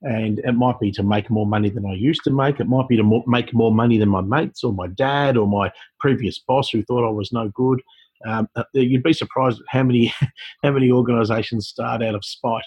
and 0.02 0.38
it 0.40 0.52
might 0.52 0.78
be 0.78 0.90
to 0.92 1.02
make 1.02 1.30
more 1.30 1.46
money 1.46 1.70
than 1.70 1.86
I 1.86 1.94
used 1.94 2.22
to 2.24 2.30
make. 2.30 2.60
It 2.60 2.68
might 2.68 2.88
be 2.88 2.96
to 2.96 3.02
mo- 3.02 3.24
make 3.26 3.54
more 3.54 3.72
money 3.72 3.98
than 3.98 4.08
my 4.08 4.20
mates 4.20 4.62
or 4.62 4.72
my 4.72 4.88
dad 4.88 5.36
or 5.36 5.46
my 5.46 5.72
previous 5.98 6.38
boss 6.38 6.70
who 6.70 6.82
thought 6.82 7.06
I 7.06 7.10
was 7.10 7.32
no 7.32 7.48
good. 7.48 7.80
Um, 8.26 8.48
uh, 8.56 8.64
you'd 8.72 9.02
be 9.02 9.12
surprised 9.12 9.62
how 9.68 9.82
many 9.82 10.12
how 10.62 10.70
many 10.72 10.90
organisations 10.90 11.68
start 11.68 12.02
out 12.02 12.14
of 12.14 12.24
spite. 12.24 12.64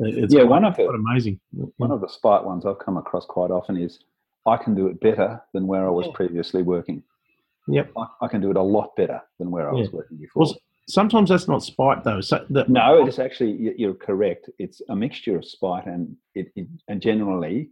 Uh, 0.00 0.06
it's 0.06 0.32
yeah, 0.32 0.40
quite, 0.40 0.50
one 0.50 0.64
of 0.64 0.76
the, 0.76 0.88
amazing. 0.88 1.40
One 1.76 1.90
of 1.90 2.00
the 2.00 2.08
spite 2.08 2.44
ones 2.44 2.64
I've 2.64 2.78
come 2.78 2.96
across 2.96 3.26
quite 3.26 3.50
often 3.50 3.76
is 3.76 3.98
I 4.46 4.56
can 4.56 4.74
do 4.74 4.86
it 4.86 5.00
better 5.00 5.42
than 5.52 5.66
where 5.66 5.86
I 5.86 5.90
was 5.90 6.06
yeah. 6.06 6.12
previously 6.14 6.62
working. 6.62 7.02
Yep, 7.68 7.92
I, 7.96 8.06
I, 8.22 8.28
can 8.28 8.40
do 8.40 8.50
it 8.50 8.56
a 8.56 8.62
lot 8.62 8.96
better 8.96 9.20
than 9.38 9.50
where 9.50 9.68
I 9.70 9.74
yeah. 9.74 9.80
was 9.80 9.92
working 9.92 10.16
before. 10.16 10.44
Well, 10.44 10.56
sometimes 10.88 11.28
that's 11.28 11.46
not 11.46 11.62
spite 11.62 12.02
though. 12.02 12.20
So 12.20 12.44
the, 12.50 12.64
no, 12.68 13.06
it's 13.06 13.18
actually 13.18 13.74
you're 13.76 13.94
correct. 13.94 14.50
It's 14.58 14.82
a 14.88 14.96
mixture 14.96 15.36
of 15.36 15.44
spite 15.44 15.86
and 15.86 16.16
it, 16.34 16.50
it, 16.56 16.66
and 16.88 17.00
generally 17.00 17.70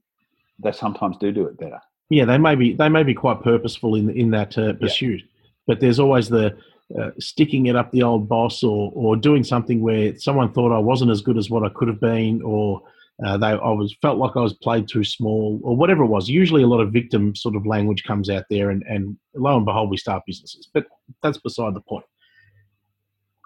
they 0.63 0.73
sometimes 0.73 1.17
do 1.19 1.33
do 1.33 1.47
it 1.47 1.59
better. 1.59 1.81
Yeah, 2.11 2.25
they 2.25 2.39
may 2.39 2.55
be 2.55 2.75
they 2.75 2.89
may 2.89 3.03
be 3.03 3.15
quite 3.15 3.43
purposeful 3.43 3.97
in 3.97 4.11
in 4.11 4.31
that 4.31 4.57
uh, 4.57 4.75
pursuit, 4.75 5.23
yeah. 5.23 5.49
but 5.67 5.81
there's 5.81 5.99
always 5.99 6.29
the 6.29 6.57
uh, 6.99 7.11
sticking 7.19 7.67
it 7.67 7.75
up 7.75 7.91
the 7.91 8.03
old 8.03 8.29
boss 8.29 8.63
or 8.63 8.93
or 8.95 9.17
doing 9.17 9.43
something 9.43 9.81
where 9.81 10.17
someone 10.17 10.53
thought 10.53 10.75
I 10.75 10.79
wasn't 10.79 11.11
as 11.11 11.21
good 11.21 11.39
as 11.39 11.51
what 11.51 11.65
I 11.65 11.69
could 11.71 11.89
have 11.89 12.01
been 12.01 12.43
or. 12.43 12.83
Uh, 13.25 13.37
they, 13.39 13.47
I 13.47 13.71
was 13.71 13.97
felt 14.03 14.19
like 14.19 14.37
I 14.37 14.41
was 14.41 14.53
played 14.53 14.89
too 14.89 15.05
small, 15.05 15.59
or 15.63 15.75
whatever 15.77 16.05
it 16.05 16.09
was. 16.09 16.29
Usually, 16.29 16.63
a 16.63 16.67
lot 16.67 16.81
of 16.81 16.93
victim 16.93 17.35
sort 17.35 17.57
of 17.57 17.67
language 17.67 18.05
comes 18.05 18.29
out 18.29 18.45
there, 18.51 18.71
and, 18.71 18.83
and 18.83 19.17
lo 19.35 19.57
and 19.57 19.65
behold, 19.65 19.91
we 19.91 19.97
start 19.97 20.23
businesses. 20.27 20.69
But 20.73 20.87
that's 21.23 21.39
beside 21.39 21.75
the 21.75 21.81
point 21.81 22.05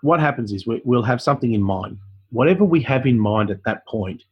what 0.03 0.21
happens 0.21 0.53
is 0.53 0.67
we, 0.67 0.81
we'll 0.85 1.03
have 1.03 1.21
something 1.21 1.53
in 1.53 1.63
mind. 1.63 1.99
Whatever 2.31 2.65
we 2.65 2.83
have 2.83 3.07
in 3.07 3.19
mind 3.19 3.51
at 3.51 3.65
that 3.65 3.87
point 3.87 4.23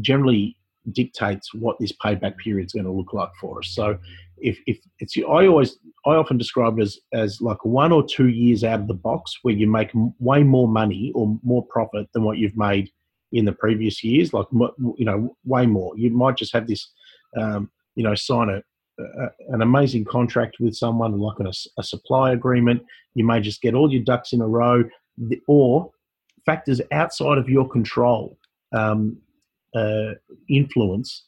generally 0.00 0.56
dictates 0.92 1.52
what 1.52 1.76
this 1.78 1.92
payback 1.92 2.36
period 2.38 2.66
is 2.66 2.72
going 2.72 2.84
to 2.84 2.92
look 2.92 3.12
like 3.12 3.30
for 3.40 3.58
us. 3.58 3.68
So 3.70 3.98
if, 4.38 4.58
if 4.66 4.78
it's 4.98 5.16
I 5.18 5.46
always 5.46 5.78
I 6.06 6.10
often 6.10 6.38
describe 6.38 6.78
it 6.78 6.82
as 6.82 6.98
as 7.12 7.40
like 7.40 7.62
one 7.64 7.92
or 7.92 8.02
two 8.06 8.28
years 8.28 8.64
out 8.64 8.80
of 8.80 8.88
the 8.88 8.94
box 8.94 9.38
where 9.42 9.54
you 9.54 9.66
make 9.66 9.90
way 10.18 10.42
more 10.42 10.68
money 10.68 11.12
or 11.14 11.38
more 11.42 11.66
profit 11.66 12.08
than 12.14 12.22
what 12.22 12.38
you've 12.38 12.56
made 12.56 12.90
in 13.32 13.44
the 13.44 13.52
previous 13.52 14.02
years. 14.02 14.32
Like 14.32 14.46
you 14.52 15.04
know, 15.04 15.36
way 15.44 15.66
more. 15.66 15.96
You 15.96 16.10
might 16.10 16.36
just 16.36 16.52
have 16.52 16.66
this, 16.66 16.90
um, 17.36 17.70
you 17.94 18.04
know, 18.04 18.14
sign 18.14 18.48
a, 18.48 18.62
a, 19.02 19.28
an 19.48 19.62
amazing 19.62 20.04
contract 20.04 20.56
with 20.60 20.74
someone 20.74 21.18
like 21.18 21.38
a, 21.40 21.52
a 21.78 21.82
supply 21.82 22.32
agreement. 22.32 22.82
You 23.14 23.24
may 23.24 23.40
just 23.40 23.62
get 23.62 23.74
all 23.74 23.92
your 23.92 24.02
ducks 24.02 24.32
in 24.32 24.40
a 24.40 24.46
row 24.46 24.84
or 25.46 25.90
factors 26.46 26.80
outside 26.92 27.38
of 27.38 27.48
your 27.48 27.68
control 27.68 28.38
um, 28.72 29.18
uh, 29.74 30.12
influence 30.48 31.26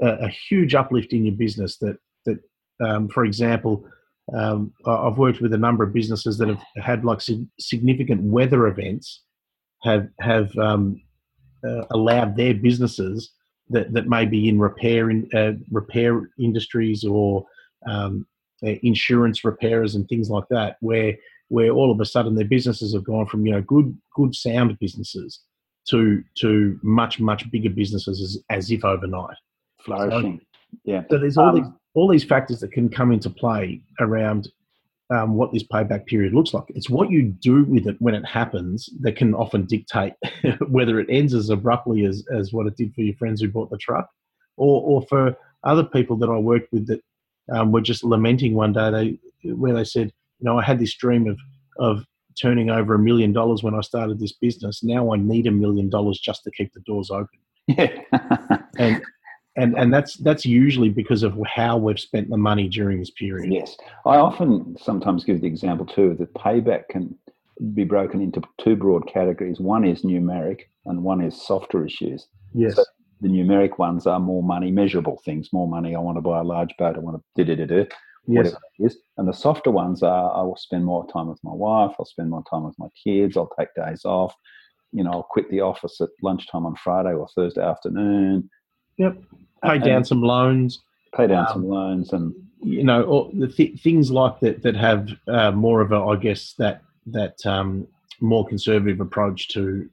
a, 0.00 0.06
a, 0.06 0.28
huge 0.28 0.74
uplift 0.74 1.12
in 1.12 1.24
your 1.24 1.34
business. 1.34 1.76
That 1.78 1.98
that, 2.26 2.38
um, 2.84 3.08
for 3.08 3.24
example, 3.24 3.84
um, 4.32 4.72
I've 4.86 5.18
worked 5.18 5.40
with 5.40 5.52
a 5.52 5.58
number 5.58 5.84
of 5.84 5.92
businesses 5.92 6.38
that 6.38 6.48
have 6.48 6.62
had 6.76 7.04
like 7.04 7.20
significant 7.60 8.22
weather 8.22 8.66
events 8.66 9.22
have 9.82 10.08
have 10.20 10.56
um, 10.58 11.00
uh, 11.66 11.84
allowed 11.90 12.36
their 12.36 12.54
businesses 12.54 13.30
that, 13.70 13.92
that 13.92 14.08
may 14.08 14.24
be 14.24 14.48
in 14.48 14.58
repair 14.58 15.10
in 15.10 15.28
uh, 15.34 15.52
repair 15.70 16.30
industries 16.38 17.04
or 17.04 17.46
um, 17.86 18.26
uh, 18.64 18.74
insurance 18.82 19.44
repairers 19.44 19.94
and 19.94 20.08
things 20.08 20.30
like 20.30 20.44
that, 20.50 20.76
where 20.80 21.14
where 21.48 21.70
all 21.70 21.90
of 21.90 22.00
a 22.00 22.04
sudden 22.04 22.34
their 22.34 22.46
businesses 22.46 22.94
have 22.94 23.04
gone 23.04 23.26
from 23.26 23.44
you 23.46 23.52
know 23.52 23.62
good 23.62 23.96
good 24.14 24.34
sound 24.34 24.78
businesses 24.78 25.40
to 25.88 26.22
to 26.36 26.78
much 26.82 27.20
much 27.20 27.50
bigger 27.50 27.70
businesses 27.70 28.20
as, 28.20 28.56
as 28.56 28.70
if 28.70 28.84
overnight. 28.84 29.36
Flourishing. 29.80 30.40
So, 30.40 30.78
yeah. 30.84 31.02
So 31.10 31.18
there's 31.18 31.36
all 31.36 31.48
um, 31.48 31.54
these 31.56 31.72
all 31.94 32.08
these 32.08 32.24
factors 32.24 32.60
that 32.60 32.72
can 32.72 32.88
come 32.88 33.12
into 33.12 33.30
play 33.30 33.80
around 34.00 34.48
um, 35.10 35.34
what 35.34 35.52
this 35.52 35.62
payback 35.62 36.06
period 36.06 36.32
looks 36.32 36.54
like. 36.54 36.64
It's 36.68 36.90
what 36.90 37.10
you 37.10 37.22
do 37.22 37.64
with 37.64 37.86
it 37.86 37.96
when 38.00 38.14
it 38.14 38.24
happens 38.24 38.88
that 39.00 39.16
can 39.16 39.34
often 39.34 39.66
dictate 39.66 40.14
whether 40.68 40.98
it 40.98 41.08
ends 41.10 41.34
as 41.34 41.50
abruptly 41.50 42.04
as, 42.06 42.24
as 42.34 42.52
what 42.52 42.66
it 42.66 42.76
did 42.76 42.94
for 42.94 43.02
your 43.02 43.16
friends 43.16 43.40
who 43.40 43.48
bought 43.48 43.70
the 43.70 43.78
truck, 43.78 44.08
or, 44.56 44.82
or 44.82 45.06
for 45.08 45.36
other 45.64 45.84
people 45.84 46.16
that 46.18 46.28
I 46.28 46.38
worked 46.38 46.72
with 46.72 46.86
that 46.86 47.02
um, 47.52 47.72
were 47.72 47.80
just 47.80 48.04
lamenting 48.04 48.54
one 48.54 48.72
day 48.72 48.90
they 48.90 49.52
where 49.52 49.74
they 49.74 49.84
said, 49.84 50.12
you 50.38 50.46
know, 50.46 50.58
I 50.58 50.64
had 50.64 50.78
this 50.78 50.94
dream 50.94 51.28
of 51.28 51.38
of 51.78 52.04
turning 52.40 52.70
over 52.70 52.94
a 52.94 52.98
million 52.98 53.32
dollars 53.32 53.62
when 53.62 53.74
I 53.74 53.80
started 53.80 54.18
this 54.18 54.32
business. 54.32 54.82
Now 54.82 55.12
I 55.12 55.16
need 55.16 55.46
a 55.46 55.52
million 55.52 55.88
dollars 55.88 56.18
just 56.18 56.44
to 56.44 56.50
keep 56.50 56.72
the 56.72 56.80
doors 56.80 57.10
open. 57.10 57.38
Yeah. 57.66 57.92
and 58.78 59.02
and 59.56 59.76
and 59.76 59.92
that's 59.92 60.16
that's 60.16 60.44
usually 60.44 60.88
because 60.88 61.22
of 61.22 61.38
how 61.46 61.76
we've 61.76 62.00
spent 62.00 62.28
the 62.30 62.36
money 62.36 62.68
during 62.68 62.98
this 62.98 63.10
period. 63.10 63.52
Yes, 63.52 63.76
I 64.04 64.16
often 64.16 64.76
sometimes 64.80 65.24
give 65.24 65.40
the 65.40 65.46
example 65.46 65.86
too 65.86 66.16
that 66.18 66.34
payback 66.34 66.88
can 66.88 67.16
be 67.72 67.84
broken 67.84 68.20
into 68.20 68.42
two 68.58 68.76
broad 68.76 69.06
categories. 69.06 69.60
One 69.60 69.84
is 69.84 70.02
numeric, 70.02 70.62
and 70.86 71.02
one 71.02 71.20
is 71.20 71.40
softer 71.40 71.84
issues. 71.84 72.26
Yes. 72.52 72.76
So 72.76 72.84
the 73.20 73.28
numeric 73.28 73.78
ones 73.78 74.06
are 74.06 74.18
more 74.18 74.42
money, 74.42 74.70
measurable 74.70 75.20
things. 75.24 75.52
More 75.52 75.68
money. 75.68 75.94
I 75.94 76.00
want 76.00 76.16
to 76.16 76.22
buy 76.22 76.40
a 76.40 76.44
large 76.44 76.74
boat. 76.78 76.96
I 76.96 76.98
want 76.98 77.22
to 77.36 77.44
da 77.44 77.54
da 77.54 77.64
da 77.64 77.66
da. 77.66 77.84
Yes. 78.26 78.46
Whatever 78.46 78.58
it 78.78 78.84
is. 78.86 78.98
And 79.18 79.28
the 79.28 79.32
softer 79.32 79.70
ones 79.70 80.02
are 80.02 80.32
I 80.36 80.42
will 80.42 80.56
spend 80.56 80.84
more 80.84 81.06
time 81.12 81.28
with 81.28 81.38
my 81.44 81.52
wife. 81.52 81.94
I'll 81.98 82.06
spend 82.06 82.30
more 82.30 82.44
time 82.50 82.64
with 82.64 82.78
my 82.78 82.88
kids. 83.02 83.36
I'll 83.36 83.50
take 83.58 83.68
days 83.76 84.04
off. 84.04 84.34
You 84.92 85.04
know, 85.04 85.10
I'll 85.12 85.22
quit 85.22 85.50
the 85.50 85.60
office 85.60 86.00
at 86.00 86.08
lunchtime 86.22 86.66
on 86.66 86.76
Friday 86.76 87.12
or 87.12 87.28
Thursday 87.34 87.62
afternoon. 87.62 88.48
Yep. 88.98 89.16
Pay 89.64 89.78
down 89.78 89.88
And 89.98 90.06
some 90.06 90.22
loans. 90.22 90.80
pay 91.16 91.26
down 91.26 91.46
Um, 91.46 91.52
some 91.52 91.68
loans 91.68 92.12
and 92.12 92.34
you 92.60 92.82
know, 92.84 93.02
or 93.02 93.30
the 93.34 93.46
th- 93.48 93.78
things 93.80 94.10
like 94.10 94.40
that 94.40 94.62
that 94.62 94.74
have 94.74 95.08
uh, 95.28 95.50
more 95.52 95.80
of 95.82 95.92
a, 95.92 95.96
I 95.96 96.16
guess 96.16 96.54
that 96.54 96.82
that 97.06 97.44
um, 97.46 97.86
more 98.20 98.46
conservative 98.46 99.00
approach 99.00 99.48
to 99.48 99.88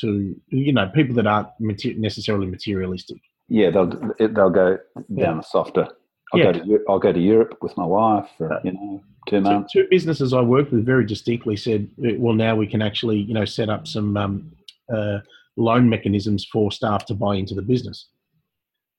to 0.00 0.34
you 0.48 0.72
know 0.72 0.88
people 0.94 1.14
that 1.16 1.26
aren't 1.26 1.48
mater- 1.60 1.94
necessarily 1.94 2.46
materialistic. 2.46 3.18
yeah, 3.48 3.68
they'll 3.70 3.88
they'll 4.18 4.50
go 4.50 4.78
Yeah. 5.08 5.26
down 5.26 5.36
the 5.38 5.42
softer. 5.42 5.88
I'll 6.32 6.38
Yeah. 6.40 6.52
go 6.52 6.58
to 6.60 6.84
I'll 6.88 6.98
go 6.98 7.12
to 7.12 7.20
Europe 7.20 7.58
with 7.60 7.76
my 7.76 7.84
wife 7.84 8.28
for 8.38 8.60
you 8.64 8.72
know 8.72 9.02
two 9.28 9.40
months. 9.42 9.72
two 9.72 9.86
businesses 9.90 10.32
I 10.32 10.40
worked 10.40 10.72
with 10.72 10.86
very 10.86 11.04
distinctly 11.04 11.56
said, 11.56 11.88
uh, 12.02 12.12
well, 12.18 12.34
now 12.34 12.56
we 12.56 12.66
can 12.66 12.80
actually 12.82 13.18
you 13.18 13.34
know 13.34 13.44
set 13.44 13.68
up 13.68 13.86
some 13.86 14.16
um, 14.16 14.52
uh, 14.94 15.18
loan 15.56 15.88
mechanisms 15.88 16.46
for 16.50 16.72
staff 16.72 17.04
to 17.06 17.14
buy 17.14 17.34
into 17.36 17.54
the 17.54 17.62
business. 17.62 18.08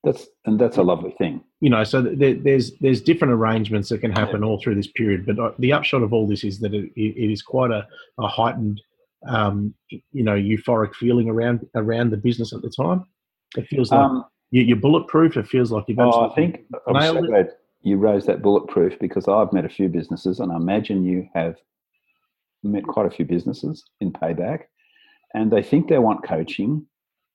That's 0.03 0.27
and 0.45 0.59
that's 0.59 0.77
a 0.77 0.83
lovely 0.83 1.11
thing. 1.11 1.43
you 1.59 1.69
know, 1.69 1.83
so 1.83 2.01
there, 2.01 2.33
there's 2.33 2.73
there's 2.79 3.01
different 3.01 3.33
arrangements 3.33 3.89
that 3.89 3.99
can 3.99 4.11
happen 4.11 4.43
all 4.43 4.59
through 4.59 4.75
this 4.75 4.87
period. 4.87 5.25
But 5.27 5.39
uh, 5.39 5.51
the 5.59 5.73
upshot 5.73 6.01
of 6.01 6.11
all 6.11 6.27
this 6.27 6.43
is 6.43 6.59
that 6.61 6.73
it, 6.73 6.91
it 6.95 7.31
is 7.31 7.43
quite 7.43 7.69
a, 7.69 7.87
a 8.19 8.27
heightened, 8.27 8.81
um, 9.27 9.75
you 9.89 10.23
know, 10.23 10.33
euphoric 10.33 10.95
feeling 10.95 11.29
around 11.29 11.67
around 11.75 12.09
the 12.09 12.17
business 12.17 12.51
at 12.51 12.63
the 12.63 12.69
time. 12.69 13.05
It 13.55 13.67
feels 13.67 13.91
like 13.91 13.99
Um, 13.99 14.25
you, 14.49 14.63
you're 14.63 14.77
bulletproof. 14.77 15.37
It 15.37 15.47
feels 15.47 15.71
like 15.71 15.83
you've 15.87 15.99
oh, 15.99 16.29
I 16.29 16.33
think 16.33 16.61
I'm 16.87 17.01
so 17.01 17.23
it. 17.23 17.27
glad 17.27 17.49
you 17.83 17.97
raised 17.97 18.25
that 18.25 18.41
bulletproof 18.41 18.97
because 18.99 19.27
I've 19.27 19.53
met 19.53 19.65
a 19.65 19.69
few 19.69 19.87
businesses, 19.87 20.39
and 20.39 20.51
I 20.51 20.55
imagine 20.55 21.05
you 21.05 21.29
have 21.35 21.57
met 22.63 22.85
quite 22.85 23.05
a 23.05 23.11
few 23.11 23.25
businesses 23.25 23.83
in 23.99 24.11
payback, 24.11 24.63
and 25.35 25.51
they 25.51 25.61
think 25.61 25.89
they 25.89 25.99
want 25.99 26.23
coaching, 26.23 26.87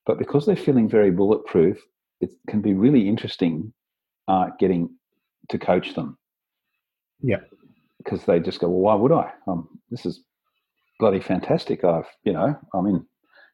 but 0.05 0.19
because 0.19 0.47
they're 0.47 0.57
feeling 0.57 0.89
very 0.89 1.13
bulletproof, 1.13 1.79
it 2.21 2.31
can 2.49 2.61
be 2.63 2.75
really 2.75 3.09
interesting 3.09 3.73
uh, 4.29 4.49
getting 4.59 4.91
to 5.51 5.59
coach 5.59 5.95
them. 5.95 6.19
Yeah. 7.23 7.41
because 7.99 8.25
they 8.25 8.41
just 8.41 8.61
go, 8.61 8.69
well, 8.69 8.81
why 8.81 8.95
would 8.95 9.13
I? 9.13 9.33
Um, 9.47 9.69
this 9.91 10.05
is 10.07 10.23
bloody 11.01 11.21
fantastic. 11.21 11.83
I've, 11.85 12.07
you 12.25 12.33
know, 12.35 12.57
I'm 12.75 12.87
in 12.87 13.07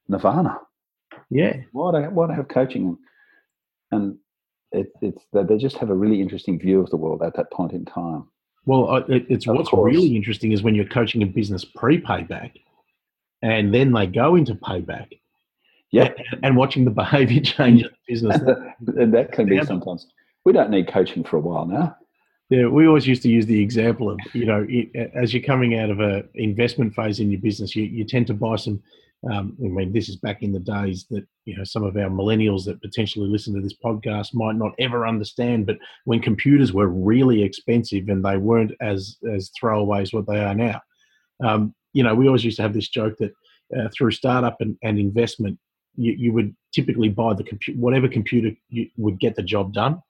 Nirvana. 0.09 0.59
yeah, 1.31 1.57
Why 1.73 1.93
do 1.93 1.97
I, 1.99 2.09
why 2.09 2.27
do 2.27 2.33
I 2.33 2.37
have 2.37 2.49
coaching? 2.49 2.97
And 3.93 4.17
it, 4.73 4.89
it's 5.01 5.23
they 5.33 5.43
they 5.45 5.59
just 5.59 5.77
have 5.79 5.91
a 5.91 5.95
really 5.95 6.21
interesting 6.21 6.59
view 6.59 6.81
of 6.81 6.91
the 6.91 6.97
world 6.97 7.23
at 7.23 7.37
that 7.37 7.51
point 7.53 7.73
in 7.73 7.85
time. 7.85 8.25
Well, 8.65 8.97
it, 9.09 9.27
it's 9.29 9.47
Of 9.47 9.57
what's 9.57 9.69
course. 9.71 9.93
really 9.95 10.17
interesting 10.17 10.53
is 10.53 10.63
when 10.63 10.75
you're 10.75 10.85
coaching 10.87 11.23
a 11.23 11.27
business 11.27 11.65
pre-payback, 11.65 12.53
and 13.43 13.75
then 13.75 13.93
they 13.93 14.07
go 14.07 14.35
into 14.37 14.55
payback, 14.55 15.09
Yeah, 15.93 16.11
and, 16.43 16.57
watching 16.57 16.85
the 16.85 16.91
behaviour 16.91 17.41
change 17.43 17.83
in 17.83 17.89
the 17.89 18.13
business. 18.13 18.41
and 18.97 19.15
that 19.15 19.33
can 19.33 19.47
be 19.47 19.63
sometimes. 19.63 20.07
We 20.45 20.53
don't 20.53 20.71
need 20.71 20.89
coaching 20.89 21.23
for 21.23 21.37
a 21.37 21.41
while 21.41 21.67
now. 21.67 21.97
Yeah, 22.51 22.67
we 22.67 22.87
always 22.87 23.07
used 23.07 23.23
to 23.23 23.31
use 23.31 23.47
the 23.47 23.63
example 23.63 24.11
of 24.11 24.19
you 24.35 24.45
know 24.45 24.67
it, 24.69 25.13
as 25.15 25.33
you're 25.33 25.43
coming 25.43 25.79
out 25.79 25.91
of 25.91 26.01
a 26.01 26.25
investment 26.35 26.95
phase 26.95 27.21
in 27.21 27.31
your 27.31 27.41
business, 27.41 27.77
you, 27.77 27.85
you 27.85 28.05
tend 28.05 28.27
to 28.27 28.35
buy 28.35 28.57
some. 28.57 28.83
Um, 29.31 29.57
I 29.65 29.69
mean, 29.69 29.93
this 29.93 30.09
is 30.09 30.17
back 30.17 30.43
in 30.43 30.51
the 30.51 30.59
days 30.59 31.07
that 31.11 31.25
you 31.45 31.57
know 31.57 31.65
some 31.65 31.85
of 31.85 31.97
our 31.97 32.11
millennials 32.11 32.65
that 32.65 32.83
potentially 32.83 33.29
listen 33.29 33.55
to 33.55 33.61
this 33.61 33.77
podcast 33.83 34.35
might 34.35 34.57
not 34.57 34.73
ever 34.81 35.07
understand. 35.07 35.65
But 35.65 35.79
when 36.05 36.21
computers 36.21 36.73
were 36.73 36.89
really 36.89 37.43
expensive 37.43 38.09
and 38.09 38.25
they 38.25 38.37
weren't 38.37 38.73
as 38.81 39.17
as 39.33 39.51
throwaways 39.63 40.13
what 40.13 40.27
they 40.27 40.41
are 40.41 40.55
now, 40.55 40.81
um, 41.43 41.75
you 41.93 42.03
know, 42.03 42.15
we 42.15 42.27
always 42.27 42.45
used 42.45 42.57
to 42.57 42.63
have 42.63 42.75
this 42.75 42.89
joke 42.89 43.15
that 43.19 43.33
uh, 43.79 43.89
through 43.97 44.11
startup 44.11 44.57
and, 44.61 44.77
and 44.83 44.99
investment, 44.99 45.59
you, 45.97 46.13
you 46.13 46.33
would 46.33 46.55
typically 46.73 47.09
buy 47.09 47.35
the 47.35 47.45
computer, 47.45 47.79
whatever 47.79 48.09
computer 48.09 48.51
you 48.69 48.89
would 48.97 49.19
get 49.19 49.37
the 49.37 49.43
job 49.43 49.73
done 49.73 50.01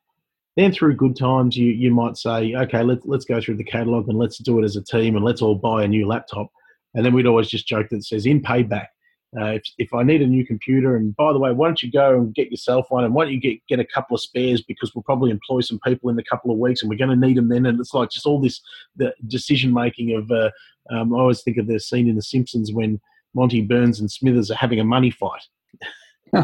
then 0.56 0.72
through 0.72 0.94
good 0.94 1.16
times 1.16 1.56
you 1.56 1.70
you 1.70 1.90
might 1.90 2.16
say 2.16 2.54
okay 2.54 2.82
let's 2.82 3.04
let's 3.06 3.24
go 3.24 3.40
through 3.40 3.56
the 3.56 3.64
catalog 3.64 4.08
and 4.08 4.18
let's 4.18 4.38
do 4.38 4.58
it 4.58 4.64
as 4.64 4.76
a 4.76 4.82
team 4.82 5.16
and 5.16 5.24
let's 5.24 5.42
all 5.42 5.54
buy 5.54 5.82
a 5.82 5.88
new 5.88 6.06
laptop 6.06 6.48
and 6.94 7.04
then 7.04 7.12
we'd 7.12 7.26
always 7.26 7.48
just 7.48 7.66
joke 7.66 7.88
that 7.90 7.96
it 7.96 8.04
says 8.04 8.26
in 8.26 8.40
payback 8.40 8.86
uh, 9.34 9.52
if, 9.52 9.62
if 9.78 9.94
I 9.94 10.02
need 10.02 10.20
a 10.20 10.26
new 10.26 10.44
computer, 10.44 10.94
and 10.94 11.16
by 11.16 11.32
the 11.32 11.38
way, 11.38 11.52
why 11.52 11.66
don't 11.66 11.82
you 11.82 11.90
go 11.90 12.16
and 12.16 12.34
get 12.34 12.50
yourself 12.50 12.86
one, 12.90 13.04
and 13.04 13.14
why 13.14 13.24
don't 13.24 13.32
you 13.32 13.40
get, 13.40 13.66
get 13.66 13.80
a 13.80 13.84
couple 13.84 14.14
of 14.14 14.20
spares 14.20 14.60
because 14.60 14.94
we'll 14.94 15.02
probably 15.02 15.30
employ 15.30 15.60
some 15.60 15.80
people 15.86 16.10
in 16.10 16.18
a 16.18 16.24
couple 16.24 16.50
of 16.50 16.58
weeks, 16.58 16.82
and 16.82 16.90
we're 16.90 16.98
going 16.98 17.08
to 17.08 17.26
need 17.26 17.38
them 17.38 17.48
then. 17.48 17.64
And 17.64 17.80
it's 17.80 17.94
like 17.94 18.10
just 18.10 18.26
all 18.26 18.40
this 18.40 18.60
the 18.96 19.14
decision 19.26 19.72
making 19.72 20.14
of. 20.14 20.30
Uh, 20.30 20.50
um, 20.90 21.14
I 21.14 21.18
always 21.20 21.42
think 21.42 21.56
of 21.56 21.66
the 21.66 21.80
scene 21.80 22.08
in 22.08 22.16
The 22.16 22.22
Simpsons 22.22 22.72
when 22.72 23.00
Monty 23.34 23.62
Burns 23.62 24.00
and 24.00 24.10
Smithers 24.10 24.50
are 24.50 24.56
having 24.56 24.80
a 24.80 24.84
money 24.84 25.10
fight. 25.10 25.42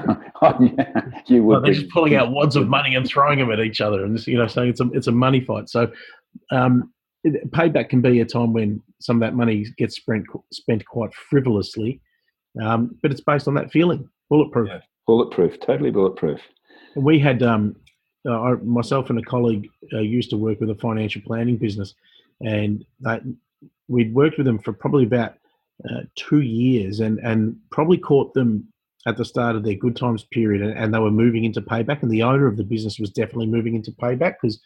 oh, 0.43 0.59
yeah, 0.61 1.01
you 1.27 1.43
would. 1.45 1.65
They're 1.65 1.73
be- 1.73 1.79
just 1.79 1.91
pulling 1.91 2.15
out 2.15 2.31
wads 2.31 2.57
of 2.57 2.69
money 2.77 2.95
and 2.95 3.07
throwing 3.07 3.39
them 3.39 3.51
at 3.51 3.61
each 3.61 3.81
other, 3.81 4.05
and 4.05 4.25
you 4.27 4.37
know, 4.37 4.47
saying 4.47 4.71
it's 4.71 4.81
a 4.81 4.91
it's 4.93 5.07
a 5.07 5.13
money 5.13 5.41
fight. 5.41 5.69
So, 5.71 5.91
um, 6.51 6.93
it, 7.25 7.51
payback 7.53 7.89
can 7.89 8.03
be 8.03 8.21
a 8.21 8.25
time 8.25 8.53
when 8.53 8.83
some 9.01 9.17
of 9.17 9.21
that 9.21 9.35
money 9.35 9.67
gets 9.79 9.97
spent 9.97 10.27
spent 10.53 10.85
quite 10.85 11.15
frivolously, 11.15 12.01
um, 12.63 12.97
but 13.03 13.11
it's 13.11 13.23
based 13.23 13.49
on 13.49 13.55
that 13.55 13.71
feeling, 13.71 14.09
bulletproof. 14.29 14.69
Yeah. 14.69 14.81
bulletproof, 15.07 15.59
totally 15.61 15.91
bulletproof. 15.91 16.41
We 16.95 17.19
had 17.19 17.43
um, 17.43 17.75
uh, 18.29 18.57
myself 18.63 19.09
and 19.09 19.19
a 19.19 19.23
colleague 19.23 19.69
uh, 19.95 20.01
used 20.01 20.29
to 20.31 20.37
work 20.37 20.61
with 20.61 20.69
a 20.69 20.75
financial 20.75 21.23
planning 21.23 21.57
business, 21.57 21.95
and 22.43 22.85
they, 23.01 23.21
we'd 23.89 24.13
worked 24.13 24.37
with 24.37 24.47
them 24.47 24.59
for 24.59 24.75
probably 24.75 25.05
about 25.05 25.35
uh, 25.89 26.03
two 26.15 26.41
years, 26.41 27.01
and 27.01 27.19
and 27.21 27.57
probably 27.71 27.97
caught 27.97 28.35
them 28.35 28.69
at 29.07 29.17
the 29.17 29.25
start 29.25 29.57
of 29.57 29.65
their 29.65 29.75
good 29.75 29.97
times 29.97 30.25
period, 30.25 30.63
and, 30.63 30.77
and 30.77 30.93
they 30.93 30.99
were 30.99 31.11
moving 31.11 31.45
into 31.45 31.61
payback, 31.61 32.03
and 32.03 32.11
the 32.11 32.23
owner 32.23 32.47
of 32.47 32.57
the 32.57 32.65
business 32.65 32.99
was 32.99 33.11
definitely 33.11 33.47
moving 33.47 33.75
into 33.75 33.93
payback 33.93 34.35
because 34.41 34.61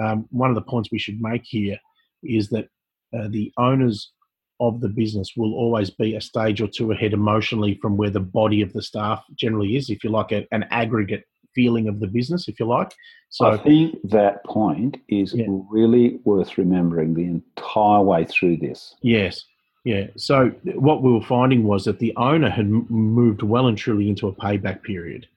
um, 0.00 0.26
one 0.30 0.50
of 0.50 0.56
the 0.56 0.62
points 0.62 0.90
we 0.90 0.98
should 0.98 1.20
make 1.20 1.42
here 1.44 1.78
is 2.22 2.48
that 2.50 2.68
uh, 3.16 3.28
the 3.28 3.52
owners 3.56 4.12
of 4.58 4.80
the 4.80 4.88
business 4.88 5.32
will 5.36 5.54
always 5.54 5.90
be 5.90 6.16
a 6.16 6.20
stage 6.20 6.60
or 6.60 6.66
two 6.66 6.90
ahead 6.90 7.12
emotionally 7.12 7.78
from 7.80 7.96
where 7.96 8.10
the 8.10 8.20
body 8.20 8.62
of 8.62 8.72
the 8.72 8.82
staff 8.82 9.22
generally 9.34 9.76
is, 9.76 9.90
if 9.90 10.02
you 10.02 10.10
like, 10.10 10.32
a, 10.32 10.46
an 10.50 10.64
aggregate 10.70 11.24
feeling 11.54 11.88
of 11.88 12.00
the 12.00 12.06
business, 12.06 12.48
if 12.48 12.58
you 12.60 12.66
like. 12.66 12.92
So 13.30 13.46
I 13.46 13.56
think 13.58 13.98
that 14.10 14.44
point 14.44 14.98
is 15.08 15.34
Yeah. 15.34 15.46
really 15.48 16.20
worth 16.24 16.58
remembering 16.58 17.14
the 17.14 17.24
entire 17.24 18.02
way 18.02 18.24
through 18.24 18.58
this. 18.58 18.94
Yes. 19.02 19.44
Yeah. 19.86 20.08
So 20.16 20.48
what 20.64 21.04
we 21.04 21.12
were 21.12 21.22
finding 21.22 21.62
was 21.62 21.84
that 21.84 22.00
the 22.00 22.12
owner 22.16 22.50
had 22.50 22.68
moved 22.68 23.42
well 23.42 23.68
and 23.68 23.78
truly 23.78 24.08
into 24.08 24.26
a 24.26 24.34
payback 24.34 24.82
period, 24.82 25.28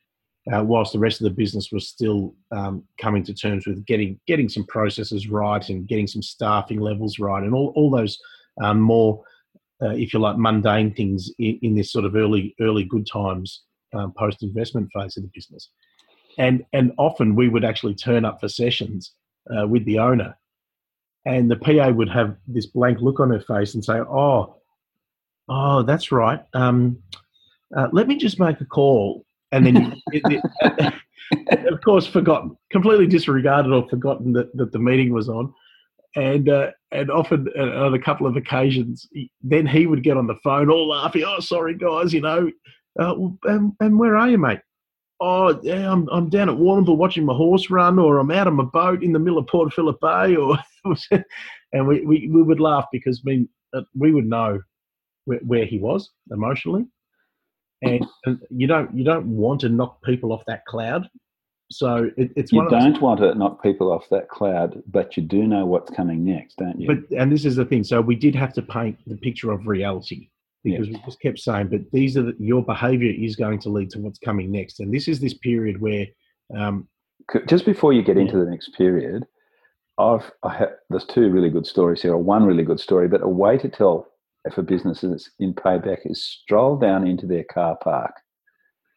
uh, 0.52 0.64
whilst 0.64 0.91
the 0.91 0.97
rest 0.97 1.22
of 1.22 1.26
the 1.26 1.39
business 1.43 1.72
was 1.72 1.88
still 1.88 2.34
um, 2.50 2.84
coming 3.00 3.22
to 3.26 3.34
terms 3.36 3.68
with 3.68 3.86
getting 3.86 4.20
getting 4.26 4.50
some 4.50 4.66
processes 4.66 5.28
right 5.28 5.70
and 5.70 5.88
getting 5.88 6.08
some 6.08 6.24
staffing 6.24 6.80
levels 6.80 7.20
right 7.20 7.43
and 7.43 7.54
all 7.54 7.72
all 7.76 7.91
those 7.91 8.18
um, 8.60 8.82
more, 8.82 9.24
uh, 9.84 9.89
if 9.89 10.16
you 10.16 10.20
like, 10.20 10.39
mundane 10.39 10.95
things 10.95 11.30
in, 11.38 11.60
in 11.62 11.76
this 11.76 11.91
sort 11.91 12.06
of 12.06 12.16
early 12.16 12.56
early 12.60 12.86
good 12.86 13.06
times 13.06 13.62
um, 13.93 14.12
post 14.14 14.41
investment 14.41 14.89
phase 14.95 15.16
of 15.16 15.22
the 15.22 15.30
business, 15.32 15.70
and 16.39 16.66
and 16.74 16.91
often 16.97 17.36
we 17.36 17.50
would 17.50 17.64
actually 17.64 17.93
turn 17.93 18.26
up 18.26 18.39
for 18.39 18.50
sessions 18.50 19.12
uh, 19.56 19.68
with 19.68 19.86
the 19.86 20.00
owner 20.00 20.36
and 21.26 21.49
the 21.49 21.55
PA 21.57 21.89
would 21.89 22.09
have 22.09 22.36
this 22.47 22.65
blank 22.65 22.99
look 23.01 23.20
on 23.20 23.30
her 23.30 23.41
face 23.41 23.74
and 23.76 23.84
say, 23.84 23.99
"Oh, 23.99 24.55
oh, 25.47 25.84
that's 25.84 26.11
right. 26.11 26.41
Um, 26.53 26.99
uh, 27.76 27.88
let 27.91 28.07
me 28.07 28.17
just 28.17 28.39
make 28.39 28.61
a 28.61 28.65
call." 28.65 29.26
And 29.51 29.65
then, 29.65 30.01
of 31.72 31.82
course, 31.84 32.05
forgotten, 32.07 32.55
completely 32.72 33.07
disregarded 33.07 33.72
or 33.72 33.88
forgotten 33.89 34.34
that, 34.34 34.55
that 34.55 34.72
the 34.72 34.80
meeting 34.80 35.11
was 35.13 35.28
on. 35.30 35.53
and 36.15 36.49
uh, 36.49 36.72
and 36.91 37.11
often 37.11 37.47
uh, 37.57 37.86
on 37.86 37.93
a 37.93 37.99
couple 37.99 38.26
of 38.28 38.36
occasions, 38.36 39.07
then 39.41 39.67
he 39.67 39.86
would 39.86 40.03
get 40.03 40.17
on 40.17 40.28
the 40.28 40.38
phone 40.43 40.70
all 40.70 40.89
laughing. 40.89 41.24
Oh, 41.26 41.39
sorry 41.39 41.76
guys, 41.76 42.13
you 42.13 42.22
know, 42.22 42.49
uh, 42.99 43.15
and, 43.45 43.74
and 43.80 43.99
where 43.99 44.15
are 44.17 44.30
you, 44.30 44.38
mate? 44.38 44.59
Oh, 45.22 45.59
yeah, 45.63 45.91
I'm 45.91 46.07
I'm 46.09 46.30
down 46.30 46.49
at 46.49 46.55
Warrnambool 46.55 46.97
watching 46.97 47.26
my 47.26 47.34
horse 47.36 47.70
run, 47.70 47.99
or 47.99 48.20
I'm 48.20 48.32
out 48.32 48.47
on 48.47 48.55
my 48.55 48.63
boat 48.63 49.03
in 49.03 49.11
the 49.13 49.20
middle 49.20 49.38
of 49.38 49.47
Port 49.47 49.74
Phillip 49.74 49.99
Bay, 50.01 50.36
or 50.36 50.57
and 51.74 51.88
we, 51.88 52.06
we, 52.06 52.30
we 52.32 52.42
would 52.42 52.60
laugh 52.60 52.86
because 52.92 53.22
we 53.26 53.48
uh, 53.74 53.82
we 53.96 54.12
would 54.12 54.26
know 54.26 54.60
where, 55.26 55.40
where 55.40 55.66
he 55.66 55.80
was 55.80 56.10
emotionally, 56.32 56.86
and, 57.82 58.06
and 58.26 58.40
you 58.50 58.68
don't 58.68 58.94
you 58.96 59.04
don't 59.04 59.26
want 59.28 59.62
to 59.62 59.70
knock 59.70 60.02
people 60.04 60.32
off 60.32 60.44
that 60.48 60.66
cloud 60.66 61.10
so 61.72 62.10
it, 62.18 62.32
it's 62.36 62.52
you 62.52 62.68
don't 62.68 62.94
those, 62.94 63.02
want 63.02 63.20
to 63.20 63.36
knock 63.36 63.62
people 63.62 63.92
off 63.92 64.10
that 64.10 64.28
cloud, 64.30 64.82
but 64.88 65.16
you 65.16 65.24
do 65.24 65.46
know 65.46 65.66
what's 65.66 65.92
coming 65.92 66.26
next, 66.26 66.58
don't 66.58 66.80
you? 66.80 66.88
But 66.88 67.18
and 67.18 67.32
this 67.32 67.46
is 67.46 67.56
the 67.58 67.66
thing. 67.66 67.84
So 67.84 68.02
we 68.02 68.16
did 68.16 68.34
have 68.36 68.54
to 68.54 68.62
paint 68.62 68.98
the 69.06 69.18
picture 69.18 69.52
of 69.52 69.68
reality 69.68 70.30
because 70.64 70.88
we 70.88 71.00
just 71.06 71.22
kept 71.22 71.40
saying, 71.40 71.68
but 71.68 71.82
these 71.94 72.18
are 72.18 72.24
the, 72.24 72.36
your 72.40 72.64
behaviour 72.64 73.14
is 73.16 73.36
going 73.36 73.60
to 73.60 73.70
lead 73.70 73.92
to 73.92 74.00
what's 74.00 74.20
coming 74.20 74.52
next, 74.52 74.80
and 74.80 74.94
this 74.94 75.08
is 75.08 75.20
this 75.20 75.36
period 75.36 75.80
where. 75.80 76.08
Um, 76.58 76.88
just 77.46 77.66
before 77.66 77.94
you 77.94 78.02
get 78.02 78.18
into 78.18 78.38
the 78.38 78.50
next 78.50 78.70
period, 78.76 79.24
I've 80.00 80.32
I 80.43 80.56
have, 80.56 80.70
there's 80.89 81.06
two 81.06 81.30
really 81.30 81.50
good 81.50 81.68
stories 81.68 82.02
here, 82.02 82.14
or 82.14 82.18
one 82.18 82.45
really 82.45 82.64
good 82.64 82.80
story, 82.80 83.08
but 83.08 83.22
a 83.22 83.28
way 83.28 83.58
to 83.58 83.70
tell 83.70 84.08
if 84.45 84.58
a 84.58 84.64
business 84.64 85.04
is 85.04 85.30
in 85.39 85.54
payback 85.54 86.00
is 86.06 86.24
stroll 86.24 86.78
down 86.78 87.06
into 87.06 87.28
their 87.28 87.43
car 87.43 87.78
park 87.84 88.14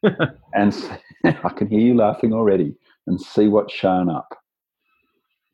and 0.55 1.01
I 1.25 1.49
can 1.57 1.69
hear 1.69 1.81
you 1.81 1.95
laughing 1.95 2.33
already 2.33 2.75
and 3.07 3.21
see 3.21 3.49
what's 3.49 3.75
shown 3.75 4.09
up. 4.09 4.39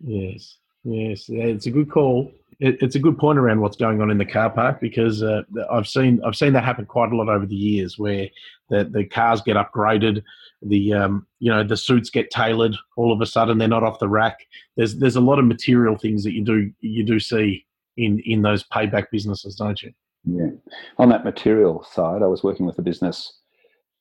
Yes, 0.04 0.58
yes, 0.84 1.24
it's 1.28 1.66
a 1.66 1.70
good 1.70 1.90
call. 1.90 2.30
It, 2.60 2.78
it's 2.80 2.96
a 2.96 3.00
good 3.00 3.18
point 3.18 3.38
around 3.38 3.60
what's 3.60 3.76
going 3.76 4.00
on 4.00 4.10
in 4.10 4.18
the 4.18 4.24
car 4.24 4.50
park 4.50 4.80
because 4.80 5.22
uh, 5.22 5.42
I've 5.70 5.86
seen 5.86 6.20
I've 6.24 6.36
seen 6.36 6.52
that 6.54 6.64
happen 6.64 6.86
quite 6.86 7.12
a 7.12 7.16
lot 7.16 7.28
over 7.28 7.46
the 7.46 7.54
years 7.54 7.98
where 7.98 8.28
the 8.68 8.84
the 8.84 9.04
cars 9.04 9.40
get 9.42 9.56
upgraded, 9.56 10.22
the 10.62 10.92
um, 10.92 11.26
you 11.38 11.50
know 11.50 11.62
the 11.62 11.76
suits 11.76 12.10
get 12.10 12.30
tailored. 12.30 12.76
All 12.96 13.12
of 13.12 13.20
a 13.20 13.26
sudden, 13.26 13.58
they're 13.58 13.68
not 13.68 13.84
off 13.84 14.00
the 14.00 14.08
rack. 14.08 14.38
There's 14.76 14.96
there's 14.96 15.16
a 15.16 15.20
lot 15.20 15.38
of 15.38 15.44
material 15.44 15.96
things 15.96 16.24
that 16.24 16.32
you 16.32 16.44
do 16.44 16.72
you 16.80 17.04
do 17.04 17.20
see 17.20 17.64
in 17.96 18.20
in 18.20 18.42
those 18.42 18.64
payback 18.64 19.06
businesses, 19.12 19.54
don't 19.54 19.80
you? 19.82 19.92
Yeah. 20.24 20.50
On 20.98 21.08
that 21.10 21.24
material 21.24 21.84
side, 21.84 22.22
I 22.22 22.26
was 22.26 22.42
working 22.42 22.66
with 22.66 22.78
a 22.78 22.82
business 22.82 23.38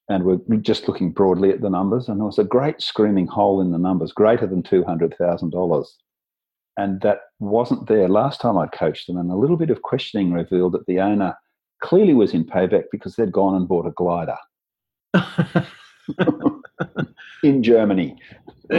and 0.10 0.24
we're 0.24 0.58
just 0.58 0.88
looking 0.88 1.12
broadly 1.12 1.52
at 1.52 1.62
the 1.62 1.70
numbers, 1.70 2.08
and 2.08 2.20
there 2.20 2.26
was 2.26 2.40
a 2.40 2.44
great 2.44 2.82
screaming 2.82 3.28
hole 3.28 3.60
in 3.62 3.72
the 3.72 3.78
numbers, 3.78 4.14
greater 4.14 4.48
than 4.48 4.64
two 4.64 4.84
hundred 4.84 5.16
thousand 5.18 5.50
dollars, 5.52 5.98
and 6.78 7.02
that 7.02 7.20
wasn't 7.40 7.88
there 7.88 8.08
last 8.08 8.40
time 8.40 8.58
I 8.58 8.68
coached 8.68 9.08
them. 9.08 9.18
And 9.18 9.32
a 9.32 9.36
little 9.36 9.58
bit 9.58 9.72
of 9.72 9.82
questioning 9.82 10.32
revealed 10.32 10.74
that 10.74 10.86
the 10.86 11.00
owner 11.00 11.36
clearly 11.82 12.14
was 12.14 12.34
in 12.34 12.46
payback 12.46 12.84
because 12.92 13.16
they'd 13.16 13.32
gone 13.32 13.56
and 13.56 13.68
bought 13.68 13.88
a 13.88 13.92
glider 13.92 14.38
in 17.44 17.64
Germany. 17.64 18.16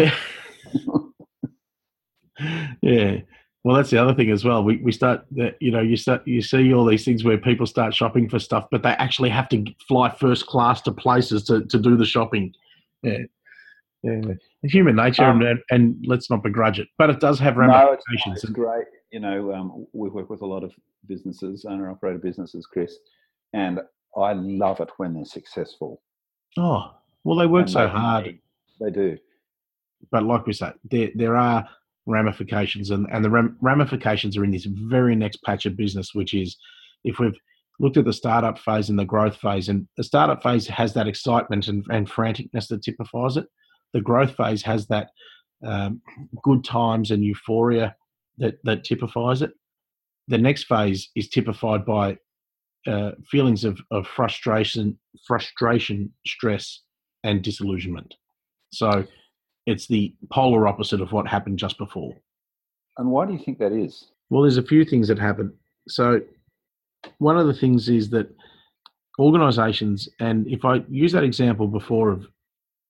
yeah. 2.83 3.21
Well, 3.65 3.77
that's 3.77 3.91
the 3.91 3.99
other 3.99 4.15
thing 4.15 4.31
as 4.31 4.45
well. 4.45 4.63
We 4.63 4.77
we 4.79 4.93
start 4.93 5.27
that 5.33 5.57
you 5.61 5.71
know 5.71 5.81
you 5.81 5.97
start 5.97 6.27
you 6.27 6.41
see 6.41 6.73
all 6.73 6.87
these 6.87 7.05
things 7.05 7.25
where 7.25 7.37
people 7.37 7.67
start 7.67 7.93
shopping 7.93 8.29
for 8.29 8.39
stuff, 8.39 8.67
but 8.71 8.83
they 8.83 8.91
actually 8.91 9.31
have 9.31 9.49
to 9.51 9.65
fly 9.87 10.11
first 10.11 10.47
class 10.47 10.81
to 10.83 10.93
places 10.93 11.43
to, 11.45 11.65
to 11.67 11.79
do 11.79 11.97
the 11.97 12.07
shopping. 12.07 12.55
Yeah, 13.03 13.19
yeah. 14.03 14.21
Human 14.65 14.97
nature, 14.97 15.25
um, 15.25 15.41
and, 15.43 15.61
and 15.71 16.05
let's 16.05 16.29
not 16.31 16.43
begrudge 16.43 16.81
it, 16.81 16.89
but 16.99 17.11
it 17.11 17.21
does 17.21 17.39
have 17.39 17.57
ramifications. 17.57 18.27
No, 18.27 18.33
it's, 18.33 18.45
it's 18.45 18.53
great. 18.53 18.87
You 19.13 19.21
know, 19.21 19.55
um, 19.55 19.87
we 19.93 20.09
work 20.09 20.29
with 20.31 20.43
a 20.43 20.47
lot 20.47 20.65
of 20.65 20.73
businesses, 21.07 21.65
owner 21.65 21.89
operator 21.89 22.19
businesses, 22.19 22.67
Chris, 22.67 22.97
and 23.53 23.81
I 24.17 24.33
love 24.33 24.81
it 24.81 24.91
when 24.97 25.15
they're 25.15 25.25
successful. 25.25 26.03
Oh, 26.57 26.93
well, 27.23 27.39
they 27.39 27.47
work 27.47 27.67
and 27.67 27.71
so 27.71 27.85
they, 27.85 27.89
hard. 27.89 28.39
They 28.81 28.91
do. 28.91 29.19
But 30.11 30.25
like 30.25 30.45
we 30.45 30.53
say, 30.53 30.73
there 30.91 31.11
there 31.15 31.37
are 31.37 31.69
ramifications, 32.07 32.91
and, 32.91 33.07
and 33.13 33.25
the 33.25 33.55
ramifications 33.61 34.37
are 34.37 34.43
in 34.43 34.51
this 34.51 34.65
very 34.65 35.15
next 35.15 35.43
patch 35.45 35.67
of 35.67 35.77
business, 35.77 36.15
which 36.15 36.35
is 36.35 36.57
if 37.05 37.21
we've 37.21 37.39
looked 37.79 37.97
at 37.97 38.05
the 38.05 38.13
startup 38.13 38.59
phase 38.59 38.91
and 38.91 38.99
the 38.99 39.05
growth 39.05 39.37
phase, 39.37 39.69
and 39.69 39.87
the 39.97 40.03
startup 40.03 40.43
phase 40.43 40.67
has 40.67 40.95
that 40.95 41.07
excitement 41.07 41.69
and, 41.69 41.85
and 41.91 42.11
franticness 42.11 42.67
that 42.67 42.83
typifies 42.83 43.37
it. 43.37 43.47
The 43.93 44.01
growth 44.01 44.35
phase 44.37 44.63
has 44.63 44.87
that 44.89 45.11
um, 45.67 46.01
good 46.43 46.65
times 46.65 47.11
and 47.11 47.25
euphoria 47.25 47.97
that, 48.39 48.59
that 48.65 48.85
typifies 48.85 49.43
it. 49.43 49.53
The 50.29 50.39
next 50.39 50.65
phase 50.65 51.11
is 51.17 51.29
typified 51.29 51.85
by 51.85 52.19
uh, 52.87 53.13
feelings 53.31 53.65
of, 53.65 53.79
of 53.91 54.07
frustration, 54.07 54.99
frustration, 55.27 56.13
stress, 56.27 56.83
and 57.25 57.43
disillusionment. 57.43 58.15
So 58.73 59.05
it's 59.67 59.87
the 59.87 60.15
polar 60.31 60.69
opposite 60.69 61.01
of 61.01 61.13
what 61.13 61.27
happened 61.27 61.59
just 61.59 61.79
before. 61.79 62.15
And 62.97 63.11
why 63.11 63.27
do 63.27 63.33
you 63.33 63.39
think 63.39 63.59
that 63.59 63.73
is? 63.73 64.07
Well, 64.31 64.43
there's 64.43 64.57
a 64.57 64.63
few 64.63 64.85
things 64.85 65.09
that 65.09 65.19
happen. 65.19 65.53
So, 65.89 66.21
one 67.19 67.39
of 67.39 67.47
the 67.47 67.55
things 67.55 67.89
is 67.89 68.11
that 68.11 68.29
organizations, 69.19 70.09
and 70.21 70.47
if 70.49 70.65
I 70.65 70.83
use 70.89 71.13
that 71.13 71.23
example 71.23 71.69
before 71.69 72.11
of 72.11 72.27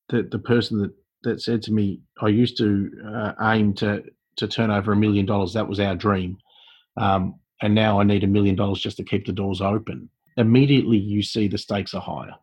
the, 0.08 0.22
the 0.22 0.38
person 0.38 0.78
that, 0.80 0.92
that 1.22 1.42
said 1.42 1.62
to 1.62 1.72
me, 1.72 2.00
I 2.20 2.28
used 2.28 2.56
to 2.58 2.90
uh, 3.06 3.32
aim 3.42 3.74
to, 3.74 4.02
to 4.36 4.48
turn 4.48 4.70
over 4.70 4.92
a 4.92 4.96
million 4.96 5.26
dollars, 5.26 5.52
that 5.54 5.68
was 5.68 5.80
our 5.80 5.94
dream. 5.94 6.38
Um, 6.96 7.34
and 7.60 7.74
now 7.74 8.00
I 8.00 8.04
need 8.04 8.24
a 8.24 8.28
million 8.28 8.56
dollars 8.56 8.80
just 8.80 8.96
to 8.98 9.04
keep 9.04 9.26
the 9.26 9.32
doors 9.32 9.60
open. 9.60 10.08
Immediately, 10.36 10.98
you 10.98 11.22
see 11.22 11.48
the 11.48 11.58
stakes 11.58 11.94
are 11.94 12.00
higher. 12.00 12.34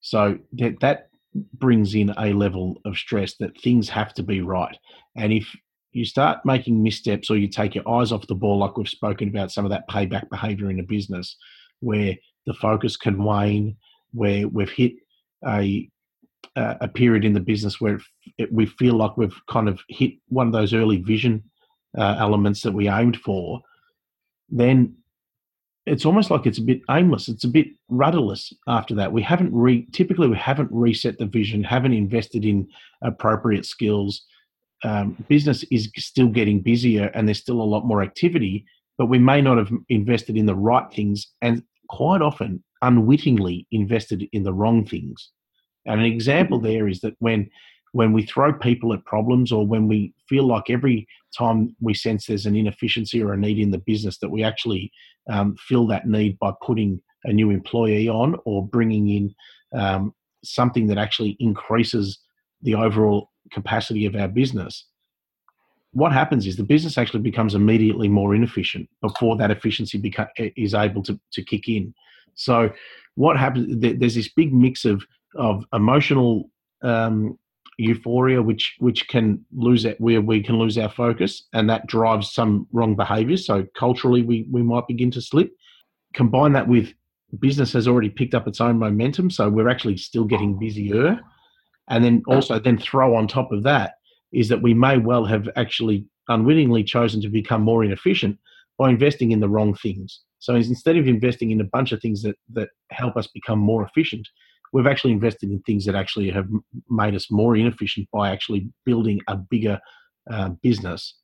So 0.00 0.38
that, 0.54 0.80
that 0.80 1.08
brings 1.54 1.94
in 1.94 2.10
a 2.18 2.32
level 2.32 2.80
of 2.84 2.96
stress 2.96 3.34
that 3.36 3.60
things 3.60 3.88
have 3.88 4.12
to 4.14 4.22
be 4.22 4.40
right. 4.40 4.76
And 5.16 5.32
if 5.32 5.48
you 5.92 6.04
start 6.04 6.44
making 6.44 6.82
missteps 6.82 7.30
or 7.30 7.36
you 7.36 7.48
take 7.48 7.74
your 7.74 7.88
eyes 7.88 8.12
off 8.12 8.26
the 8.26 8.34
ball, 8.34 8.58
like 8.58 8.76
we've 8.76 8.88
spoken 8.88 9.28
about 9.28 9.50
some 9.50 9.64
of 9.64 9.70
that 9.70 9.88
payback 9.88 10.28
behavior 10.28 10.70
in 10.70 10.80
a 10.80 10.84
business 10.84 11.36
where 11.80 12.14
the 12.46 12.54
focus 12.54 12.96
can 12.96 13.22
wane, 13.22 13.76
where 14.12 14.46
we've 14.46 14.70
hit 14.70 14.92
a 15.46 15.88
a 16.56 16.88
period 16.88 17.24
in 17.24 17.32
the 17.32 17.40
business 17.40 17.80
where 17.80 18.00
it, 18.38 18.52
we 18.52 18.66
feel 18.66 18.94
like 18.94 19.16
we've 19.16 19.40
kind 19.48 19.68
of 19.68 19.80
hit 19.88 20.14
one 20.28 20.46
of 20.46 20.52
those 20.52 20.74
early 20.74 20.98
vision 20.98 21.42
uh, 21.96 22.16
elements 22.18 22.62
that 22.62 22.72
we 22.72 22.88
aimed 22.88 23.16
for, 23.16 23.60
then 24.48 24.94
it's 25.86 26.04
almost 26.04 26.30
like 26.30 26.46
it's 26.46 26.58
a 26.58 26.62
bit 26.62 26.82
aimless. 26.90 27.28
It's 27.28 27.44
a 27.44 27.48
bit 27.48 27.68
rudderless 27.88 28.52
after 28.68 28.94
that. 28.96 29.12
We 29.12 29.22
haven't 29.22 29.52
re 29.52 29.86
typically 29.92 30.28
we 30.28 30.36
haven't 30.36 30.70
reset 30.72 31.18
the 31.18 31.26
vision, 31.26 31.64
haven't 31.64 31.94
invested 31.94 32.44
in 32.44 32.68
appropriate 33.02 33.66
skills. 33.66 34.22
Um, 34.84 35.16
business 35.28 35.64
is 35.70 35.90
still 35.98 36.28
getting 36.28 36.60
busier, 36.60 37.10
and 37.14 37.26
there's 37.26 37.40
still 37.40 37.60
a 37.60 37.62
lot 37.62 37.84
more 37.84 38.02
activity, 38.02 38.64
but 38.98 39.06
we 39.06 39.18
may 39.18 39.40
not 39.40 39.58
have 39.58 39.70
invested 39.88 40.36
in 40.36 40.46
the 40.46 40.54
right 40.54 40.90
things, 40.92 41.26
and 41.42 41.62
quite 41.88 42.22
often 42.22 42.62
unwittingly 42.82 43.66
invested 43.72 44.26
in 44.32 44.42
the 44.42 44.52
wrong 44.52 44.86
things. 44.86 45.30
And 45.90 46.00
an 46.00 46.06
example 46.06 46.60
there 46.60 46.88
is 46.88 47.00
that 47.00 47.14
when 47.18 47.50
when 47.92 48.12
we 48.12 48.24
throw 48.24 48.52
people 48.52 48.92
at 48.92 49.04
problems 49.04 49.50
or 49.50 49.66
when 49.66 49.88
we 49.88 50.14
feel 50.28 50.46
like 50.46 50.70
every 50.70 51.08
time 51.36 51.74
we 51.80 51.92
sense 51.92 52.26
there's 52.26 52.46
an 52.46 52.54
inefficiency 52.54 53.20
or 53.20 53.32
a 53.32 53.36
need 53.36 53.58
in 53.58 53.72
the 53.72 53.78
business 53.78 54.18
that 54.18 54.28
we 54.30 54.44
actually 54.44 54.92
um, 55.28 55.56
fill 55.58 55.88
that 55.88 56.06
need 56.06 56.38
by 56.38 56.52
putting 56.64 57.00
a 57.24 57.32
new 57.32 57.50
employee 57.50 58.08
on 58.08 58.36
or 58.44 58.64
bringing 58.64 59.08
in 59.08 59.34
um, 59.76 60.14
something 60.44 60.86
that 60.86 60.98
actually 60.98 61.36
increases 61.40 62.20
the 62.62 62.76
overall 62.76 63.30
capacity 63.50 64.06
of 64.06 64.14
our 64.14 64.28
business. 64.28 64.86
What 65.92 66.12
happens 66.12 66.46
is 66.46 66.56
the 66.56 66.62
business 66.62 66.96
actually 66.96 67.20
becomes 67.20 67.56
immediately 67.56 68.08
more 68.08 68.36
inefficient 68.36 68.88
before 69.02 69.36
that 69.38 69.50
efficiency 69.50 70.00
beca- 70.00 70.52
is 70.56 70.74
able 70.74 71.02
to, 71.02 71.18
to 71.32 71.42
kick 71.42 71.68
in. 71.68 71.92
So 72.34 72.70
what 73.16 73.36
happens 73.36 73.80
there's 73.80 74.14
this 74.14 74.32
big 74.32 74.54
mix 74.54 74.84
of 74.84 75.04
of 75.34 75.64
emotional 75.72 76.50
um, 76.82 77.38
euphoria 77.80 78.42
which 78.42 78.76
which 78.78 79.08
can 79.08 79.44
lose 79.52 79.84
it 79.84 80.00
where 80.00 80.20
we 80.20 80.42
can 80.42 80.58
lose 80.58 80.76
our 80.76 80.90
focus 80.90 81.44
and 81.54 81.68
that 81.68 81.86
drives 81.86 82.32
some 82.32 82.66
wrong 82.72 82.94
behaviors. 82.94 83.46
So 83.46 83.66
culturally 83.76 84.22
we 84.22 84.46
we 84.50 84.62
might 84.62 84.86
begin 84.86 85.10
to 85.12 85.22
slip. 85.22 85.50
Combine 86.14 86.52
that 86.52 86.68
with 86.68 86.92
business 87.38 87.72
has 87.72 87.88
already 87.88 88.10
picked 88.10 88.34
up 88.34 88.46
its 88.46 88.60
own 88.60 88.78
momentum 88.78 89.30
so 89.30 89.48
we're 89.48 89.68
actually 89.68 89.96
still 89.96 90.24
getting 90.24 90.58
busier. 90.58 91.20
And 91.88 92.04
then 92.04 92.22
also 92.26 92.58
then 92.58 92.78
throw 92.78 93.16
on 93.16 93.26
top 93.26 93.50
of 93.50 93.62
that 93.64 93.94
is 94.32 94.48
that 94.48 94.62
we 94.62 94.74
may 94.74 94.98
well 94.98 95.24
have 95.24 95.48
actually 95.56 96.06
unwittingly 96.28 96.84
chosen 96.84 97.20
to 97.22 97.28
become 97.28 97.62
more 97.62 97.82
inefficient 97.82 98.38
by 98.78 98.90
investing 98.90 99.32
in 99.32 99.40
the 99.40 99.48
wrong 99.48 99.74
things. 99.74 100.20
So 100.38 100.54
instead 100.54 100.96
of 100.96 101.08
investing 101.08 101.50
in 101.50 101.60
a 101.60 101.64
bunch 101.64 101.92
of 101.92 102.00
things 102.00 102.22
that 102.22 102.36
that 102.52 102.68
help 102.90 103.16
us 103.16 103.26
become 103.26 103.58
more 103.58 103.84
efficient 103.84 104.28
we've 104.72 104.86
actually 104.86 105.12
invested 105.12 105.50
in 105.50 105.60
things 105.62 105.84
that 105.84 105.94
actually 105.94 106.30
have 106.30 106.48
made 106.88 107.14
us 107.14 107.30
more 107.30 107.56
inefficient 107.56 108.08
by 108.12 108.30
actually 108.30 108.68
building 108.84 109.20
a 109.28 109.36
bigger 109.36 109.80
uh, 110.30 110.50
business 110.62 111.16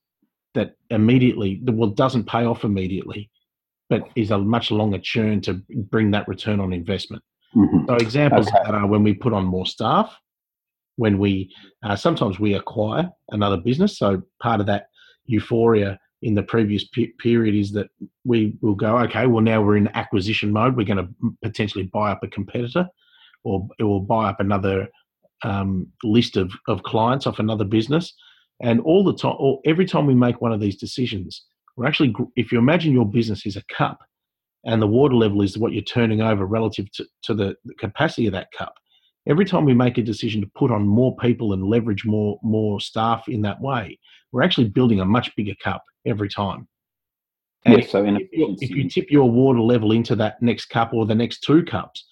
that 0.54 0.72
immediately 0.90 1.60
well 1.64 1.90
doesn't 1.90 2.24
pay 2.24 2.44
off 2.44 2.64
immediately, 2.64 3.30
but 3.90 4.02
is 4.16 4.30
a 4.30 4.38
much 4.38 4.70
longer 4.70 4.98
churn 4.98 5.40
to 5.42 5.54
bring 5.90 6.10
that 6.10 6.26
return 6.26 6.60
on 6.60 6.72
investment. 6.72 7.22
Mhm. 7.54 7.86
So 7.86 7.94
examples 7.94 8.48
Okay. 8.48 8.58
of 8.58 8.66
that 8.66 8.74
are 8.74 8.86
when 8.86 9.02
we 9.02 9.14
put 9.14 9.32
on 9.32 9.44
more 9.44 9.66
staff, 9.66 10.18
when 10.96 11.18
we 11.18 11.54
uh, 11.82 11.94
sometimes 11.94 12.40
we 12.40 12.54
acquire 12.54 13.10
another 13.30 13.58
business. 13.58 13.98
So 13.98 14.22
part 14.40 14.60
of 14.60 14.66
that 14.66 14.86
euphoria 15.26 15.98
in 16.22 16.34
the 16.34 16.42
previous 16.42 16.84
pe- 16.88 17.12
period 17.18 17.54
is 17.54 17.70
that 17.72 17.88
we 18.24 18.56
will 18.62 18.74
go, 18.74 18.98
okay, 19.00 19.26
well 19.26 19.42
now 19.42 19.62
we're 19.62 19.76
in 19.76 19.88
acquisition 19.94 20.50
mode. 20.52 20.76
We're 20.76 20.86
going 20.86 21.06
to 21.06 21.36
potentially 21.42 21.84
buy 21.84 22.10
up 22.12 22.22
a 22.22 22.28
competitor, 22.28 22.88
or 23.46 23.66
or 23.88 24.04
buy 24.04 24.28
up 24.30 24.40
another 24.40 24.88
um, 25.42 25.86
list 26.02 26.36
of 26.36 26.48
of 26.68 26.82
clients 26.82 27.26
off 27.26 27.38
another 27.38 27.64
business. 27.64 28.14
And 28.60 28.80
all 28.80 29.04
the 29.04 29.14
time, 29.14 29.36
or 29.38 29.60
every 29.66 29.84
time 29.84 30.06
we 30.06 30.14
make 30.14 30.40
one 30.40 30.52
of 30.52 30.60
these 30.60 30.76
decisions, 30.76 31.44
we're 31.76 31.86
actually, 31.86 32.14
if 32.36 32.50
you 32.50 32.58
imagine 32.58 32.92
your 32.92 33.04
business 33.18 33.44
is 33.44 33.56
a 33.56 33.62
cup, 33.64 33.98
and 34.64 34.80
the 34.80 34.86
water 34.86 35.14
level 35.14 35.42
is 35.42 35.58
what 35.58 35.72
you're 35.72 35.82
turning 35.82 36.22
over 36.22 36.46
relative 36.46 36.90
to, 36.92 37.04
to 37.24 37.34
the, 37.34 37.54
the 37.66 37.74
capacity 37.74 38.26
of 38.26 38.32
that 38.32 38.48
cup. 38.56 38.74
Every 39.28 39.44
time 39.44 39.64
we 39.66 39.74
make 39.74 39.98
a 39.98 40.02
decision 40.02 40.40
to 40.40 40.50
put 40.56 40.70
on 40.70 40.86
more 40.86 41.14
people 41.16 41.52
and 41.52 41.64
leverage 41.64 42.04
more 42.06 42.38
more 42.42 42.80
staff 42.80 43.28
in 43.28 43.42
that 43.42 43.60
way, 43.60 43.98
we're 44.32 44.42
actually 44.42 44.68
building 44.70 45.00
a 45.00 45.04
much 45.04 45.28
bigger 45.36 45.54
cup 45.62 45.82
every 46.06 46.28
time. 46.30 46.66
And 47.66 47.78
Yes, 47.78 47.90
so 47.90 48.04
if, 48.04 48.28
you- 48.32 48.56
if 48.60 48.70
you 48.70 48.88
tip 48.88 49.10
your 49.10 49.30
water 49.30 49.60
level 49.60 49.92
into 49.92 50.16
that 50.16 50.40
next 50.40 50.66
cup 50.66 50.94
or 50.94 51.04
the 51.04 51.14
next 51.14 51.40
two 51.40 51.62
cups, 51.64 52.06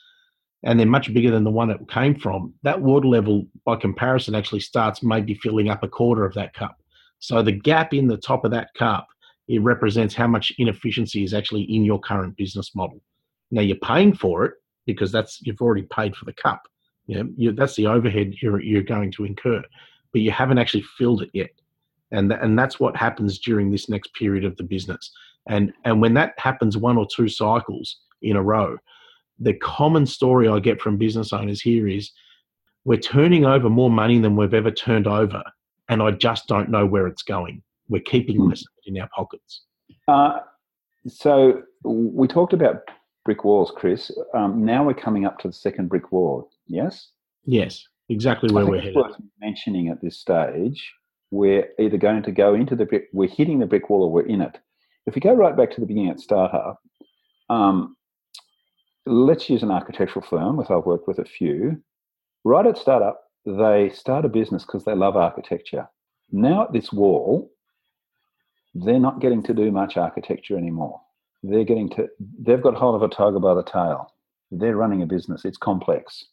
and 0.65 0.79
they're 0.79 0.87
much 0.87 1.13
bigger 1.13 1.31
than 1.31 1.45
the 1.45 1.51
one 1.51 1.71
it 1.71 1.89
came 1.89 2.15
from, 2.15 2.53
that 2.63 2.81
water 2.81 3.07
level, 3.07 3.47
by 3.65 3.77
comparison, 3.77 4.35
actually 4.35 4.61
starts 4.61 5.03
maybe 5.03 5.35
filling 5.35 5.69
up 5.69 5.83
a 5.83 5.89
quarter 5.89 6.25
of 6.25 6.35
that 6.35 6.55
cup. 6.55 6.77
So 7.19 7.43
the 7.43 7.53
gap 7.53 7.95
in 7.95 8.09
the 8.09 8.17
top 8.17 8.45
of 8.45 8.51
that 8.51 8.73
cup, 8.75 9.07
it 9.47 9.61
represents 9.61 10.15
how 10.15 10.27
much 10.27 10.53
inefficiency 10.59 11.23
is 11.23 11.35
actually 11.35 11.63
in 11.63 11.85
your 11.85 12.01
current 12.01 12.37
business 12.37 12.75
model. 12.75 13.01
Now 13.51 13.61
you're 13.61 13.77
paying 13.77 14.15
for 14.15 14.47
it 14.47 14.55
because 14.87 15.13
that's 15.13 15.41
you've 15.43 15.61
already 15.61 15.83
paid 15.83 16.17
for 16.17 16.25
the 16.25 16.33
cup. 16.33 16.63
You 17.07 17.23
know, 17.23 17.31
you, 17.37 17.53
that's 17.53 17.77
the 17.77 17.87
overhead 17.87 18.35
you're 18.41 18.61
you're 18.63 18.83
going 18.83 19.13
to 19.13 19.25
incur, 19.25 19.63
but 20.13 20.23
you 20.23 20.31
haven't 20.31 20.59
actually 20.59 20.85
filled 20.97 21.23
it 21.23 21.31
yet, 21.35 21.51
and 22.11 22.31
th- 22.31 22.41
and 22.43 22.59
that's 22.59 22.81
what 22.81 22.97
happens 22.97 23.39
during 23.39 23.71
this 23.71 23.91
next 23.91 24.15
period 24.15 24.45
of 24.45 24.57
the 24.57 24.63
business. 24.63 25.11
And 25.47 25.73
and 25.85 26.01
when 26.01 26.15
that 26.15 26.33
happens 26.39 26.79
one 26.79 26.97
or 26.97 27.07
two 27.07 27.29
cycles 27.29 27.99
in 28.23 28.37
a 28.37 28.43
row, 28.43 28.79
the 29.39 29.55
common 29.55 30.07
story 30.07 30.49
I 30.49 30.59
get 30.61 30.81
from 30.81 30.97
business 30.97 31.33
owners 31.33 31.61
here 31.61 31.89
is 31.89 32.13
we're 32.85 32.99
turning 32.99 33.45
over 33.45 33.69
more 33.69 33.91
money 33.91 34.19
than 34.19 34.37
we've 34.37 34.55
ever 34.55 34.71
turned 34.71 35.07
over, 35.07 35.43
and 35.89 36.03
I 36.03 36.13
just 36.13 36.47
don't 36.47 36.69
know 36.69 36.87
where 36.87 37.07
it's 37.07 37.23
going. 37.23 37.63
We're 37.89 38.03
keeping 38.03 38.39
less 38.49 38.63
of 38.63 38.69
in 38.87 38.99
our 38.99 39.09
pockets. 39.15 39.63
Uh, 40.09 40.41
so 41.07 41.63
we 41.83 42.29
talked 42.29 42.53
about 42.53 42.83
brick 43.25 43.45
walls, 43.45 43.73
Chris. 43.75 44.11
Um, 44.35 44.65
now 44.65 44.85
we're 44.85 44.95
coming 44.95 45.25
up 45.25 45.39
to 45.41 45.49
the 45.49 45.55
second 45.55 45.89
brick 45.89 46.13
wall. 46.13 46.51
Yes. 46.67 47.11
Yes, 47.45 47.87
exactly 48.09 48.53
where 48.53 48.67
we're 48.67 48.77
it's 48.77 48.85
headed. 48.85 48.97
worth 48.97 49.17
mentioning 49.41 49.89
at 49.89 50.01
this 50.01 50.19
stage. 50.19 50.93
We're 51.31 51.69
either 51.79 51.97
going 51.97 52.23
to 52.23 52.33
go 52.33 52.55
into 52.55 52.77
the 52.77 52.87
brick, 52.87 53.09
we're 53.13 53.29
hitting 53.29 53.59
the 53.59 53.67
brick 53.67 53.91
wall, 53.91 54.05
or 54.05 54.13
we're 54.13 54.27
in 54.27 54.41
it. 54.41 54.59
If 55.07 55.15
we 55.15 55.21
go 55.21 55.35
right 55.35 55.57
back 55.57 55.71
to 55.73 55.81
the 55.81 55.87
beginning 55.87 56.11
at 56.11 56.21
startup, 56.21 56.81
um, 57.51 57.97
let's 59.07 59.51
use 59.51 59.63
an 59.63 59.71
architectural 59.71 60.25
firm, 60.25 60.57
which 60.57 60.71
I've 60.71 60.87
worked 60.87 61.09
with 61.09 61.19
a 61.19 61.25
few. 61.25 61.83
Right 62.45 62.67
at 62.67 62.79
startup, 62.79 63.21
they 63.47 63.91
start 63.91 64.25
a 64.25 64.29
business 64.29 64.65
because 64.65 64.85
they 64.85 64.95
love 64.95 65.17
architecture. 65.17 65.89
Now 66.33 66.65
at 66.65 66.73
this 66.73 66.93
wall, 66.93 67.53
they're 68.75 68.99
not 68.99 69.21
getting 69.21 69.43
to 69.45 69.55
do 69.55 69.71
much 69.71 69.97
architecture 69.97 70.57
anymore. 70.57 71.01
They're 71.43 71.65
getting 71.65 71.91
to, 71.91 72.09
they've 72.39 72.63
got 72.63 72.75
hold 72.75 72.97
of 72.97 73.03
a 73.03 73.15
tiger 73.15 73.39
by 73.39 73.55
the 73.55 73.63
tail. 73.63 74.13
They're 74.51 74.77
running 74.77 75.03
a 75.03 75.07
business, 75.07 75.45
it's 75.45 75.59
complex. 75.59 76.25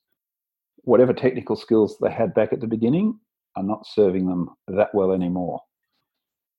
Whatever 0.83 1.13
technical 1.13 1.55
skills 1.55 1.97
they 2.01 2.11
had 2.11 2.33
back 2.33 2.53
at 2.53 2.61
the 2.61 2.67
beginning 2.67 3.19
are 3.55 3.63
not 3.63 3.85
serving 3.85 4.27
them 4.27 4.49
that 4.67 4.93
well 4.95 5.11
anymore. 5.11 5.61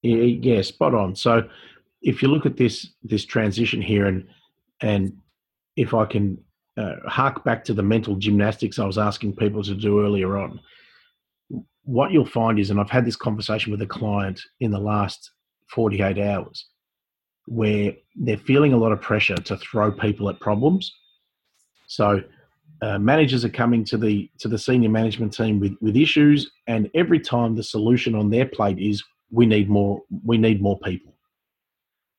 Yeah, 0.02 0.24
yeah, 0.24 0.62
spot 0.62 0.94
on. 0.94 1.16
So 1.16 1.48
if 2.02 2.22
you 2.22 2.28
look 2.28 2.44
at 2.44 2.56
this 2.56 2.88
this 3.02 3.24
transition 3.24 3.80
here, 3.80 4.06
and 4.06 4.26
and 4.80 5.16
if 5.76 5.94
I 5.94 6.04
can 6.04 6.38
uh, 6.76 6.94
hark 7.06 7.44
back 7.44 7.64
to 7.64 7.74
the 7.74 7.82
mental 7.82 8.16
gymnastics 8.16 8.78
I 8.78 8.86
was 8.86 8.98
asking 8.98 9.36
people 9.36 9.62
to 9.62 9.74
do 9.74 10.04
earlier 10.04 10.36
on, 10.36 10.60
what 11.84 12.12
you'll 12.12 12.24
find 12.24 12.58
is, 12.58 12.70
and 12.70 12.80
I've 12.80 12.90
had 12.90 13.04
this 13.04 13.16
conversation 13.16 13.70
with 13.70 13.82
a 13.82 13.86
client 13.86 14.40
in 14.60 14.70
the 14.70 14.78
last 14.78 15.32
48 15.68 16.18
hours, 16.18 16.66
where 17.46 17.92
they're 18.14 18.36
feeling 18.36 18.72
a 18.72 18.76
lot 18.76 18.92
of 18.92 19.00
pressure 19.00 19.36
to 19.36 19.56
throw 19.56 19.90
people 19.90 20.28
at 20.28 20.38
problems. 20.40 20.94
So 21.88 22.22
uh, 22.82 22.98
managers 22.98 23.44
are 23.44 23.50
coming 23.50 23.84
to 23.84 23.96
the 23.96 24.30
to 24.38 24.48
the 24.48 24.58
senior 24.58 24.90
management 24.90 25.32
team 25.32 25.60
with 25.60 25.74
with 25.80 25.96
issues, 25.96 26.50
and 26.66 26.90
every 26.94 27.20
time 27.20 27.54
the 27.54 27.62
solution 27.62 28.14
on 28.14 28.30
their 28.30 28.46
plate 28.46 28.78
is 28.78 29.02
we 29.30 29.46
need 29.46 29.68
more 29.68 30.02
we 30.24 30.38
need 30.38 30.62
more 30.62 30.78
people. 30.80 31.14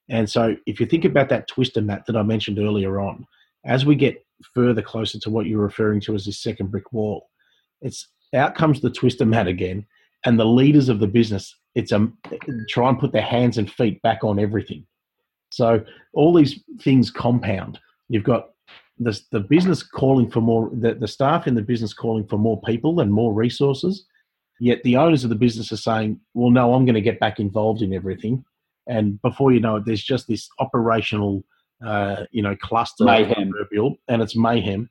And 0.09 0.29
so 0.29 0.55
if 0.65 0.79
you 0.79 0.85
think 0.85 1.05
about 1.05 1.29
that 1.29 1.47
twister 1.47 1.81
mat 1.81 2.05
that 2.07 2.15
I 2.15 2.23
mentioned 2.23 2.59
earlier 2.59 2.99
on, 2.99 3.25
as 3.65 3.85
we 3.85 3.95
get 3.95 4.25
further 4.53 4.81
closer 4.81 5.19
to 5.19 5.29
what 5.29 5.45
you're 5.45 5.61
referring 5.61 6.01
to 6.01 6.15
as 6.15 6.25
this 6.25 6.41
second 6.41 6.71
brick 6.71 6.91
wall, 6.91 7.29
it's 7.81 8.07
out 8.33 8.55
comes 8.55 8.81
the 8.81 8.89
twister 8.89 9.25
mat 9.25 9.47
again, 9.47 9.85
and 10.25 10.39
the 10.39 10.45
leaders 10.45 10.89
of 10.89 10.99
the 10.99 11.07
business 11.07 11.55
it's 11.75 11.91
a 11.91 12.07
try 12.69 12.89
and 12.89 12.99
put 12.99 13.11
their 13.11 13.21
hands 13.21 13.57
and 13.57 13.71
feet 13.71 14.01
back 14.01 14.23
on 14.23 14.39
everything. 14.39 14.85
So 15.51 15.83
all 16.13 16.33
these 16.33 16.59
things 16.81 17.11
compound. 17.11 17.79
You've 18.09 18.23
got 18.23 18.49
the, 18.99 19.19
the 19.31 19.39
business 19.39 19.83
calling 19.83 20.29
for 20.29 20.41
more, 20.41 20.69
the, 20.73 20.95
the 20.95 21.07
staff 21.07 21.47
in 21.47 21.55
the 21.55 21.61
business 21.61 21.93
calling 21.93 22.27
for 22.27 22.37
more 22.37 22.61
people 22.61 22.99
and 22.99 23.11
more 23.11 23.33
resources. 23.33 24.05
Yet 24.59 24.83
the 24.83 24.97
owners 24.97 25.23
of 25.23 25.29
the 25.29 25.35
business 25.35 25.71
are 25.71 25.77
saying, 25.77 26.19
well, 26.33 26.51
no, 26.51 26.73
I'm 26.73 26.85
going 26.85 26.95
to 26.95 27.01
get 27.01 27.19
back 27.19 27.39
involved 27.39 27.81
in 27.81 27.93
everything. 27.93 28.45
And 28.87 29.21
before 29.21 29.51
you 29.51 29.59
know 29.59 29.77
it, 29.77 29.85
there's 29.85 30.03
just 30.03 30.27
this 30.27 30.47
operational, 30.59 31.43
uh, 31.85 32.25
you 32.31 32.41
know, 32.41 32.55
cluster 32.55 33.03
Mayhem. 33.03 33.51
and 34.07 34.21
it's 34.21 34.35
mayhem. 34.35 34.89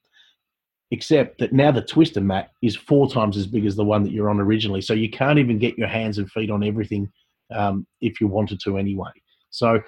Except 0.90 1.38
that 1.38 1.55
now 1.55 1.70
the 1.70 1.80
twister 1.80 2.20
mat 2.20 2.51
is 2.61 2.76
four 2.76 3.11
times 3.11 3.38
as 3.38 3.47
big 3.47 3.64
as 3.64 3.76
the 3.76 3.84
one 3.84 4.03
that 4.03 4.12
you're 4.12 4.28
on 4.28 4.40
originally. 4.40 4.82
So 4.82 4.93
you 4.93 5.09
can't 5.09 5.38
even 5.38 5.59
get 5.59 5.78
your 5.78 5.88
hands 5.88 6.18
and 6.18 6.30
feet 6.30 6.51
on 6.51 6.62
everything 6.62 7.11
um, 7.55 7.86
if 8.03 8.20
you 8.20 8.26
wanted 8.26 8.61
to 8.64 8.76
anyway. 8.76 9.11
So 9.49 9.80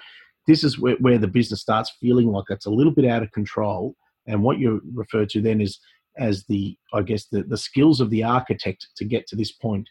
this 0.47 0.63
is 0.63 0.79
where, 0.79 0.95
where 0.95 1.19
the 1.19 1.27
business 1.27 1.61
starts 1.61 1.91
feeling 2.01 2.31
like 2.31 2.45
it's 2.49 2.65
a 2.65 2.71
little 2.71 2.91
bit 2.91 3.05
out 3.05 3.21
of 3.21 3.31
control. 3.31 3.95
And 4.25 4.41
what 4.41 4.57
you 4.57 4.81
refer 4.95 5.27
to 5.27 5.41
then 5.41 5.61
is 5.61 5.79
as 6.17 6.45
the, 6.45 6.75
I 6.93 7.03
guess, 7.03 7.25
the, 7.25 7.43
the 7.43 7.57
skills 7.57 8.01
of 8.01 8.09
the 8.09 8.23
architect 8.23 8.87
to 8.95 9.05
get 9.05 9.27
to 9.27 9.35
this 9.35 9.51
point 9.51 9.87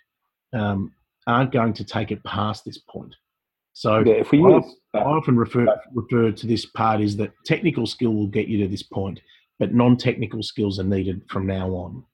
um, 0.53 0.93
aren't 1.27 1.53
going 1.53 1.75
to 1.75 1.85
take 1.85 2.11
it 2.11 2.25
past 2.25 2.65
this 2.65 2.79
point. 2.79 3.15
So 3.75 3.99
Yeah, 4.07 4.14
if 4.14 4.31
we 4.31 4.43
I- 4.43 4.57
use, 4.57 4.77
I 4.95 4.99
often 5.01 5.37
refer 5.37 5.66
refer 5.93 6.31
to 6.31 6.47
this 6.47 6.64
part 6.64 7.01
is 7.01 7.16
that 7.18 7.33
technical 7.45 7.87
skill 7.87 8.14
will 8.14 8.29
get 8.29 8.47
you 8.49 8.59
to 8.59 8.68
this 8.68 8.83
point, 8.85 9.20
but 9.59 9.75
non-technical 9.75 10.43
skills 10.43 10.79
are 10.79 10.85
needed 10.85 11.22
from 11.29 11.47
now 11.47 11.68
on. 11.70 12.05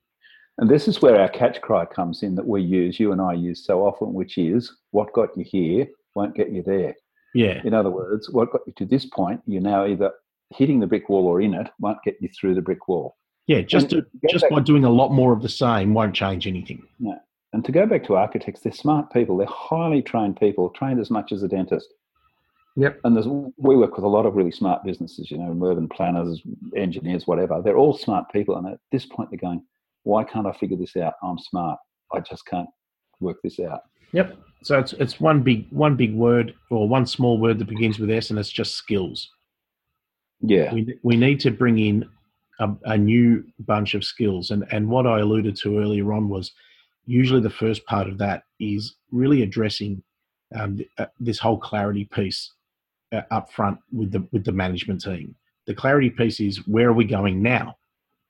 and 0.59 0.69
this 0.69 0.87
is 0.89 1.01
where 1.01 1.19
our 1.19 1.29
catch 1.29 1.59
cry 1.63 1.87
comes 1.87 2.23
in 2.23 2.35
that 2.35 2.47
we 2.47 2.61
use, 2.61 3.01
you 3.01 3.13
and 3.13 3.21
I 3.23 3.33
use 3.33 3.65
so 3.65 3.87
often, 3.87 4.13
which 4.13 4.37
is 4.37 4.71
what 4.91 5.11
got 5.15 5.35
you 5.37 5.43
here 5.45 5.87
won't 6.15 6.35
get 6.35 6.51
you 6.51 6.63
there. 6.63 6.95
Yeah, 7.35 7.63
In 7.65 7.73
other 7.73 7.89
words, 7.91 8.29
what 8.31 8.51
got 8.53 8.63
you 8.67 8.75
to 8.77 8.85
this 8.85 9.07
point, 9.07 9.41
you're 9.47 9.63
now 9.63 9.87
either 9.87 10.13
hitting 10.51 10.79
the 10.81 10.87
brick 10.87 11.09
wall 11.09 11.27
or 11.27 11.41
in 11.41 11.55
it, 11.55 11.69
won't 11.79 12.03
get 12.05 12.17
you 12.21 12.29
through 12.39 12.57
the 12.57 12.61
brick 12.61 12.89
wall. 12.89 13.17
yeah. 13.47 13.61
Just 13.63 13.89
to, 13.91 14.05
just 14.29 14.43
back- 14.43 14.51
by 14.51 14.61
doing 14.61 14.85
a 14.85 14.91
lot 14.91 15.13
more 15.13 15.33
of 15.33 15.41
the 15.41 15.49
same 15.49 15.95
won't 15.95 16.15
change 16.15 16.47
anything. 16.47 16.83
And 17.53 17.65
to 17.65 17.73
go 17.73 17.87
back 17.87 18.05
to 18.05 18.17
architects, 18.17 18.61
they're 18.61 18.73
smart 18.73 19.13
people. 19.13 19.37
They're 19.37 19.47
highly 19.49 20.03
trained 20.03 20.39
people, 20.39 20.71
trained 20.71 21.01
as 21.01 21.11
much 21.11 21.33
as 21.33 21.43
a 21.43 21.49
dentist. 21.49 21.89
Yep. 22.77 23.01
And 23.03 23.17
there's, 23.17 23.27
we 23.27 23.77
work 23.77 23.97
with 23.97 24.05
a 24.05 24.09
lot 24.09 24.25
of 24.27 24.37
really 24.37 24.53
smart 24.53 24.85
businesses, 24.85 25.31
you 25.31 25.39
know, 25.39 25.67
urban 25.67 25.89
planners, 25.89 26.41
engineers, 26.77 27.27
whatever. 27.27 27.61
They're 27.63 27.77
all 27.77 27.97
smart 27.97 28.31
people. 28.33 28.57
And 28.57 28.69
at 28.69 28.79
this 28.93 29.05
point, 29.07 29.31
they're 29.31 29.39
going, 29.39 29.65
why 30.05 30.23
can't 30.23 30.47
I 30.47 30.53
figure 30.53 30.77
this 30.77 30.97
out? 30.97 31.15
I'm 31.23 31.39
smart. 31.39 31.79
I 32.13 32.21
just 32.21 32.47
can't 32.47 32.69
work 33.19 33.39
this 33.43 33.59
out. 33.59 33.81
Yep. 34.13 34.37
So 34.63 34.79
it's 34.79 34.93
it's 34.95 35.19
one 35.21 35.43
big 35.43 35.67
one 35.71 35.97
big 35.97 36.15
word 36.15 36.55
or 36.71 36.89
one 36.89 37.07
small 37.07 37.39
word 37.39 37.59
that 37.59 37.69
begins 37.69 37.99
with 37.99 38.11
S, 38.11 38.31
and 38.31 38.39
it's 38.39 38.51
just 38.51 38.75
skills. 38.75 39.31
Yeah. 40.43 40.73
we, 40.73 40.99
we 41.03 41.17
need 41.17 41.41
to 41.41 41.51
bring 41.51 41.79
in 41.79 42.09
a, 42.61 42.71
a 42.85 42.99
new 42.99 43.45
bunch 43.61 43.95
of 43.95 44.05
skills 44.05 44.51
and 44.51 44.65
and 44.71 44.89
what 44.89 45.07
i 45.07 45.21
alluded 45.21 45.57
to 45.57 45.79
earlier 45.79 46.13
on 46.13 46.29
was 46.29 46.53
usually 47.11 47.41
the 47.41 47.51
first 47.51 47.85
part 47.87 48.09
of 48.09 48.19
that 48.19 48.45
is 48.59 48.97
really 49.11 49.43
addressing 49.43 50.03
um, 50.55 50.77
th- 50.77 50.89
uh, 50.99 51.07
this 51.19 51.39
whole 51.39 51.59
clarity 51.59 52.05
piece 52.05 52.53
uh, 53.13 53.23
up 53.31 53.53
front 53.53 53.79
with 53.93 54.11
the 54.13 54.27
with 54.33 54.45
the 54.45 54.53
management 54.53 55.01
team 55.01 55.35
the 55.67 55.75
clarity 55.75 56.11
piece 56.11 56.41
is 56.41 56.67
where 56.67 56.89
are 56.89 56.95
we 56.95 57.05
going 57.05 57.43
now 57.43 57.77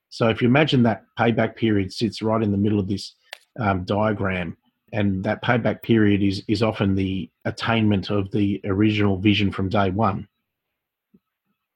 so 0.09 0.29
if 0.29 0.43
you 0.43 0.49
imagine 0.49 0.83
that 0.83 1.05
payback 1.19 1.57
period 1.57 1.93
sits 1.93 2.23
right 2.23 2.43
in 2.43 2.51
the 2.51 2.59
middle 2.59 2.81
of 2.81 2.89
this 2.89 3.15
um, 3.59 3.85
diagram 3.85 4.57
and 4.93 5.23
that 5.25 5.43
payback 5.43 5.83
period 5.83 6.23
is 6.23 6.43
is 6.49 6.63
often 6.63 6.95
the 6.95 7.31
attainment 7.45 8.11
of 8.11 8.31
the 8.31 8.61
original 8.65 9.17
vision 9.17 9.51
from 9.53 9.69
day 9.69 9.91
one. 9.91 10.27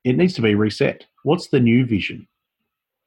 It 0.05 0.17
needs 0.17 0.35
to 0.35 0.43
be 0.43 0.55
reset. 0.55 1.07
What's 1.23 1.49
the 1.49 1.61
new 1.61 1.87
vision? 1.87 2.27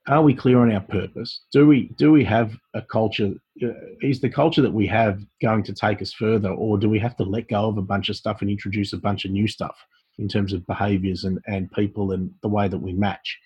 Are 0.08 0.22
we 0.22 0.34
clear 0.34 0.60
on 0.60 0.72
our 0.72 0.82
purpose? 0.82 1.42
Do 1.52 1.68
we 1.68 1.90
do 1.98 2.12
we 2.12 2.24
have 2.24 2.56
a 2.74 2.82
culture? 2.82 3.34
Uh, 3.62 3.70
is 4.02 4.22
the 4.22 4.30
culture 4.30 4.62
that 4.62 4.74
we 4.74 4.88
have 4.88 5.20
going 5.42 5.64
to 5.64 5.74
take 5.74 6.02
us 6.02 6.14
further, 6.14 6.50
or 6.50 6.78
do 6.78 6.90
we 6.90 7.00
have 7.00 7.18
to 7.18 7.24
let 7.24 7.50
go 7.50 7.68
of 7.68 7.78
a 7.78 7.82
bunch 7.82 8.10
of 8.10 8.16
stuff 8.16 8.42
and 8.42 8.50
introduce 8.50 8.94
a 8.94 8.98
bunch 8.98 9.26
of 9.26 9.32
new 9.32 9.48
stuff 9.48 9.76
in 10.18 10.28
terms 10.28 10.54
of 10.54 10.66
behaviours 10.66 11.26
and 11.26 11.40
and 11.48 11.72
people 11.72 12.12
and 12.12 12.32
the 12.42 12.48
way 12.48 12.68
that 12.68 12.78
we 12.78 12.94
match 12.94 13.38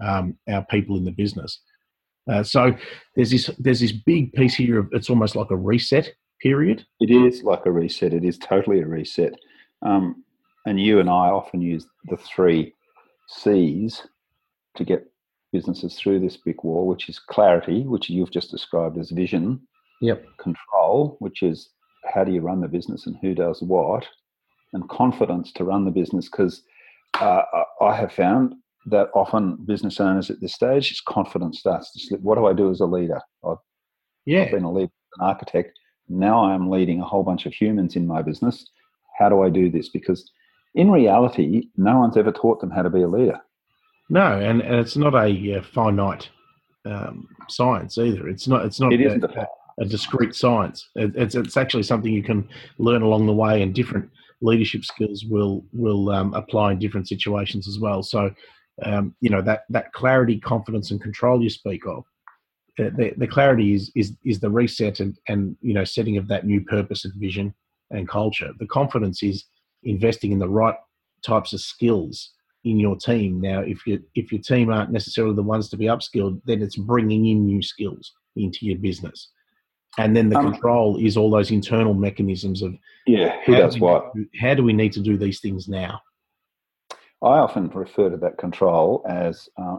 um, 0.00 0.36
our 0.48 0.64
people 0.66 0.96
in 0.96 1.04
the 1.04 1.12
business? 1.12 1.60
Uh, 2.30 2.42
so 2.42 2.74
there's 3.16 3.30
this 3.30 3.50
there's 3.58 3.80
this 3.80 3.92
big 3.92 4.32
piece 4.34 4.54
here 4.54 4.80
of 4.80 4.88
it's 4.92 5.10
almost 5.10 5.34
like 5.34 5.50
a 5.50 5.56
reset 5.56 6.12
period. 6.42 6.84
It 7.00 7.10
is 7.10 7.42
like 7.42 7.64
a 7.64 7.72
reset. 7.72 8.12
It 8.12 8.24
is 8.24 8.36
totally 8.36 8.80
a 8.80 8.86
reset. 8.86 9.34
Um, 9.80 10.24
and 10.66 10.78
you 10.78 11.00
and 11.00 11.08
I 11.08 11.28
often 11.28 11.60
use 11.60 11.86
the 12.04 12.16
three 12.16 12.74
C's 13.28 14.06
to 14.76 14.84
get 14.84 15.11
businesses 15.52 15.96
through 15.96 16.20
this 16.20 16.36
big 16.36 16.56
wall, 16.64 16.86
which 16.86 17.08
is 17.08 17.18
clarity, 17.18 17.82
which 17.82 18.08
you've 18.08 18.30
just 18.30 18.50
described 18.50 18.98
as 18.98 19.10
vision. 19.10 19.60
Yep. 20.00 20.24
Control, 20.38 21.16
which 21.20 21.42
is 21.42 21.68
how 22.12 22.24
do 22.24 22.32
you 22.32 22.40
run 22.40 22.60
the 22.60 22.68
business 22.68 23.06
and 23.06 23.16
who 23.20 23.34
does 23.34 23.62
what, 23.62 24.06
and 24.72 24.88
confidence 24.88 25.52
to 25.52 25.64
run 25.64 25.84
the 25.84 25.90
business. 25.90 26.28
Because 26.28 26.62
uh, 27.20 27.42
I 27.80 27.94
have 27.94 28.12
found 28.12 28.54
that 28.86 29.10
often 29.14 29.56
business 29.64 30.00
owners 30.00 30.30
at 30.30 30.40
this 30.40 30.54
stage, 30.54 30.90
it's 30.90 31.00
confidence 31.00 31.60
starts 31.60 31.92
to 31.92 32.00
slip. 32.00 32.20
What 32.22 32.36
do 32.36 32.46
I 32.46 32.52
do 32.52 32.70
as 32.70 32.80
a 32.80 32.86
leader? 32.86 33.20
I've, 33.46 33.58
yeah. 34.26 34.42
I've 34.42 34.50
been 34.50 34.64
a 34.64 34.72
leader, 34.72 34.90
an 35.18 35.26
architect. 35.26 35.78
Now 36.08 36.44
I'm 36.44 36.68
leading 36.68 37.00
a 37.00 37.04
whole 37.04 37.22
bunch 37.22 37.46
of 37.46 37.52
humans 37.52 37.94
in 37.94 38.06
my 38.06 38.22
business. 38.22 38.66
How 39.18 39.28
do 39.28 39.42
I 39.42 39.50
do 39.50 39.70
this? 39.70 39.88
Because 39.88 40.28
in 40.74 40.90
reality, 40.90 41.68
no 41.76 41.98
one's 41.98 42.16
ever 42.16 42.32
taught 42.32 42.60
them 42.60 42.70
how 42.70 42.82
to 42.82 42.90
be 42.90 43.02
a 43.02 43.08
leader. 43.08 43.38
No, 44.10 44.38
and, 44.38 44.60
and 44.60 44.76
it's 44.76 44.96
not 44.96 45.14
a 45.14 45.56
uh, 45.56 45.62
finite 45.62 46.28
um, 46.84 47.28
science 47.48 47.98
either. 47.98 48.28
It's 48.28 48.48
not. 48.48 48.64
It's 48.64 48.80
not. 48.80 48.92
It 48.92 49.00
isn't 49.00 49.24
a, 49.24 49.40
a, 49.40 49.46
a 49.80 49.84
discrete 49.84 50.34
science. 50.34 50.88
It, 50.96 51.12
it's 51.14 51.34
it's 51.34 51.56
actually 51.56 51.84
something 51.84 52.12
you 52.12 52.22
can 52.22 52.48
learn 52.78 53.02
along 53.02 53.26
the 53.26 53.32
way, 53.32 53.62
and 53.62 53.74
different 53.74 54.10
leadership 54.40 54.84
skills 54.84 55.24
will 55.24 55.64
will 55.72 56.10
um, 56.10 56.34
apply 56.34 56.72
in 56.72 56.78
different 56.78 57.08
situations 57.08 57.68
as 57.68 57.78
well. 57.78 58.02
So 58.02 58.30
um, 58.84 59.14
you 59.20 59.30
know 59.30 59.42
that 59.42 59.64
that 59.70 59.92
clarity, 59.92 60.38
confidence, 60.38 60.90
and 60.90 61.00
control 61.00 61.42
you 61.42 61.50
speak 61.50 61.86
of. 61.86 62.04
Uh, 62.78 62.90
the, 62.96 63.12
the 63.16 63.26
clarity 63.26 63.74
is 63.74 63.90
is 63.94 64.16
is 64.24 64.40
the 64.40 64.50
reset 64.50 65.00
and 65.00 65.18
and 65.28 65.56
you 65.60 65.74
know 65.74 65.84
setting 65.84 66.16
of 66.16 66.28
that 66.28 66.46
new 66.46 66.60
purpose 66.62 67.04
and 67.04 67.14
vision 67.14 67.54
and 67.90 68.08
culture. 68.08 68.50
The 68.58 68.66
confidence 68.66 69.22
is 69.22 69.44
investing 69.84 70.32
in 70.32 70.38
the 70.38 70.48
right 70.48 70.76
types 71.24 71.52
of 71.52 71.60
skills 71.60 72.32
in 72.64 72.78
your 72.78 72.96
team. 72.96 73.40
Now, 73.40 73.60
if 73.60 73.86
you 73.86 74.02
if 74.14 74.32
your 74.32 74.40
team 74.40 74.70
aren't 74.70 74.90
necessarily 74.90 75.34
the 75.34 75.42
ones 75.42 75.68
to 75.70 75.76
be 75.76 75.86
upskilled, 75.86 76.40
then 76.44 76.62
it's 76.62 76.76
bringing 76.76 77.26
in 77.26 77.44
new 77.44 77.62
skills 77.62 78.12
into 78.36 78.66
your 78.66 78.78
business. 78.78 79.30
And 79.98 80.16
then 80.16 80.30
the 80.30 80.38
um, 80.38 80.52
control 80.52 80.96
is 80.96 81.16
all 81.16 81.30
those 81.30 81.50
internal 81.50 81.92
mechanisms 81.92 82.62
of 82.62 82.74
yeah, 83.06 83.40
who 83.44 83.56
does 83.56 83.78
what? 83.78 84.12
how 84.40 84.54
do 84.54 84.62
we 84.62 84.72
need 84.72 84.92
to 84.92 85.00
do 85.00 85.18
these 85.18 85.40
things 85.40 85.68
now? 85.68 86.00
I 87.22 87.38
often 87.38 87.68
refer 87.68 88.10
to 88.10 88.16
that 88.16 88.38
control 88.38 89.04
as 89.08 89.48
uh, 89.56 89.78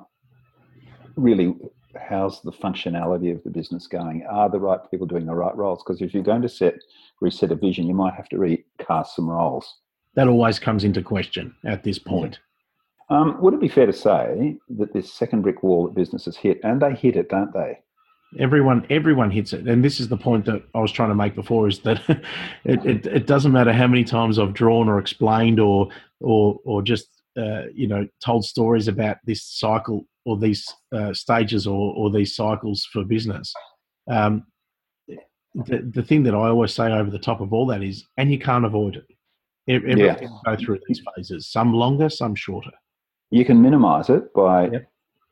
really 1.16 1.56
how's 2.00 2.42
the 2.42 2.52
functionality 2.52 3.36
of 3.36 3.44
the 3.44 3.50
business 3.50 3.88
going? 3.88 4.26
Are 4.30 4.50
the 4.50 4.60
right 4.60 4.80
people 4.90 5.08
doing 5.08 5.26
the 5.26 5.36
right 5.36 5.56
roles? 5.56 5.84
Because 5.84 6.02
if 6.02 6.14
you're 6.14 6.24
going 6.24 6.42
to 6.42 6.50
set 6.50 6.76
reset 7.22 7.52
a 7.52 7.56
vision, 7.56 7.88
you 7.88 7.94
might 7.94 8.14
have 8.14 8.30
to 8.30 8.38
recast 8.38 9.16
some 9.16 9.30
roles. 9.30 9.80
That 10.16 10.28
always 10.28 10.60
comes 10.60 10.84
into 10.84 11.02
question 11.02 11.56
at 11.66 11.84
this 11.84 11.98
point. 11.98 12.40
Um, 13.14 13.40
would 13.42 13.54
it 13.54 13.60
be 13.60 13.68
fair 13.68 13.86
to 13.86 13.94
say 13.94 14.58
that 14.78 14.92
this 14.92 15.14
second 15.14 15.44
brick 15.44 15.62
wall 15.62 15.86
that 15.86 15.94
businesses 15.94 16.36
hit, 16.36 16.60
and 16.64 16.82
they 16.82 16.96
hit 16.96 17.16
it, 17.16 17.30
don't 17.30 17.54
they? 17.54 17.80
Everyone, 18.40 18.88
everyone 18.90 19.30
hits 19.30 19.54
it, 19.54 19.68
and 19.68 19.86
this 19.86 20.00
is 20.00 20.08
the 20.08 20.18
point 20.18 20.46
that 20.46 20.64
I 20.74 20.80
was 20.80 20.92
trying 20.92 21.10
to 21.10 21.16
make 21.16 21.36
before: 21.36 21.68
is 21.68 21.80
that 21.82 22.02
it, 22.66 22.84
it, 22.86 23.06
it 23.06 23.28
doesn't 23.28 23.52
matter 23.52 23.72
how 23.72 23.86
many 23.86 24.04
times 24.04 24.40
I've 24.40 24.54
drawn 24.54 24.90
or 24.90 24.98
explained 24.98 25.60
or 25.60 25.90
or 26.20 26.58
or 26.66 26.82
just 26.82 27.08
uh, 27.38 27.64
you 27.74 27.88
know 27.88 28.08
told 28.26 28.46
stories 28.46 28.88
about 28.88 29.18
this 29.26 29.44
cycle 29.44 30.08
or 30.26 30.40
these 30.40 30.66
uh, 30.96 31.14
stages 31.14 31.68
or, 31.68 31.94
or 31.96 32.10
these 32.10 32.36
cycles 32.36 32.88
for 32.92 33.04
business. 33.04 33.54
Um, 34.10 34.46
the, 35.54 35.88
the 35.94 36.02
thing 36.02 36.24
that 36.24 36.34
I 36.34 36.48
always 36.48 36.74
say 36.74 36.92
over 36.92 37.12
the 37.12 37.20
top 37.20 37.42
of 37.42 37.54
all 37.54 37.68
that 37.68 37.84
is, 37.84 38.06
and 38.18 38.32
you 38.32 38.40
can't 38.40 38.66
avoid 38.66 38.96
it. 38.96 39.06
Everything 39.68 40.00
yeah. 40.00 40.28
go 40.46 40.56
through 40.56 40.80
these 40.88 41.02
phases, 41.16 41.52
some 41.52 41.74
longer, 41.74 42.10
some 42.10 42.34
shorter. 42.36 42.72
You 43.34 43.46
can 43.46 43.62
minimize 43.62 44.10
it 44.10 44.34
by 44.34 44.70
yep. 44.70 44.92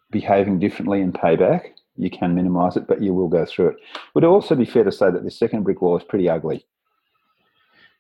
behaving 0.10 0.60
differently 0.60 1.02
in 1.02 1.12
payback. 1.12 1.74
You 1.98 2.10
can 2.10 2.34
minimize 2.34 2.76
it, 2.76 2.88
but 2.88 3.02
you 3.02 3.14
will 3.14 3.28
go 3.28 3.46
through 3.46 3.70
it. 3.70 3.76
Would 4.14 4.24
it 4.24 4.28
also 4.28 4.56
be 4.56 4.66
fair 4.66 4.84
to 4.84 4.92
say 4.92 5.12
that 5.12 5.24
the 5.24 5.32
second 5.32 5.64
brick 5.64 5.82
wall 5.82 5.98
is 5.98 6.04
pretty 6.04 6.28
ugly? 6.28 6.66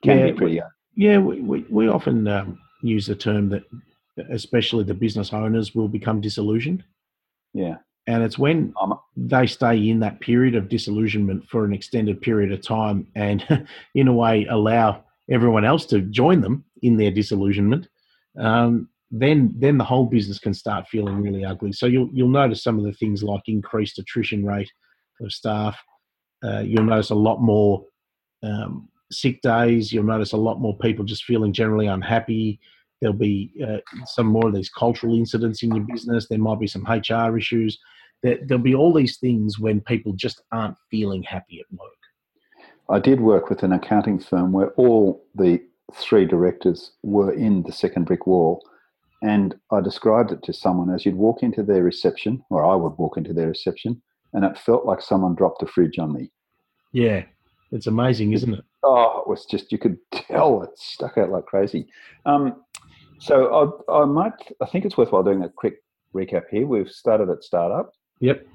Can 0.03 0.17
yeah, 0.17 0.25
be 0.25 0.33
pretty 0.33 0.61
ugly. 0.61 0.71
Yeah, 0.95 1.17
we, 1.19 1.41
we, 1.41 1.65
we 1.69 1.87
often 1.87 2.27
um, 2.27 2.59
use 2.81 3.05
the 3.05 3.15
term 3.15 3.49
that 3.49 3.63
especially 4.29 4.83
the 4.83 4.93
business 4.93 5.33
owners, 5.33 5.75
will 5.75 5.87
become 5.87 6.21
disillusioned. 6.21 6.83
Yeah. 7.53 7.77
And 8.07 8.23
it's 8.23 8.37
when 8.37 8.73
they 9.15 9.45
stay 9.45 9.89
in 9.89 9.99
that 9.99 10.19
period 10.19 10.55
of 10.55 10.69
disillusionment 10.69 11.47
for 11.47 11.63
an 11.63 11.73
extended 11.73 12.21
period 12.21 12.51
of 12.51 12.61
time 12.61 13.07
and, 13.15 13.67
in 13.95 14.07
a 14.07 14.13
way, 14.13 14.45
allow 14.49 15.03
everyone 15.29 15.65
else 15.65 15.85
to 15.87 16.01
join 16.01 16.41
them 16.41 16.65
in 16.81 16.97
their 16.97 17.11
disillusionment, 17.11 17.87
um, 18.37 18.89
then 19.11 19.53
then 19.57 19.77
the 19.77 19.83
whole 19.83 20.05
business 20.05 20.39
can 20.39 20.53
start 20.53 20.87
feeling 20.87 21.21
really 21.21 21.43
ugly. 21.43 21.73
So 21.73 21.85
you'll 21.85 22.09
you'll 22.13 22.29
notice 22.29 22.63
some 22.63 22.79
of 22.79 22.85
the 22.85 22.93
things 22.93 23.23
like 23.23 23.43
increased 23.47 23.99
attrition 23.99 24.45
rate 24.45 24.71
of 25.21 25.31
staff. 25.31 25.77
Uh, 26.43 26.59
you'll 26.59 26.85
notice 26.85 27.09
a 27.09 27.15
lot 27.15 27.41
more 27.41 27.85
um, 28.41 28.87
sick 29.11 29.41
days. 29.41 29.91
You'll 29.91 30.05
notice 30.05 30.31
a 30.31 30.37
lot 30.37 30.59
more 30.59 30.77
people 30.77 31.05
just 31.05 31.25
feeling 31.25 31.53
generally 31.53 31.87
unhappy. 31.87 32.59
There'll 33.01 33.15
be 33.15 33.51
uh, 33.67 33.77
some 34.05 34.27
more 34.27 34.47
of 34.47 34.55
these 34.55 34.69
cultural 34.69 35.17
incidents 35.17 35.61
in 35.63 35.75
your 35.75 35.85
business. 35.85 36.27
There 36.27 36.39
might 36.39 36.59
be 36.59 36.67
some 36.67 36.85
HR 36.85 37.37
issues. 37.37 37.77
There, 38.23 38.39
there'll 38.45 38.63
be 38.63 38.75
all 38.75 38.93
these 38.93 39.17
things 39.17 39.59
when 39.59 39.81
people 39.81 40.13
just 40.13 40.41
aren't 40.51 40.77
feeling 40.89 41.23
happy 41.23 41.59
at 41.59 41.77
work. 41.77 41.91
I 42.89 42.99
did 42.99 43.19
work 43.19 43.49
with 43.49 43.63
an 43.63 43.73
accounting 43.73 44.19
firm 44.19 44.51
where 44.51 44.69
all 44.71 45.25
the 45.35 45.61
three 45.93 46.25
directors 46.25 46.91
were 47.03 47.33
in 47.33 47.63
the 47.63 47.71
second 47.71 48.05
brick 48.05 48.27
wall. 48.27 48.63
And 49.21 49.55
I 49.71 49.81
described 49.81 50.31
it 50.31 50.41
to 50.43 50.53
someone 50.53 50.89
as 50.89 51.05
you'd 51.05 51.15
walk 51.15 51.43
into 51.43 51.63
their 51.63 51.83
reception, 51.83 52.43
or 52.49 52.65
I 52.65 52.75
would 52.75 52.97
walk 52.97 53.17
into 53.17 53.33
their 53.33 53.49
reception, 53.49 54.01
and 54.33 54.43
it 54.43 54.57
felt 54.57 54.85
like 54.85 55.01
someone 55.01 55.35
dropped 55.35 55.61
a 55.61 55.67
fridge 55.67 55.99
on 55.99 56.13
me. 56.13 56.31
Yeah, 56.91 57.23
it's 57.71 57.87
amazing, 57.87 58.33
isn't 58.33 58.53
it? 58.53 58.63
Oh, 58.83 59.21
it 59.21 59.29
was 59.29 59.45
just, 59.45 59.71
you 59.71 59.77
could 59.77 59.97
tell 60.11 60.63
it 60.63 60.71
stuck 60.75 61.17
out 61.17 61.29
like 61.29 61.45
crazy. 61.45 61.87
Um, 62.25 62.63
so 63.19 63.83
I, 63.87 64.01
I 64.01 64.05
might, 64.05 64.33
I 64.61 64.65
think 64.65 64.85
it's 64.85 64.97
worthwhile 64.97 65.23
doing 65.23 65.43
a 65.43 65.49
quick 65.49 65.83
recap 66.15 66.45
here. 66.49 66.65
We've 66.65 66.89
started 66.89 67.29
at 67.29 67.43
startup. 67.43 67.91
Yep. 68.19 68.47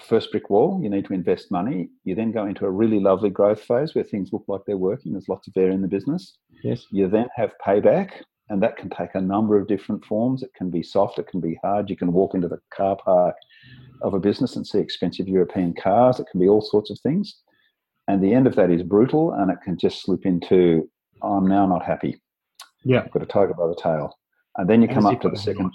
First 0.00 0.30
brick 0.30 0.50
wall, 0.50 0.80
you 0.82 0.88
need 0.88 1.04
to 1.06 1.14
invest 1.14 1.50
money. 1.50 1.90
You 2.04 2.14
then 2.14 2.32
go 2.32 2.46
into 2.46 2.64
a 2.64 2.70
really 2.70 3.00
lovely 3.00 3.30
growth 3.30 3.60
phase 3.60 3.94
where 3.94 4.04
things 4.04 4.32
look 4.32 4.44
like 4.48 4.62
they're 4.66 4.76
working. 4.76 5.12
There's 5.12 5.28
lots 5.28 5.48
of 5.48 5.56
air 5.56 5.70
in 5.70 5.82
the 5.82 5.88
business. 5.88 6.38
Yes. 6.62 6.86
You 6.90 7.08
then 7.08 7.28
have 7.36 7.52
payback, 7.64 8.22
and 8.48 8.62
that 8.62 8.76
can 8.76 8.90
take 8.90 9.14
a 9.14 9.20
number 9.20 9.58
of 9.58 9.66
different 9.66 10.04
forms. 10.04 10.42
It 10.42 10.54
can 10.54 10.70
be 10.70 10.82
soft, 10.82 11.18
it 11.18 11.26
can 11.28 11.40
be 11.40 11.58
hard. 11.62 11.90
You 11.90 11.96
can 11.96 12.12
walk 12.12 12.34
into 12.34 12.48
the 12.48 12.60
car 12.72 12.96
park 12.96 13.36
of 14.02 14.14
a 14.14 14.20
business 14.20 14.56
and 14.56 14.66
see 14.66 14.78
expensive 14.78 15.28
European 15.28 15.74
cars. 15.74 16.20
It 16.20 16.26
can 16.30 16.40
be 16.40 16.48
all 16.48 16.60
sorts 16.62 16.90
of 16.90 16.98
things. 17.00 17.36
And 18.08 18.22
the 18.22 18.32
end 18.32 18.46
of 18.46 18.54
that 18.54 18.70
is 18.70 18.82
brutal, 18.82 19.32
and 19.32 19.50
it 19.50 19.58
can 19.64 19.76
just 19.76 20.02
slip 20.02 20.26
into, 20.26 20.88
I'm 21.22 21.46
now 21.46 21.66
not 21.66 21.84
happy. 21.84 22.20
Yeah. 22.84 23.02
You've 23.02 23.12
got 23.12 23.22
a 23.22 23.26
tiger 23.26 23.54
by 23.54 23.66
the 23.66 23.74
tail. 23.74 24.16
And 24.56 24.70
then 24.70 24.80
you 24.80 24.86
come 24.88 25.06
as 25.06 25.14
up 25.14 25.20
to 25.22 25.28
the 25.28 25.36
second. 25.36 25.72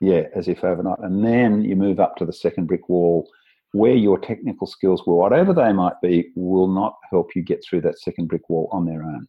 Yeah, 0.00 0.24
as 0.34 0.46
if 0.46 0.62
overnight. 0.62 0.98
And 1.00 1.24
then 1.24 1.64
you 1.64 1.74
move 1.74 2.00
up 2.00 2.16
to 2.16 2.26
the 2.26 2.32
second 2.32 2.66
brick 2.66 2.88
wall 2.88 3.28
where 3.72 3.94
your 3.94 4.18
technical 4.18 4.66
skills, 4.66 5.02
whatever 5.04 5.52
they 5.52 5.72
might 5.72 6.00
be, 6.02 6.30
will 6.36 6.68
not 6.68 6.96
help 7.10 7.34
you 7.34 7.42
get 7.42 7.64
through 7.64 7.80
that 7.82 7.98
second 7.98 8.26
brick 8.26 8.48
wall 8.48 8.68
on 8.72 8.84
their 8.84 9.02
own. 9.02 9.26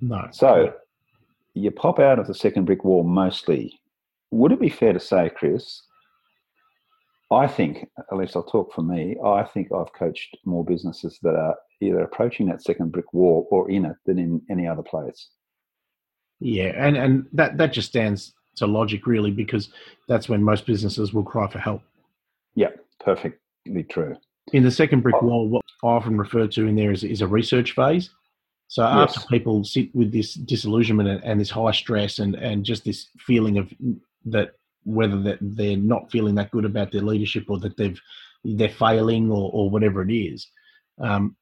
No. 0.00 0.26
So 0.32 0.72
you 1.54 1.70
pop 1.70 1.98
out 1.98 2.18
of 2.18 2.26
the 2.26 2.34
second 2.34 2.64
brick 2.64 2.84
wall 2.84 3.02
mostly. 3.02 3.80
Would 4.30 4.52
it 4.52 4.60
be 4.60 4.68
fair 4.68 4.92
to 4.92 5.00
say, 5.00 5.30
Chris? 5.34 5.82
I 7.32 7.46
think, 7.46 7.88
at 7.98 8.16
least 8.16 8.34
I'll 8.34 8.42
talk 8.42 8.72
for 8.72 8.82
me, 8.82 9.16
I 9.24 9.44
think 9.44 9.68
I've 9.72 9.92
coached 9.92 10.36
more 10.44 10.64
businesses 10.64 11.18
that 11.22 11.36
are 11.36 11.54
either 11.80 12.00
approaching 12.00 12.46
that 12.48 12.62
second 12.62 12.90
brick 12.92 13.12
wall 13.12 13.46
or 13.50 13.70
in 13.70 13.84
it 13.84 13.96
than 14.04 14.18
in 14.18 14.42
any 14.50 14.66
other 14.66 14.82
place. 14.82 15.28
Yeah, 16.40 16.72
and 16.76 16.96
and 16.96 17.26
that 17.32 17.58
that 17.58 17.72
just 17.72 17.88
stands 17.88 18.32
to 18.56 18.66
logic 18.66 19.06
really 19.06 19.30
because 19.30 19.70
that's 20.08 20.28
when 20.28 20.42
most 20.42 20.66
businesses 20.66 21.12
will 21.12 21.22
cry 21.22 21.48
for 21.48 21.58
help. 21.58 21.82
Yeah, 22.54 22.70
perfectly 22.98 23.84
true. 23.88 24.16
In 24.52 24.64
the 24.64 24.70
second 24.70 25.02
brick 25.02 25.16
oh. 25.20 25.26
wall, 25.26 25.48
what 25.48 25.62
I 25.84 25.88
often 25.88 26.18
refer 26.18 26.46
to 26.48 26.66
in 26.66 26.74
there 26.74 26.90
is, 26.90 27.04
is 27.04 27.20
a 27.20 27.26
research 27.26 27.72
phase. 27.72 28.10
So 28.70 28.84
after 28.84 29.18
people 29.26 29.64
sit 29.64 29.92
with 29.96 30.12
this 30.12 30.34
disillusionment 30.34 31.08
and, 31.08 31.24
and 31.24 31.40
this 31.40 31.50
high 31.50 31.72
stress 31.72 32.20
and, 32.20 32.36
and 32.36 32.64
just 32.64 32.84
this 32.84 33.08
feeling 33.18 33.58
of 33.58 33.68
that 34.26 34.52
whether 34.84 35.20
that 35.22 35.38
they're 35.40 35.76
not 35.76 36.08
feeling 36.12 36.36
that 36.36 36.52
good 36.52 36.64
about 36.64 36.92
their 36.92 37.02
leadership 37.02 37.46
or 37.48 37.58
that 37.58 37.76
they've 37.76 38.00
they're 38.44 38.68
failing 38.68 39.28
or, 39.28 39.50
or 39.52 39.68
whatever 39.68 40.02
it 40.02 40.14
is, 40.14 40.46
um, 41.00 41.34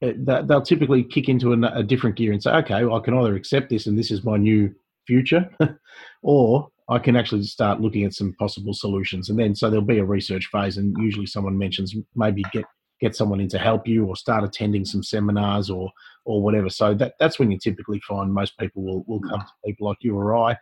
that- 0.00 0.46
they'll 0.46 0.62
typically 0.62 1.02
kick 1.02 1.28
into 1.28 1.52
a, 1.52 1.60
a 1.74 1.82
different 1.82 2.14
gear 2.14 2.32
and 2.32 2.40
say, 2.40 2.52
okay, 2.52 2.84
well, 2.84 2.96
I 2.96 3.00
can 3.00 3.18
either 3.18 3.34
accept 3.34 3.70
this 3.70 3.88
and 3.88 3.98
this 3.98 4.12
is 4.12 4.22
my 4.22 4.36
new 4.36 4.72
future, 5.04 5.50
or 6.22 6.68
I 6.88 7.00
can 7.00 7.16
actually 7.16 7.42
start 7.42 7.80
looking 7.80 8.04
at 8.04 8.14
some 8.14 8.34
possible 8.34 8.72
solutions. 8.72 9.30
And 9.30 9.38
then 9.38 9.56
so 9.56 9.68
there'll 9.68 9.84
be 9.84 9.98
a 9.98 10.04
research 10.04 10.46
phase, 10.52 10.76
and 10.76 10.96
usually 10.98 11.26
someone 11.26 11.58
mentions 11.58 11.96
maybe 12.14 12.44
get 12.52 12.66
get 13.00 13.16
someone 13.16 13.40
in 13.40 13.48
to 13.48 13.58
help 13.58 13.86
you 13.86 14.04
or 14.06 14.16
start 14.16 14.44
attending 14.44 14.84
some 14.84 15.02
seminars 15.02 15.70
or 15.70 15.90
or 16.24 16.42
whatever. 16.42 16.68
So 16.68 16.94
that 16.94 17.14
that's 17.18 17.38
when 17.38 17.50
you 17.50 17.58
typically 17.58 18.00
find 18.00 18.32
most 18.32 18.58
people 18.58 18.82
will 18.82 19.04
will 19.06 19.20
come 19.20 19.40
to 19.40 19.52
people 19.64 19.88
like 19.88 19.98
you 20.00 20.16
or 20.16 20.36
I, 20.36 20.56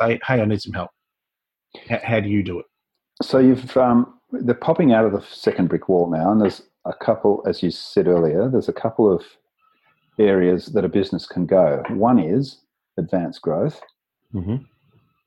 say, 0.00 0.20
hey, 0.26 0.40
I 0.40 0.44
need 0.44 0.62
some 0.62 0.72
help. 0.72 0.90
H- 1.88 2.02
how 2.02 2.20
do 2.20 2.28
you 2.28 2.42
do 2.42 2.58
it? 2.60 2.66
So 3.22 3.38
you've 3.38 3.76
um, 3.76 4.20
they're 4.32 4.54
popping 4.54 4.92
out 4.92 5.04
of 5.04 5.12
the 5.12 5.22
second 5.22 5.68
brick 5.68 5.88
wall 5.88 6.10
now, 6.10 6.32
and 6.32 6.40
there's 6.40 6.62
a 6.84 6.94
couple, 6.94 7.42
as 7.46 7.62
you 7.62 7.70
said 7.70 8.06
earlier, 8.06 8.48
there's 8.48 8.68
a 8.68 8.72
couple 8.72 9.12
of 9.12 9.24
areas 10.18 10.66
that 10.66 10.84
a 10.84 10.88
business 10.88 11.26
can 11.26 11.46
go. 11.46 11.82
One 11.90 12.18
is 12.18 12.60
advanced 12.98 13.42
growth. 13.42 13.80
Mm-hmm. 14.34 14.56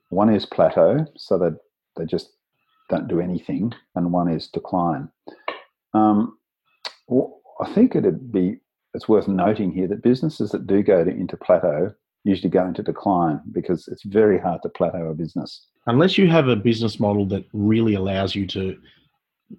One 0.09 0.34
is 0.34 0.45
plateau, 0.45 1.05
so 1.18 1.38
that 1.39 1.57
they 1.97 2.05
just 2.05 2.30
don't 2.89 3.07
do 3.07 3.20
anything, 3.20 3.74
and 3.95 4.11
one 4.11 4.30
is 4.30 4.47
decline. 4.47 5.09
Um, 5.93 6.38
well, 7.08 7.41
I 7.60 7.72
think 7.74 7.95
it'd 7.95 8.32
be 8.32 8.60
it's 8.93 9.10
worth 9.10 9.28
noting 9.28 9.72
here 9.72 9.88
that 9.88 10.04
businesses 10.04 10.51
that 10.51 10.68
do 10.68 10.84
go 10.84 11.04
to, 11.04 11.10
into 11.10 11.36
plateau 11.38 11.93
usually 12.24 12.49
go 12.49 12.66
into 12.66 12.84
decline 12.84 13.41
because 13.51 13.88
it's 13.88 14.04
very 14.04 14.39
hard 14.39 14.62
to 14.64 14.70
plateau 14.70 15.10
a 15.10 15.14
business. 15.14 15.68
unless 15.88 16.18
you 16.18 16.30
have 16.30 16.47
a 16.47 16.56
business 16.56 16.99
model 16.99 17.26
that 17.26 17.45
really 17.51 17.95
allows 17.95 18.34
you 18.36 18.47
to 18.47 18.78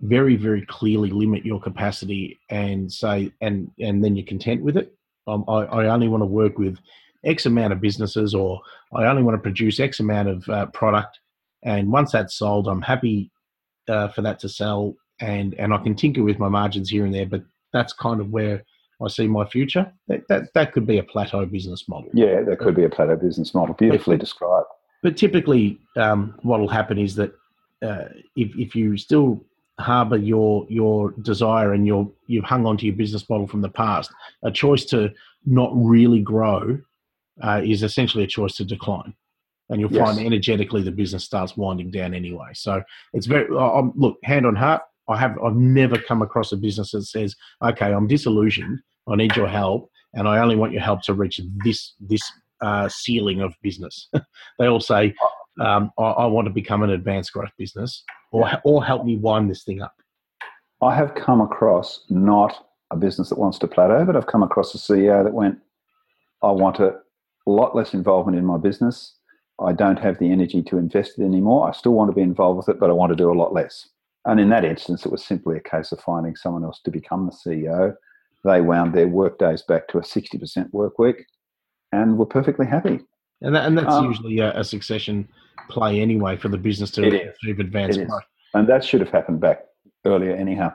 very 0.02 0.34
very 0.34 0.64
clearly 0.66 1.10
limit 1.10 1.44
your 1.44 1.60
capacity 1.60 2.38
and 2.50 2.90
say 2.90 3.30
and 3.40 3.70
and 3.78 4.02
then 4.02 4.16
you're 4.16 4.26
content 4.26 4.62
with 4.62 4.76
it. 4.76 4.94
Um, 5.26 5.44
I, 5.48 5.60
I 5.64 5.86
only 5.86 6.08
want 6.08 6.22
to 6.22 6.26
work 6.26 6.58
with 6.58 6.78
x 7.24 7.46
amount 7.46 7.72
of 7.72 7.80
businesses 7.80 8.34
or 8.34 8.60
i 8.94 9.04
only 9.04 9.22
want 9.22 9.34
to 9.36 9.40
produce 9.42 9.80
x 9.80 10.00
amount 10.00 10.28
of 10.28 10.48
uh, 10.48 10.66
product. 10.66 11.20
And 11.62 11.90
once 11.90 12.12
that's 12.12 12.34
sold 12.34 12.66
i'm 12.68 12.82
happy 12.82 13.30
uh, 13.88 14.08
for 14.08 14.22
that 14.22 14.38
to 14.40 14.48
sell 14.48 14.94
and 15.20 15.54
and 15.54 15.72
i 15.72 15.78
can 15.78 15.94
tinker 15.94 16.22
with 16.22 16.38
my 16.38 16.48
margins 16.48 16.90
here 16.90 17.04
and 17.04 17.14
there 17.14 17.26
but 17.26 17.42
that's 17.72 17.92
kind 17.92 18.20
of 18.20 18.30
where 18.30 18.62
i 19.04 19.08
see 19.08 19.26
my 19.28 19.44
future 19.46 19.90
that 20.08 20.22
that, 20.28 20.42
that 20.54 20.72
could 20.72 20.86
be 20.86 20.98
a 20.98 21.02
plateau 21.02 21.44
business 21.46 21.88
model 21.88 22.10
Yeah, 22.14 22.42
that 22.42 22.58
could 22.58 22.74
be 22.74 22.84
a 22.84 22.88
plateau 22.90 23.16
business 23.16 23.54
model. 23.54 23.74
Beautifully 23.74 24.16
described. 24.16 24.66
but 25.02 25.16
typically, 25.16 25.78
um, 25.96 26.38
what 26.42 26.58
will 26.60 26.68
happen 26.68 26.98
is 26.98 27.14
that 27.16 27.32
uh, 27.82 28.06
if, 28.36 28.56
if 28.56 28.74
you 28.74 28.96
still 28.96 29.44
harbour 29.80 30.16
your 30.16 30.64
your 30.68 31.10
desire 31.22 31.72
and 31.74 31.86
your 31.86 32.10
you've 32.28 32.44
hung 32.44 32.64
on 32.66 32.76
to 32.78 32.86
your 32.86 32.94
business 32.94 33.28
model 33.28 33.46
from 33.46 33.60
the 33.60 33.68
past, 33.68 34.10
a 34.44 34.50
choice 34.50 34.84
to 34.86 35.12
not 35.44 35.70
really 35.74 36.20
grow 36.20 36.78
uh, 37.42 37.60
is 37.64 37.82
essentially 37.82 38.24
a 38.24 38.26
choice 38.26 38.54
to 38.56 38.64
decline, 38.64 39.12
and 39.68 39.80
you'll 39.80 39.92
Yes. 39.92 40.04
find 40.14 40.26
energetically 40.26 40.82
the 40.82 40.92
business 40.92 41.24
starts 41.24 41.56
winding 41.56 41.90
down 41.90 42.14
anyway. 42.14 42.50
So 42.54 42.82
it's 43.12 43.26
very 43.26 43.46
um, 43.56 43.92
look 43.96 44.16
hand 44.22 44.46
on 44.46 44.54
heart. 44.56 44.82
I 45.08 45.18
have 45.18 45.38
I've 45.44 45.56
never 45.56 45.98
come 45.98 46.22
across 46.22 46.52
a 46.52 46.56
business 46.56 46.92
that 46.92 47.02
says, 47.02 47.34
"Okay, 47.62 47.92
I'm 47.92 48.06
disillusioned. 48.06 48.80
I 49.08 49.16
need 49.16 49.36
your 49.36 49.48
help, 49.48 49.90
and 50.14 50.26
I 50.28 50.38
only 50.38 50.56
want 50.56 50.72
your 50.72 50.82
help 50.82 51.02
to 51.02 51.14
reach 51.14 51.40
this 51.64 51.94
this 52.00 52.22
uh, 52.60 52.88
ceiling 52.88 53.40
of 53.40 53.54
business." 53.62 54.08
they 54.58 54.66
all 54.66 54.80
say, 54.80 55.14
um, 55.60 55.90
I, 55.98 56.02
"I 56.02 56.26
want 56.26 56.46
to 56.46 56.52
become 56.52 56.82
an 56.82 56.90
advanced 56.90 57.32
growth 57.32 57.52
business, 57.58 58.02
or 58.32 58.50
or 58.64 58.84
help 58.84 59.04
me 59.04 59.16
wind 59.16 59.50
this 59.50 59.64
thing 59.64 59.82
up." 59.82 59.94
I 60.82 60.94
have 60.94 61.14
come 61.14 61.40
across 61.40 62.04
not 62.10 62.66
a 62.90 62.96
business 62.96 63.28
that 63.30 63.38
wants 63.38 63.58
to 63.58 63.66
plateau, 63.66 64.04
but 64.04 64.16
I've 64.16 64.26
come 64.26 64.42
across 64.42 64.74
a 64.74 64.78
CEO 64.78 65.24
that 65.24 65.32
went, 65.32 65.58
I 66.42 66.50
want 66.50 66.78
a 66.78 67.00
lot 67.46 67.74
less 67.74 67.94
involvement 67.94 68.36
in 68.38 68.44
my 68.44 68.58
business. 68.58 69.16
I 69.60 69.72
don't 69.72 69.98
have 69.98 70.18
the 70.18 70.30
energy 70.30 70.62
to 70.62 70.78
invest 70.78 71.18
it 71.18 71.24
anymore. 71.24 71.68
I 71.68 71.72
still 71.72 71.92
want 71.92 72.10
to 72.10 72.14
be 72.14 72.22
involved 72.22 72.58
with 72.58 72.68
it, 72.68 72.80
but 72.80 72.90
I 72.90 72.92
want 72.92 73.10
to 73.10 73.16
do 73.16 73.30
a 73.30 73.34
lot 73.34 73.52
less. 73.52 73.88
And 74.26 74.40
in 74.40 74.48
that 74.50 74.64
instance, 74.64 75.04
it 75.04 75.12
was 75.12 75.24
simply 75.24 75.56
a 75.56 75.60
case 75.60 75.92
of 75.92 76.00
finding 76.00 76.34
someone 76.36 76.64
else 76.64 76.80
to 76.84 76.90
become 76.90 77.26
the 77.26 77.32
CEO. 77.32 77.94
They 78.44 78.60
wound 78.60 78.94
their 78.94 79.08
work 79.08 79.38
days 79.38 79.62
back 79.62 79.88
to 79.88 79.98
a 79.98 80.02
60% 80.02 80.72
work 80.72 80.98
week 80.98 81.24
and 81.92 82.16
were 82.18 82.26
perfectly 82.26 82.66
happy. 82.66 83.00
And 83.42 83.54
that, 83.54 83.66
and 83.66 83.76
that's 83.76 83.92
Um, 83.94 84.06
usually 84.06 84.38
a, 84.38 84.58
a 84.58 84.64
succession 84.64 85.28
play 85.68 86.00
anyway 86.00 86.36
for 86.36 86.48
the 86.48 86.56
business 86.58 86.90
to 86.92 87.06
achieve 87.06 87.58
advanced 87.60 88.04
growth. 88.06 88.22
And 88.54 88.66
that 88.68 88.84
should 88.84 89.00
have 89.00 89.10
happened 89.10 89.40
back 89.40 89.64
earlier, 90.04 90.34
anyhow. 90.34 90.72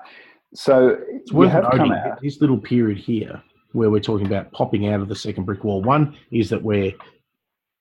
So 0.54 0.98
It's 1.10 1.32
worth 1.32 1.52
have 1.52 1.66
come 1.72 1.90
noting 1.90 1.94
out. 1.94 2.22
this 2.22 2.42
little 2.42 2.58
period 2.58 2.98
here 2.98 3.42
where 3.74 3.90
we're 3.90 4.00
talking 4.02 4.26
about 4.26 4.52
popping 4.52 4.88
out 4.88 5.00
of 5.00 5.08
the 5.08 5.16
second 5.16 5.46
brick 5.46 5.64
wall. 5.64 5.82
One 5.82 6.16
is 6.32 6.50
that 6.50 6.62
we're 6.64 6.94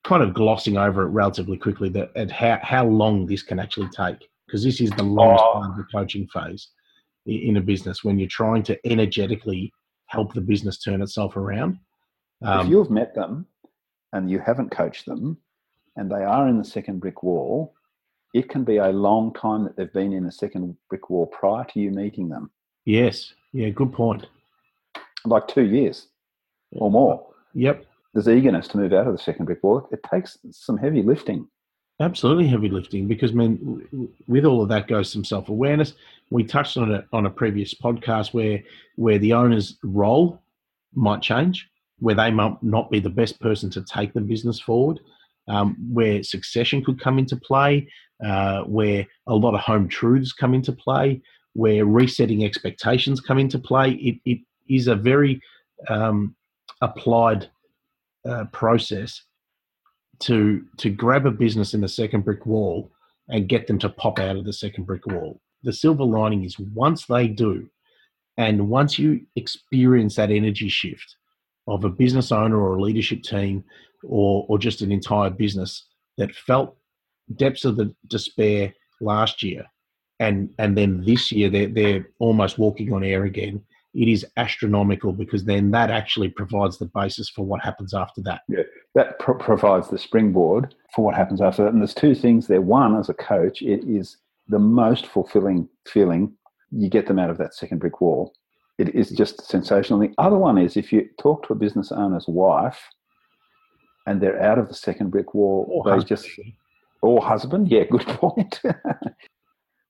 kind 0.04 0.22
of 0.22 0.34
glossing 0.34 0.76
over 0.76 1.02
it 1.02 1.08
relatively 1.08 1.56
quickly 1.56 1.88
that 1.90 2.10
at 2.14 2.30
how, 2.30 2.58
how 2.62 2.86
long 2.86 3.26
this 3.26 3.42
can 3.42 3.58
actually 3.58 3.88
take 3.88 4.28
because 4.49 4.64
this 4.64 4.80
is 4.80 4.90
the 4.92 5.03
longest 5.03 5.44
Oh. 5.46 5.53
part 5.53 5.70
of 5.70 5.76
the 5.76 5.84
coaching 5.84 6.26
phase 6.28 6.68
in 7.26 7.59
a 7.59 7.61
business 7.61 8.03
when 8.03 8.18
you're 8.18 8.28
trying 8.28 8.62
to 8.62 8.78
energetically 8.90 9.70
help 10.07 10.32
the 10.32 10.40
business 10.40 10.78
turn 10.78 11.03
itself 11.03 11.36
around. 11.36 11.78
if 12.40 12.49
Um, 12.49 12.68
you've 12.70 12.90
met 12.90 13.14
them 13.14 13.46
and 14.14 14.30
you 14.30 14.38
haven't 14.38 14.70
coached 14.70 15.05
them 15.05 15.36
and 15.96 16.11
they 16.11 16.24
are 16.24 16.49
in 16.49 16.57
the 16.57 16.64
second 16.64 17.01
brick 17.01 17.22
wall, 17.22 17.74
it 18.32 18.49
can 18.49 18.64
be 18.64 18.76
a 18.78 18.88
long 18.90 19.34
time 19.34 19.64
that 19.64 19.76
they've 19.76 19.92
been 19.92 20.12
in 20.14 20.24
the 20.24 20.32
second 20.32 20.76
brick 20.88 21.11
wall 21.11 21.26
prior 21.26 21.64
to 21.64 21.80
you 21.80 21.90
meeting 21.90 22.28
them, 22.30 22.51
yes, 22.86 23.34
yeah, 23.53 23.68
good 23.68 23.92
point. 23.92 24.26
like 25.26 25.46
two 25.49 25.64
years 25.66 26.09
or 26.72 26.90
more. 26.90 27.26
Yep, 27.55 27.84
There's 28.14 28.28
eagerness 28.28 28.68
to 28.68 28.78
move 28.78 28.92
out 28.94 29.07
of 29.07 29.12
the 29.12 29.18
second 29.18 29.44
brick 29.46 29.62
wall. 29.62 29.86
It 29.92 30.03
takes 30.11 30.38
some 30.53 30.78
heavy 30.78 31.03
lifting. 31.03 31.49
Absolutely 32.01 32.46
heavy 32.46 32.68
lifting 32.68 33.09
because, 33.09 33.32
I 33.32 33.57
with 34.28 34.44
all 34.44 34.62
of 34.62 34.68
that 34.68 34.86
goes 34.86 35.11
some 35.11 35.24
self 35.24 35.49
awareness. 35.49 35.94
We 36.30 36.44
touched 36.44 36.76
on 36.76 36.92
it 36.92 37.05
on 37.12 37.26
a 37.26 37.30
previous 37.30 37.74
podcast 37.74 38.32
where 38.32 38.62
where 38.94 39.18
the 39.18 39.32
owner's 39.32 39.78
role 39.82 40.40
might 40.94 41.22
change, 41.22 41.68
where 41.99 42.14
they 42.14 42.30
might 42.30 42.62
not 42.62 42.88
be 42.90 43.01
the 43.01 43.11
best 43.11 43.40
person 43.40 43.68
to 43.70 43.82
take 43.82 44.12
the 44.12 44.20
business 44.20 44.61
forward, 44.61 45.01
um, 45.49 45.76
where 45.92 46.22
succession 46.22 46.84
could 46.84 47.01
come 47.01 47.18
into 47.18 47.36
play, 47.36 47.88
uh, 48.24 48.62
where 48.62 49.05
a 49.26 49.34
lot 49.34 49.55
of 49.55 49.61
home 49.61 49.88
truths 49.88 50.32
come 50.32 50.55
into 50.55 50.72
play, 50.72 51.20
where 51.55 51.84
resetting 51.84 52.44
expectations 52.44 53.20
come 53.20 53.40
into 53.40 53.59
play. 53.59 53.90
It, 53.94 54.20
it 54.24 54.38
is 54.68 54.86
a 54.86 54.94
very 54.94 55.40
um, 55.88 56.36
applied 56.80 57.49
uh, 58.24 58.44
process 58.53 59.22
to 60.20 60.64
to 60.78 60.90
grab 60.90 61.26
a 61.26 61.30
business 61.30 61.74
in 61.74 61.80
the 61.80 61.88
second 61.88 62.24
brick 62.24 62.46
wall 62.46 62.90
and 63.28 63.48
get 63.48 63.66
them 63.66 63.78
to 63.78 63.88
pop 63.88 64.18
out 64.18 64.36
of 64.36 64.44
the 64.44 64.52
second 64.52 64.84
brick 64.84 65.06
wall. 65.06 65.40
The 65.62 65.72
silver 65.72 66.04
lining 66.04 66.44
is 66.44 66.58
once 66.58 67.06
they 67.06 67.28
do, 67.28 67.68
and 68.36 68.68
once 68.68 68.98
you 68.98 69.20
experience 69.36 70.16
that 70.16 70.30
energy 70.30 70.68
shift 70.68 71.16
of 71.66 71.84
a 71.84 71.90
business 71.90 72.32
owner 72.32 72.58
or 72.58 72.76
a 72.76 72.82
leadership 72.82 73.22
team 73.22 73.64
or 74.02 74.46
or 74.48 74.58
just 74.58 74.80
an 74.80 74.92
entire 74.92 75.30
business 75.30 75.86
that 76.16 76.34
felt 76.34 76.76
depths 77.36 77.64
of 77.64 77.76
the 77.76 77.94
despair 78.08 78.72
last 79.00 79.42
year 79.42 79.64
and 80.20 80.50
and 80.58 80.76
then 80.76 81.02
this 81.04 81.30
year 81.30 81.48
they're 81.48 81.68
they're 81.68 82.08
almost 82.18 82.58
walking 82.58 82.92
on 82.92 83.04
air 83.04 83.24
again 83.24 83.62
it 83.95 84.09
is 84.09 84.24
astronomical 84.36 85.12
because 85.12 85.45
then 85.45 85.70
that 85.70 85.91
actually 85.91 86.28
provides 86.28 86.78
the 86.78 86.86
basis 86.95 87.28
for 87.28 87.45
what 87.45 87.62
happens 87.64 87.95
after 87.95 88.20
that 88.22 88.43
Yeah, 88.49 88.62
That 88.95 89.18
pro- 89.18 89.34
provides 89.39 89.89
the 89.89 89.99
springboard 89.99 90.74
for 90.95 91.05
what 91.05 91.14
happens 91.14 91.41
after 91.41 91.62
that. 91.64 91.72
And 91.72 91.80
there's 91.80 91.95
two 91.95 92.14
things 92.14 92.47
there. 92.47 92.61
One, 92.61 92.97
as 92.99 93.09
a 93.09 93.14
coach, 93.14 93.62
it 93.62 93.82
is 93.89 94.18
the 94.49 94.59
most 94.59 95.07
fulfilling 95.07 95.68
feeling. 95.86 96.32
You 96.70 96.89
get 96.91 97.07
them 97.07 97.18
out 97.18 97.30
of 97.30 97.39
that 97.39 97.55
second 97.55 97.78
brick 97.78 98.01
wall. 98.01 98.34
It 98.76 98.95
is 98.95 99.11
just 99.11 99.47
sensational. 99.49 99.99
The 99.99 100.12
other 100.18 100.36
one 100.36 100.59
is 100.59 100.76
if 100.76 100.93
you 100.93 101.09
talk 101.18 101.47
to 101.47 101.53
a 101.55 101.57
business 101.57 101.91
owner's 101.91 102.26
wife 102.28 102.80
and 104.07 104.20
they're 104.20 104.41
out 104.43 104.59
of 104.59 104.68
the 104.68 104.74
second 104.74 105.11
brick 105.11 105.34
wall, 105.34 105.66
Or 105.70 105.82
they 105.84 105.91
husband. 105.97 106.09
just 106.09 106.28
or 107.03 107.22
husband. 107.22 107.70
Yeah, 107.70 107.84
good 107.91 108.07
point. 108.07 108.61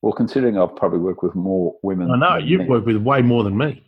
well, 0.03 0.13
considering 0.13 0.57
I've 0.57 0.77
probably 0.77 1.01
worked 1.01 1.23
with 1.23 1.35
more 1.35 1.75
women. 1.83 2.11
I 2.11 2.17
know 2.17 2.37
you've 2.39 2.61
men, 2.61 2.69
worked 2.69 2.87
with 2.87 2.97
way 2.99 3.23
more 3.23 3.43
than 3.45 3.57
me. 3.57 3.83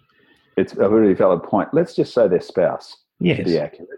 It's 0.56 0.72
a 0.72 0.88
very 0.88 1.14
valid 1.14 1.42
point. 1.42 1.68
Let's 1.72 1.94
just 1.94 2.12
say 2.12 2.28
their 2.28 2.40
spouse 2.40 2.96
to 3.22 3.44
be 3.44 3.58
accurate. 3.58 3.88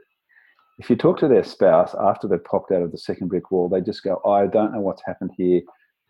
If 0.78 0.90
you 0.90 0.96
talk 0.96 1.18
to 1.18 1.28
their 1.28 1.44
spouse 1.44 1.94
after 2.00 2.26
they've 2.26 2.42
popped 2.44 2.72
out 2.72 2.82
of 2.82 2.92
the 2.92 2.98
second 2.98 3.28
brick 3.28 3.50
wall, 3.50 3.68
they 3.68 3.80
just 3.80 4.02
go, 4.02 4.20
I 4.26 4.46
don't 4.46 4.72
know 4.72 4.80
what's 4.80 5.02
happened 5.04 5.30
here, 5.36 5.60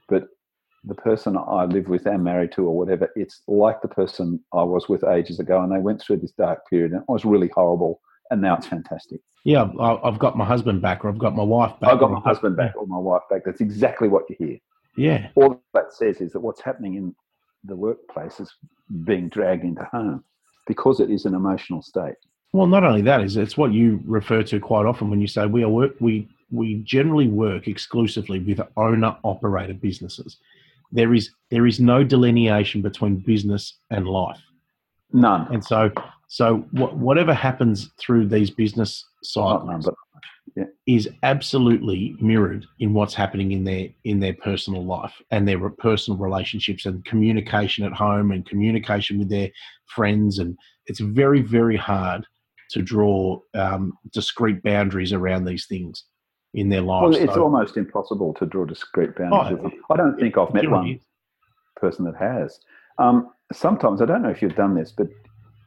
but 0.08 0.28
the 0.84 0.94
person 0.94 1.36
I 1.36 1.64
live 1.64 1.88
with 1.88 2.06
and 2.06 2.24
married 2.24 2.52
to 2.52 2.66
or 2.66 2.76
whatever, 2.76 3.10
it's 3.14 3.42
like 3.46 3.82
the 3.82 3.88
person 3.88 4.40
I 4.52 4.62
was 4.62 4.88
with 4.88 5.04
ages 5.04 5.40
ago, 5.40 5.60
and 5.62 5.70
they 5.70 5.78
went 5.78 6.00
through 6.00 6.18
this 6.18 6.32
dark 6.32 6.68
period, 6.68 6.92
and 6.92 7.02
it 7.02 7.08
was 7.08 7.24
really 7.24 7.50
horrible, 7.54 8.00
and 8.30 8.40
now 8.40 8.56
it's 8.56 8.66
fantastic. 8.66 9.20
Yeah, 9.44 9.70
I've 9.80 10.18
got 10.18 10.36
my 10.36 10.44
husband 10.44 10.80
back, 10.80 11.04
or 11.04 11.08
I've 11.08 11.18
got 11.18 11.34
my 11.34 11.42
wife 11.42 11.78
back. 11.80 11.90
I've 11.90 12.00
got 12.00 12.10
my 12.10 12.20
husband 12.20 12.56
back 12.56 12.74
or 12.76 12.86
my 12.86 12.98
wife 12.98 13.22
back. 13.30 13.42
That's 13.44 13.60
exactly 13.60 14.08
what 14.08 14.24
you 14.30 14.36
hear. 14.38 14.58
Yeah. 14.96 15.28
All 15.34 15.62
that 15.74 15.92
says 15.92 16.20
is 16.20 16.32
that 16.32 16.40
what's 16.40 16.60
happening 16.60 16.94
in 16.94 17.14
the 17.64 17.76
workplace 17.76 18.40
is 18.40 18.52
being 19.04 19.28
dragged 19.28 19.64
into 19.64 19.84
home 19.84 20.24
because 20.66 21.00
it 21.00 21.10
is 21.10 21.24
an 21.24 21.34
emotional 21.34 21.82
state. 21.82 22.14
Well, 22.52 22.66
not 22.66 22.84
only 22.84 23.02
that 23.02 23.22
is 23.22 23.36
it's 23.36 23.56
what 23.56 23.72
you 23.72 24.00
refer 24.04 24.42
to 24.44 24.60
quite 24.60 24.86
often 24.86 25.10
when 25.10 25.20
you 25.20 25.26
say 25.26 25.46
we 25.46 25.62
are 25.64 25.68
work 25.68 25.94
we 26.00 26.28
we 26.50 26.74
generally 26.84 27.28
work 27.28 27.66
exclusively 27.66 28.38
with 28.40 28.60
owner 28.76 29.16
operator 29.24 29.74
businesses. 29.74 30.36
There 30.90 31.14
is 31.14 31.30
there 31.50 31.66
is 31.66 31.80
no 31.80 32.04
delineation 32.04 32.82
between 32.82 33.16
business 33.16 33.74
and 33.90 34.06
life. 34.06 34.40
None. 35.12 35.52
And 35.52 35.64
so 35.64 35.90
so 36.28 36.58
whatever 36.72 37.32
happens 37.32 37.90
through 37.98 38.26
these 38.28 38.50
business 38.50 39.06
cycles 39.22 39.86
none. 39.86 39.94
Is 40.86 41.08
absolutely 41.22 42.14
mirrored 42.20 42.66
in 42.80 42.92
what's 42.92 43.14
happening 43.14 43.52
in 43.52 43.64
their 43.64 43.88
in 44.04 44.20
their 44.20 44.34
personal 44.34 44.84
life 44.84 45.14
and 45.30 45.46
their 45.46 45.70
personal 45.70 46.18
relationships 46.18 46.84
and 46.84 47.04
communication 47.04 47.84
at 47.84 47.92
home 47.92 48.32
and 48.32 48.46
communication 48.46 49.18
with 49.18 49.30
their 49.30 49.48
friends 49.86 50.38
and 50.38 50.56
it's 50.86 51.00
very 51.00 51.40
very 51.40 51.76
hard 51.76 52.26
to 52.70 52.82
draw 52.82 53.38
um, 53.54 53.92
discrete 54.12 54.62
boundaries 54.62 55.12
around 55.12 55.44
these 55.44 55.66
things 55.66 56.04
in 56.54 56.68
their 56.68 56.80
lives. 56.80 57.16
Well, 57.16 57.24
it's 57.24 57.34
so, 57.34 57.42
almost 57.42 57.76
impossible 57.76 58.34
to 58.34 58.46
draw 58.46 58.64
discrete 58.64 59.14
boundaries. 59.14 59.60
Oh, 59.62 59.94
I 59.94 59.96
don't 59.96 60.18
think 60.18 60.38
I've 60.38 60.54
met 60.54 60.70
one 60.70 60.98
person 61.76 62.04
that 62.06 62.16
has. 62.16 62.58
Um, 62.98 63.30
sometimes 63.52 64.00
I 64.00 64.06
don't 64.06 64.22
know 64.22 64.30
if 64.30 64.40
you've 64.40 64.56
done 64.56 64.74
this, 64.74 64.90
but 64.90 65.08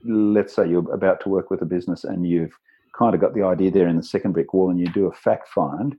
let's 0.03 0.53
say 0.53 0.68
you're 0.68 0.91
about 0.91 1.20
to 1.22 1.30
work 1.30 1.49
with 1.49 1.62
a 1.62 1.66
business 1.66 2.03
and 2.03 2.28
you've 2.28 2.58
kind 2.98 3.16
of 3.16 3.22
got 3.22 3.34
the 3.34 3.43
idea 3.43 3.72
there 3.72 3.88
in 3.88 3.98
the 3.98 4.04
second 4.04 4.34
brick 4.34 4.54
wall, 4.54 4.70
and 4.70 4.80
you 4.80 4.88
do 4.88 5.08
a 5.08 5.12
fact 5.12 5.50
find. 5.50 5.96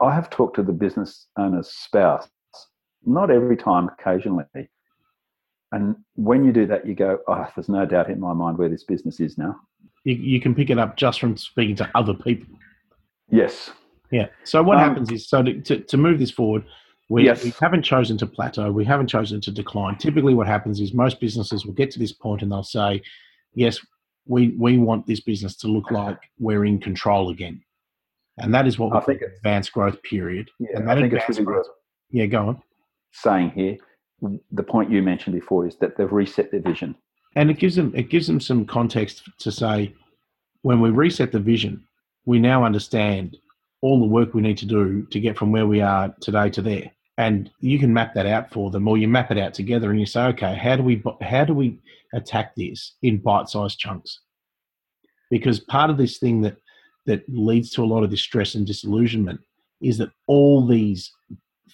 I 0.00 0.14
have 0.14 0.30
talked 0.30 0.56
to 0.56 0.62
the 0.62 0.72
business 0.72 1.26
owner's 1.38 1.70
spouse, 1.70 2.28
not 3.04 3.30
every 3.30 3.56
time, 3.56 3.88
occasionally. 3.88 4.44
And 5.72 5.96
when 6.14 6.44
you 6.44 6.52
do 6.52 6.66
that, 6.66 6.86
you 6.86 6.94
go, 6.94 7.18
oh, 7.26 7.46
there's 7.54 7.68
no 7.68 7.86
doubt 7.86 8.10
in 8.10 8.20
my 8.20 8.32
mind 8.32 8.58
where 8.58 8.68
this 8.68 8.84
business 8.84 9.20
is 9.20 9.36
now 9.36 9.56
you, 10.06 10.14
you 10.14 10.40
can 10.40 10.54
pick 10.54 10.70
it 10.70 10.78
up 10.78 10.96
just 10.96 11.20
from 11.20 11.36
speaking 11.36 11.76
to 11.76 11.90
other 11.94 12.14
people. 12.14 12.54
Yes. 13.28 13.70
Yeah. 14.12 14.28
So 14.44 14.62
what 14.62 14.78
um, 14.78 14.88
happens 14.88 15.10
is, 15.10 15.28
so 15.28 15.42
to, 15.42 15.60
to, 15.62 15.80
to, 15.80 15.96
move 15.96 16.20
this 16.20 16.30
forward, 16.30 16.64
we, 17.08 17.24
yes. 17.24 17.42
we 17.42 17.52
haven't 17.60 17.82
chosen 17.82 18.16
to 18.18 18.26
plateau. 18.26 18.70
We 18.70 18.84
haven't 18.84 19.08
chosen 19.08 19.40
to 19.42 19.50
decline. 19.50 19.98
Typically, 19.98 20.32
what 20.32 20.46
happens 20.46 20.80
is 20.80 20.94
most 20.94 21.20
businesses 21.20 21.66
will 21.66 21.74
get 21.74 21.90
to 21.90 21.98
this 21.98 22.12
point 22.12 22.42
and 22.42 22.50
they'll 22.50 22.62
say, 22.62 23.02
"Yes, 23.54 23.84
we 24.26 24.48
we 24.58 24.78
want 24.78 25.06
this 25.06 25.20
business 25.20 25.56
to 25.56 25.68
look 25.68 25.90
like 25.90 26.18
we're 26.38 26.64
in 26.64 26.78
control 26.78 27.30
again," 27.30 27.62
and 28.38 28.54
that 28.54 28.66
is 28.66 28.78
what 28.78 28.92
we 28.92 28.98
I 28.98 29.00
think 29.00 29.22
advanced 29.22 29.72
growth 29.72 30.02
period. 30.02 30.50
Yeah, 30.58 30.76
and 30.76 30.88
that 30.88 30.98
I 30.98 31.00
think 31.00 31.12
it's 31.12 31.28
really 31.28 31.44
growth, 31.44 31.66
Yeah, 32.10 32.26
go 32.26 32.48
on. 32.48 32.62
Saying 33.12 33.50
here, 33.50 33.78
the 34.52 34.62
point 34.62 34.90
you 34.90 35.02
mentioned 35.02 35.34
before 35.34 35.66
is 35.66 35.76
that 35.76 35.96
they've 35.96 36.10
reset 36.10 36.50
their 36.50 36.60
vision 36.60 36.96
and 37.36 37.50
it 37.50 37.58
gives 37.58 37.76
them 37.76 37.92
it 37.94 38.08
gives 38.08 38.26
them 38.26 38.40
some 38.40 38.64
context 38.64 39.22
to 39.38 39.52
say 39.52 39.94
when 40.62 40.80
we 40.80 40.90
reset 40.90 41.30
the 41.30 41.38
vision 41.38 41.86
we 42.24 42.38
now 42.38 42.64
understand 42.64 43.36
all 43.82 44.00
the 44.00 44.06
work 44.06 44.34
we 44.34 44.42
need 44.42 44.58
to 44.58 44.66
do 44.66 45.06
to 45.10 45.20
get 45.20 45.36
from 45.36 45.52
where 45.52 45.66
we 45.66 45.80
are 45.80 46.12
today 46.20 46.50
to 46.50 46.62
there 46.62 46.90
and 47.18 47.50
you 47.60 47.78
can 47.78 47.92
map 47.92 48.14
that 48.14 48.26
out 48.26 48.52
for 48.52 48.70
them 48.70 48.86
or 48.86 48.98
you 48.98 49.08
map 49.08 49.30
it 49.30 49.38
out 49.38 49.54
together 49.54 49.90
and 49.90 49.98
you 49.98 50.06
say 50.06 50.22
okay 50.26 50.54
how 50.54 50.76
do 50.76 50.82
we 50.82 51.02
how 51.22 51.44
do 51.44 51.54
we 51.54 51.78
attack 52.14 52.54
this 52.54 52.94
in 53.02 53.18
bite-sized 53.18 53.78
chunks? 53.78 54.20
Because 55.30 55.60
part 55.60 55.90
of 55.90 55.98
this 55.98 56.18
thing 56.18 56.40
that 56.42 56.56
that 57.06 57.22
leads 57.28 57.70
to 57.70 57.84
a 57.84 57.86
lot 57.86 58.02
of 58.02 58.10
distress 58.10 58.54
and 58.54 58.66
disillusionment 58.66 59.40
is 59.80 59.98
that 59.98 60.10
all 60.26 60.66
these 60.66 61.12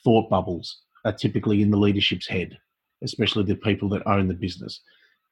thought 0.05 0.29
bubbles 0.29 0.83
are 1.05 1.13
typically 1.13 1.63
in 1.63 1.71
the 1.71 1.77
leadership's 1.77 2.27
head 2.27 2.59
especially 3.03 3.43
the 3.45 3.55
people 3.55 3.89
that 3.91 4.07
own 4.07 4.29
the 4.29 4.35
business. 4.35 4.81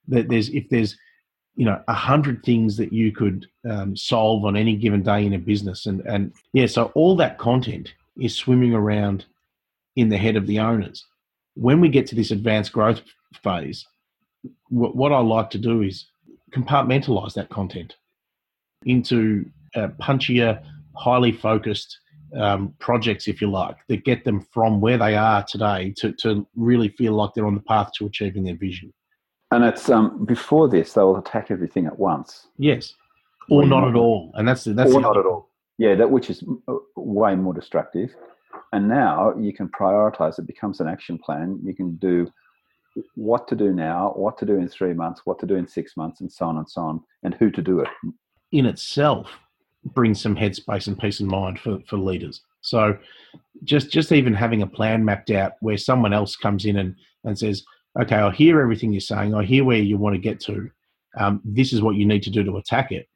That 0.09 0.29
there's 0.29 0.49
if 0.51 0.69
there's 0.69 0.97
you 1.57 1.65
know 1.65 1.83
a 1.89 1.95
hundred 1.95 2.43
things 2.43 2.77
that 2.77 2.93
you 2.93 3.13
could 3.13 3.47
um, 3.69 3.97
solve 3.97 4.45
on 4.45 4.57
any 4.57 4.77
given 4.77 5.03
day 5.03 5.25
in 5.25 5.35
a 5.35 5.39
business 5.39 5.87
and 5.87 6.01
and 6.07 6.33
yeah 6.53 6.67
so 6.67 6.93
all 6.95 7.17
that 7.17 7.39
content 7.39 7.93
is 8.19 8.35
swimming 8.35 8.73
around 8.73 9.27
in 9.97 10.09
the 10.09 10.17
head 10.17 10.37
of 10.37 10.47
the 10.47 10.59
owners 10.59 11.05
when 11.55 11.81
we 11.81 11.89
get 11.89 12.07
to 12.07 12.15
this 12.15 12.31
advanced 12.31 12.73
growth 12.73 13.03
phase 13.43 13.87
w- 14.71 14.93
what 14.93 15.13
i 15.13 15.19
like 15.19 15.51
to 15.51 15.59
do 15.59 15.83
is 15.83 16.07
compartmentalize 16.53 17.35
that 17.35 17.49
content 17.49 17.97
into 18.85 19.45
uh, 19.77 19.89
punchier 20.01 20.63
highly 20.97 21.33
focused 21.33 21.99
um, 22.37 22.73
projects 22.79 23.27
if 23.27 23.41
you 23.41 23.51
like 23.51 23.77
that 23.89 24.05
get 24.05 24.25
them 24.25 24.41
from 24.53 24.81
where 24.81 24.97
they 24.97 25.17
are 25.17 25.43
today 25.43 25.93
to, 25.97 26.13
to 26.13 26.47
really 26.55 26.89
feel 26.89 27.15
like 27.15 27.31
they're 27.35 27.47
on 27.47 27.55
the 27.55 27.61
path 27.61 27.91
to 27.97 28.07
achieving 28.07 28.45
their 28.45 28.57
vision 28.57 28.93
and 29.51 29.65
it's 29.65 29.91
um, 29.91 30.25
before 30.25 30.69
this 30.69 30.93
they 30.93 31.03
will 31.03 31.19
attack 31.19 31.51
everything 31.51 31.87
at 31.87 31.99
once. 31.99 32.47
Yes, 32.57 32.95
or 33.49 33.67
not 33.67 33.89
at 33.89 33.97
all, 33.97 34.31
and 34.35 34.47
that's 34.47 34.65
that's 34.65 34.93
or 34.93 35.01
not 35.01 35.17
at 35.17 35.27
all. 35.27 35.49
Yeah, 35.79 35.95
that 35.97 36.11
which 36.11 36.31
is 36.31 36.45
uh, 36.69 36.75
way 36.97 37.35
more 37.35 37.55
destructive. 37.55 38.15
And 38.73 38.89
now 38.89 39.35
you 39.39 39.53
can 39.53 39.69
prioritize. 39.69 40.39
It 40.39 40.47
becomes 40.47 40.81
an 40.81 40.89
action 40.89 41.19
plan. 41.19 41.59
You 41.65 41.75
can 41.75 41.97
do 41.97 42.31
what 43.15 43.47
to 43.49 43.57
do 43.57 43.73
now, 43.73 44.13
what 44.17 44.39
to 44.39 44.47
do 44.47 44.57
in 44.57 44.69
three 44.69 44.95
months, 44.95 45.23
what 45.25 45.39
to 45.41 45.47
do 45.47 45.55
in 45.57 45.67
six 45.67 45.97
months, 45.97 46.21
and 46.21 46.31
so 46.31 46.47
on 46.47 46.59
and 46.59 46.69
so 46.69 46.83
on, 46.83 47.01
and 47.23 47.35
who 47.35 47.51
to 47.51 47.63
do 47.63 47.81
it. 47.81 47.89
In 48.53 48.67
itself, 48.67 49.31
brings 49.85 50.21
some 50.21 50.37
headspace 50.37 50.87
and 50.89 50.99
peace 50.99 51.21
of 51.21 51.27
mind 51.27 51.59
for, 51.61 51.79
for 51.89 51.97
leaders. 51.97 52.43
So, 52.61 52.99
just 53.65 53.91
just 53.91 54.13
even 54.13 54.35
having 54.35 54.63
a 54.63 54.67
plan 54.67 55.05
mapped 55.05 55.31
out 55.31 55.53
where 55.61 55.79
someone 55.79 56.13
else 56.13 56.37
comes 56.37 56.65
in 56.67 56.77
and, 56.77 56.95
and 57.25 57.39
says, 57.39 57.65
okay, 58.01 58.17
I 58.17 58.31
hear 58.31 58.61
everything 58.61 58.93
you're 58.93 59.01
saying. 59.01 59.35
I 59.35 59.45
hear 59.45 59.65
where 59.65 59.79
you 59.79 59.99
want 59.99 60.15
to 60.15 60.21
get 60.21 60.41
to. 60.41 60.71
Um, 61.19 61.41
this 61.45 61.73
is 61.73 61.83
what 61.83 61.97
you 61.97 62.07
need 62.07 62.23
to 62.25 62.31
do 62.31 62.45
to 62.45 62.57
attack 62.57 62.93
it. 62.93 63.09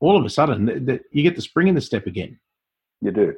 All 0.00 0.16
of 0.16 0.24
a 0.24 0.30
sudden, 0.30 0.66
th- 0.66 0.86
th- 0.86 1.02
you 1.12 1.22
get 1.22 1.36
the 1.36 1.42
spring 1.42 1.68
in 1.68 1.74
the 1.74 1.80
step 1.80 2.06
again. 2.06 2.38
You 3.00 3.12
do. 3.12 3.34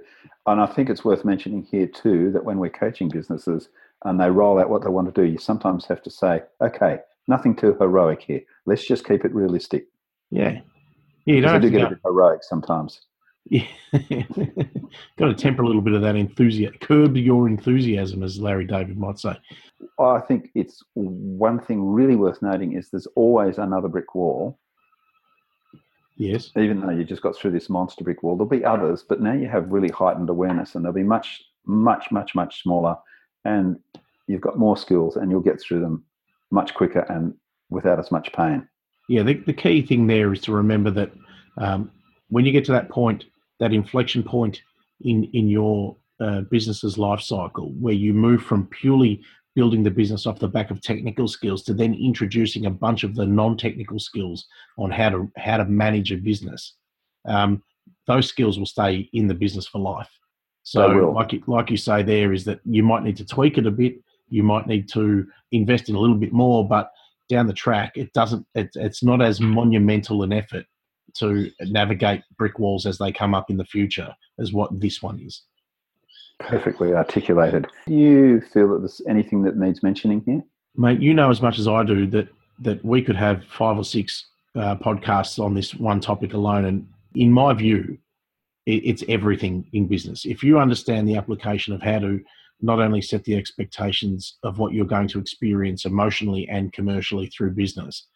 And 0.46 0.60
I 0.60 0.66
think 0.66 0.88
it's 0.88 1.04
worth 1.04 1.24
mentioning 1.24 1.66
here 1.70 1.86
too 1.86 2.30
that 2.32 2.44
when 2.44 2.58
we're 2.58 2.70
coaching 2.70 3.08
businesses 3.08 3.68
and 4.04 4.18
they 4.18 4.30
roll 4.30 4.58
out 4.58 4.70
what 4.70 4.82
they 4.82 4.88
want 4.88 5.14
to 5.14 5.20
do, 5.20 5.30
you 5.30 5.38
sometimes 5.38 5.84
have 5.86 6.02
to 6.02 6.10
say, 6.10 6.42
okay, 6.60 7.00
nothing 7.28 7.54
too 7.54 7.76
heroic 7.78 8.22
here. 8.22 8.40
Let's 8.66 8.86
just 8.86 9.06
keep 9.06 9.24
it 9.24 9.34
realistic. 9.34 9.86
Yeah. 10.30 10.60
Yeah, 11.26 11.34
you 11.34 11.40
don't 11.42 11.52
have 11.52 11.62
do 11.62 11.70
to 11.70 11.72
get 11.72 11.80
go. 11.82 11.86
a 11.86 11.90
bit 11.90 11.98
heroic 12.04 12.42
sometimes. 12.42 13.00
Yeah. 13.48 13.66
Got 15.18 15.28
to 15.28 15.34
temper 15.34 15.62
a 15.62 15.66
little 15.66 15.82
bit 15.82 15.94
of 15.94 16.02
that 16.02 16.14
enthusiasm, 16.14 16.76
curb 16.80 17.16
your 17.16 17.48
enthusiasm, 17.48 18.22
as 18.22 18.38
Larry 18.38 18.66
David 18.66 18.98
might 18.98 19.18
say. 19.18 19.34
I 19.98 20.20
think 20.20 20.50
it's 20.54 20.82
one 20.94 21.58
thing 21.58 21.82
really 21.82 22.16
worth 22.16 22.42
noting 22.42 22.74
is 22.74 22.90
there's 22.90 23.08
always 23.16 23.58
another 23.58 23.88
brick 23.88 24.14
wall. 24.14 24.58
Yes. 26.20 26.50
Even 26.54 26.80
though 26.80 26.90
you 26.90 27.02
just 27.02 27.22
got 27.22 27.34
through 27.34 27.52
this 27.52 27.70
monster 27.70 28.04
brick 28.04 28.22
wall, 28.22 28.36
there'll 28.36 28.46
be 28.46 28.62
others, 28.62 29.02
but 29.02 29.22
now 29.22 29.32
you 29.32 29.48
have 29.48 29.72
really 29.72 29.88
heightened 29.88 30.28
awareness 30.28 30.74
and 30.74 30.84
they'll 30.84 30.92
be 30.92 31.02
much, 31.02 31.42
much, 31.64 32.12
much, 32.12 32.34
much 32.34 32.62
smaller. 32.62 32.94
And 33.46 33.78
you've 34.26 34.42
got 34.42 34.58
more 34.58 34.76
skills 34.76 35.16
and 35.16 35.30
you'll 35.30 35.40
get 35.40 35.58
through 35.62 35.80
them 35.80 36.04
much 36.50 36.74
quicker 36.74 37.06
and 37.08 37.32
without 37.70 37.98
as 37.98 38.10
much 38.10 38.34
pain. 38.34 38.68
Yeah, 39.08 39.22
the, 39.22 39.32
the 39.32 39.54
key 39.54 39.80
thing 39.80 40.08
there 40.08 40.30
is 40.30 40.42
to 40.42 40.52
remember 40.52 40.90
that 40.90 41.10
um, 41.56 41.90
when 42.28 42.44
you 42.44 42.52
get 42.52 42.66
to 42.66 42.72
that 42.72 42.90
point, 42.90 43.24
that 43.58 43.72
inflection 43.72 44.22
point 44.22 44.60
in, 45.00 45.24
in 45.32 45.48
your 45.48 45.96
uh, 46.20 46.42
business's 46.42 46.98
life 46.98 47.22
cycle, 47.22 47.72
where 47.80 47.94
you 47.94 48.12
move 48.12 48.42
from 48.42 48.66
purely 48.66 49.22
building 49.56 49.82
the 49.82 49.90
business 49.90 50.26
off 50.26 50.38
the 50.38 50.48
back 50.48 50.70
of 50.70 50.80
technical 50.80 51.26
skills 51.26 51.62
to 51.64 51.74
then 51.74 51.94
introducing 51.94 52.66
a 52.66 52.70
bunch 52.70 53.02
of 53.02 53.14
the 53.14 53.26
non-technical 53.26 53.98
skills 53.98 54.46
on 54.78 54.90
how 54.90 55.10
to 55.10 55.30
how 55.36 55.56
to 55.56 55.64
manage 55.64 56.12
a 56.12 56.16
business. 56.16 56.76
Um, 57.26 57.62
those 58.06 58.28
skills 58.28 58.58
will 58.58 58.66
stay 58.66 59.08
in 59.12 59.26
the 59.26 59.34
business 59.34 59.66
for 59.66 59.80
life. 59.80 60.10
So 60.62 60.86
like 60.86 61.32
you, 61.32 61.42
like 61.46 61.70
you 61.70 61.76
say 61.76 62.02
there 62.02 62.32
is 62.32 62.44
that 62.44 62.60
you 62.64 62.82
might 62.82 63.02
need 63.02 63.16
to 63.16 63.24
tweak 63.24 63.58
it 63.58 63.66
a 63.66 63.70
bit 63.70 63.96
you 64.30 64.42
might 64.42 64.66
need 64.66 64.88
to 64.88 65.26
invest 65.52 65.88
in 65.88 65.96
a 65.96 65.98
little 65.98 66.16
bit 66.16 66.32
more 66.32 66.66
but 66.66 66.90
down 67.28 67.46
the 67.46 67.52
track 67.52 67.92
it 67.96 68.12
doesn't 68.12 68.46
it, 68.54 68.70
it's 68.74 69.02
not 69.02 69.20
as 69.20 69.40
monumental 69.40 70.22
an 70.22 70.32
effort 70.32 70.64
to 71.14 71.50
navigate 71.62 72.22
brick 72.38 72.58
walls 72.58 72.86
as 72.86 72.96
they 72.96 73.12
come 73.12 73.34
up 73.34 73.50
in 73.50 73.56
the 73.56 73.64
future 73.64 74.14
as 74.38 74.52
what 74.52 74.80
this 74.80 75.02
one 75.02 75.20
is 75.20 75.42
Perfectly 76.40 76.92
articulated. 76.92 77.66
Do 77.86 77.94
you 77.94 78.40
feel 78.40 78.68
that 78.72 78.80
there's 78.80 79.00
anything 79.08 79.42
that 79.42 79.56
needs 79.56 79.82
mentioning 79.82 80.22
here? 80.26 80.42
Mate, 80.76 81.00
you 81.00 81.14
know 81.14 81.30
as 81.30 81.42
much 81.42 81.58
as 81.58 81.68
I 81.68 81.82
do 81.84 82.06
that 82.08 82.28
that 82.60 82.84
we 82.84 83.02
could 83.02 83.16
have 83.16 83.44
five 83.44 83.76
or 83.76 83.84
six 83.84 84.26
uh, 84.54 84.76
podcasts 84.76 85.42
on 85.42 85.54
this 85.54 85.74
one 85.74 86.00
topic 86.00 86.34
alone. 86.34 86.64
And 86.64 86.88
in 87.14 87.32
my 87.32 87.54
view, 87.54 87.98
it, 88.66 88.82
it's 88.84 89.04
everything 89.08 89.68
in 89.72 89.86
business. 89.86 90.24
If 90.24 90.42
you 90.42 90.58
understand 90.58 91.08
the 91.08 91.16
application 91.16 91.72
of 91.72 91.82
how 91.82 92.00
to 92.00 92.20
not 92.62 92.80
only 92.80 93.00
set 93.00 93.24
the 93.24 93.36
expectations 93.36 94.36
of 94.42 94.58
what 94.58 94.72
you're 94.72 94.84
going 94.84 95.08
to 95.08 95.18
experience 95.18 95.84
emotionally 95.84 96.48
and 96.48 96.72
commercially 96.72 97.26
through 97.26 97.52
business. 97.52 98.06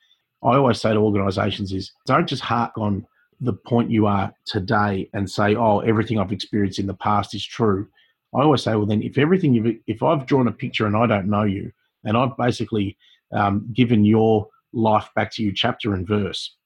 I 0.43 0.57
always 0.57 0.81
say 0.81 0.93
to 0.93 0.99
organizations 0.99 1.73
is 1.73 1.93
don't 2.07 2.29
just 2.29 2.43
hark 2.43 2.77
on 2.77 3.07
the 3.41 3.55
point 3.55 3.91
you 3.91 4.07
are 4.07 4.33
today 4.45 5.09
and 5.15 5.29
say, 5.29 5.57
oh, 5.57 5.81
everything 5.81 6.19
I've 6.19 6.33
experienced 6.33 6.79
in 6.79 6.87
the 6.87 6.95
past 6.95 7.35
is 7.35 7.45
true. 7.45 7.89
I 8.35 8.43
always 8.43 8.63
say, 8.63 8.75
well, 8.75 8.87
then 8.87 9.03
if 9.03 9.19
everything 9.19 9.81
if 9.87 10.03
I've 10.03 10.27
drawn 10.27 10.49
a 10.49 10.53
picture 10.53 10.87
and 10.87 10.97
I 10.97 11.07
don't 11.07 11.31
know 11.31 11.45
you, 11.45 11.71
and 12.05 12.17
I've 12.17 12.37
basically 12.37 12.97
um, 13.33 13.69
given 13.73 14.05
your 14.05 14.49
life 14.73 15.09
back 15.15 15.33
to 15.33 15.43
you 15.43 15.53
chapter 15.53 15.95
and 15.95 16.07
verse 16.07 16.57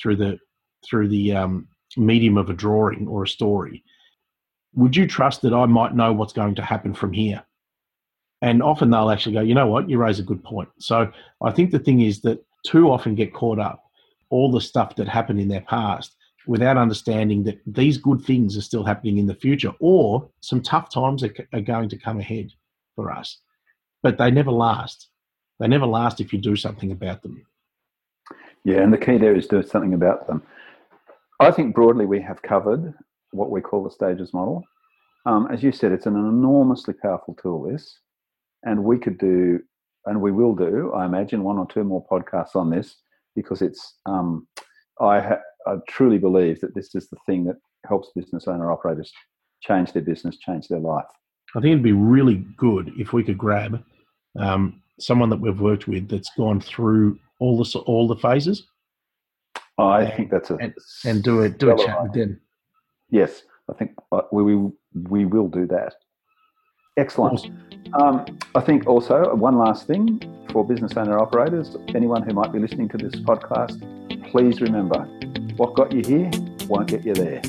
through 0.00 0.16
the 0.16 0.38
through 0.84 1.08
the 1.08 1.34
um, 1.34 1.68
medium 1.96 2.36
of 2.36 2.50
a 2.50 2.54
drawing 2.54 3.06
or 3.06 3.22
a 3.22 3.28
story, 3.28 3.84
would 4.74 4.96
you 4.96 5.06
trust 5.06 5.42
that 5.42 5.54
I 5.54 5.66
might 5.66 5.94
know 5.94 6.12
what's 6.12 6.32
going 6.32 6.54
to 6.56 6.62
happen 6.62 6.94
from 6.94 7.12
here? 7.12 7.42
And 8.42 8.62
often 8.62 8.90
they'll 8.90 9.10
actually 9.10 9.34
go, 9.34 9.40
you 9.40 9.54
know 9.54 9.66
what, 9.66 9.88
you 9.88 9.96
raise 9.98 10.18
a 10.18 10.24
good 10.24 10.44
point. 10.44 10.68
So 10.78 11.10
I 11.42 11.50
think 11.50 11.70
the 11.70 11.78
thing 11.78 12.02
is 12.02 12.20
that 12.22 12.44
too 12.66 12.90
often 12.90 13.14
get 13.14 13.32
caught 13.32 13.58
up 13.58 13.82
all 14.30 14.50
the 14.50 14.60
stuff 14.60 14.96
that 14.96 15.08
happened 15.08 15.40
in 15.40 15.48
their 15.48 15.62
past 15.62 16.16
without 16.46 16.76
understanding 16.76 17.44
that 17.44 17.60
these 17.66 17.96
good 17.96 18.22
things 18.22 18.56
are 18.56 18.62
still 18.62 18.84
happening 18.84 19.18
in 19.18 19.26
the 19.26 19.34
future 19.34 19.72
or 19.80 20.28
some 20.40 20.60
tough 20.60 20.90
times 20.90 21.22
are, 21.22 21.34
are 21.52 21.60
going 21.60 21.88
to 21.88 21.98
come 21.98 22.20
ahead 22.20 22.50
for 22.94 23.10
us. 23.10 23.38
But 24.02 24.18
they 24.18 24.30
never 24.30 24.50
last. 24.50 25.08
They 25.60 25.68
never 25.68 25.86
last 25.86 26.20
if 26.20 26.32
you 26.32 26.38
do 26.38 26.56
something 26.56 26.92
about 26.92 27.22
them. 27.22 27.44
Yeah, 28.64 28.78
and 28.78 28.92
the 28.92 28.98
key 28.98 29.18
there 29.18 29.36
is 29.36 29.46
do 29.46 29.62
something 29.62 29.94
about 29.94 30.26
them. 30.26 30.42
I 31.40 31.50
think 31.50 31.74
broadly 31.74 32.06
we 32.06 32.20
have 32.20 32.40
covered 32.42 32.94
what 33.32 33.50
we 33.50 33.60
call 33.60 33.84
the 33.84 33.90
stages 33.90 34.32
model. 34.32 34.62
Um, 35.26 35.48
as 35.50 35.62
you 35.62 35.72
said, 35.72 35.92
it's 35.92 36.06
an 36.06 36.16
enormously 36.16 36.94
powerful 36.94 37.34
tool, 37.40 37.62
this, 37.62 37.98
and 38.62 38.84
we 38.84 38.98
could 38.98 39.18
do, 39.18 39.60
and 40.06 40.20
we 40.20 40.32
will 40.32 40.54
do, 40.54 40.92
I 40.94 41.06
imagine, 41.06 41.42
one 41.42 41.58
or 41.58 41.66
two 41.66 41.84
more 41.84 42.06
podcasts 42.06 42.54
on 42.54 42.70
this 42.70 42.96
because 43.34 43.62
it's, 43.62 43.96
um, 44.06 44.46
I, 45.00 45.20
ha- 45.20 45.40
I 45.66 45.76
truly 45.88 46.18
believe 46.18 46.60
that 46.60 46.74
this 46.74 46.94
is 46.94 47.08
the 47.08 47.16
thing 47.26 47.44
that 47.44 47.56
helps 47.86 48.10
business 48.14 48.48
owner 48.48 48.70
operators 48.70 49.12
change 49.60 49.92
their 49.92 50.02
business, 50.02 50.36
change 50.38 50.68
their 50.68 50.78
life. 50.78 51.06
I 51.54 51.60
think 51.60 51.72
it'd 51.72 51.82
be 51.82 51.92
really 51.92 52.44
good 52.56 52.92
if 52.96 53.12
we 53.12 53.22
could 53.22 53.38
grab 53.38 53.82
um, 54.38 54.82
someone 54.98 55.30
that 55.30 55.40
we've 55.40 55.60
worked 55.60 55.86
with 55.86 56.08
that's 56.08 56.30
gone 56.36 56.60
through 56.60 57.18
all 57.40 57.62
the 57.62 57.78
all 57.80 58.08
the 58.08 58.16
phases. 58.16 58.66
I 59.78 60.02
and, 60.02 60.14
think 60.14 60.30
that's 60.30 60.50
a 60.50 60.56
and, 60.56 60.74
and 61.04 61.22
do 61.22 61.42
a 61.42 61.48
do 61.48 61.70
a 61.70 61.78
chat 61.78 62.02
with 62.02 62.12
them. 62.12 62.40
Yes, 63.10 63.42
I 63.70 63.74
think 63.74 63.92
uh, 64.12 64.22
we 64.32 64.42
we, 64.42 64.72
we 64.94 65.24
will 65.24 65.48
do 65.48 65.66
that. 65.68 65.94
Excellent. 66.96 67.50
Um, 67.94 68.24
I 68.54 68.60
think 68.60 68.86
also 68.86 69.34
one 69.34 69.58
last 69.58 69.86
thing 69.86 70.20
for 70.52 70.64
business 70.64 70.96
owner 70.96 71.18
operators, 71.18 71.76
anyone 71.94 72.22
who 72.22 72.32
might 72.32 72.52
be 72.52 72.60
listening 72.60 72.88
to 72.90 72.96
this 72.96 73.14
podcast, 73.16 73.80
please 74.30 74.60
remember 74.60 75.08
what 75.56 75.74
got 75.74 75.92
you 75.92 76.02
here 76.02 76.30
won't 76.68 76.88
get 76.88 77.04
you 77.04 77.14
there. 77.14 77.42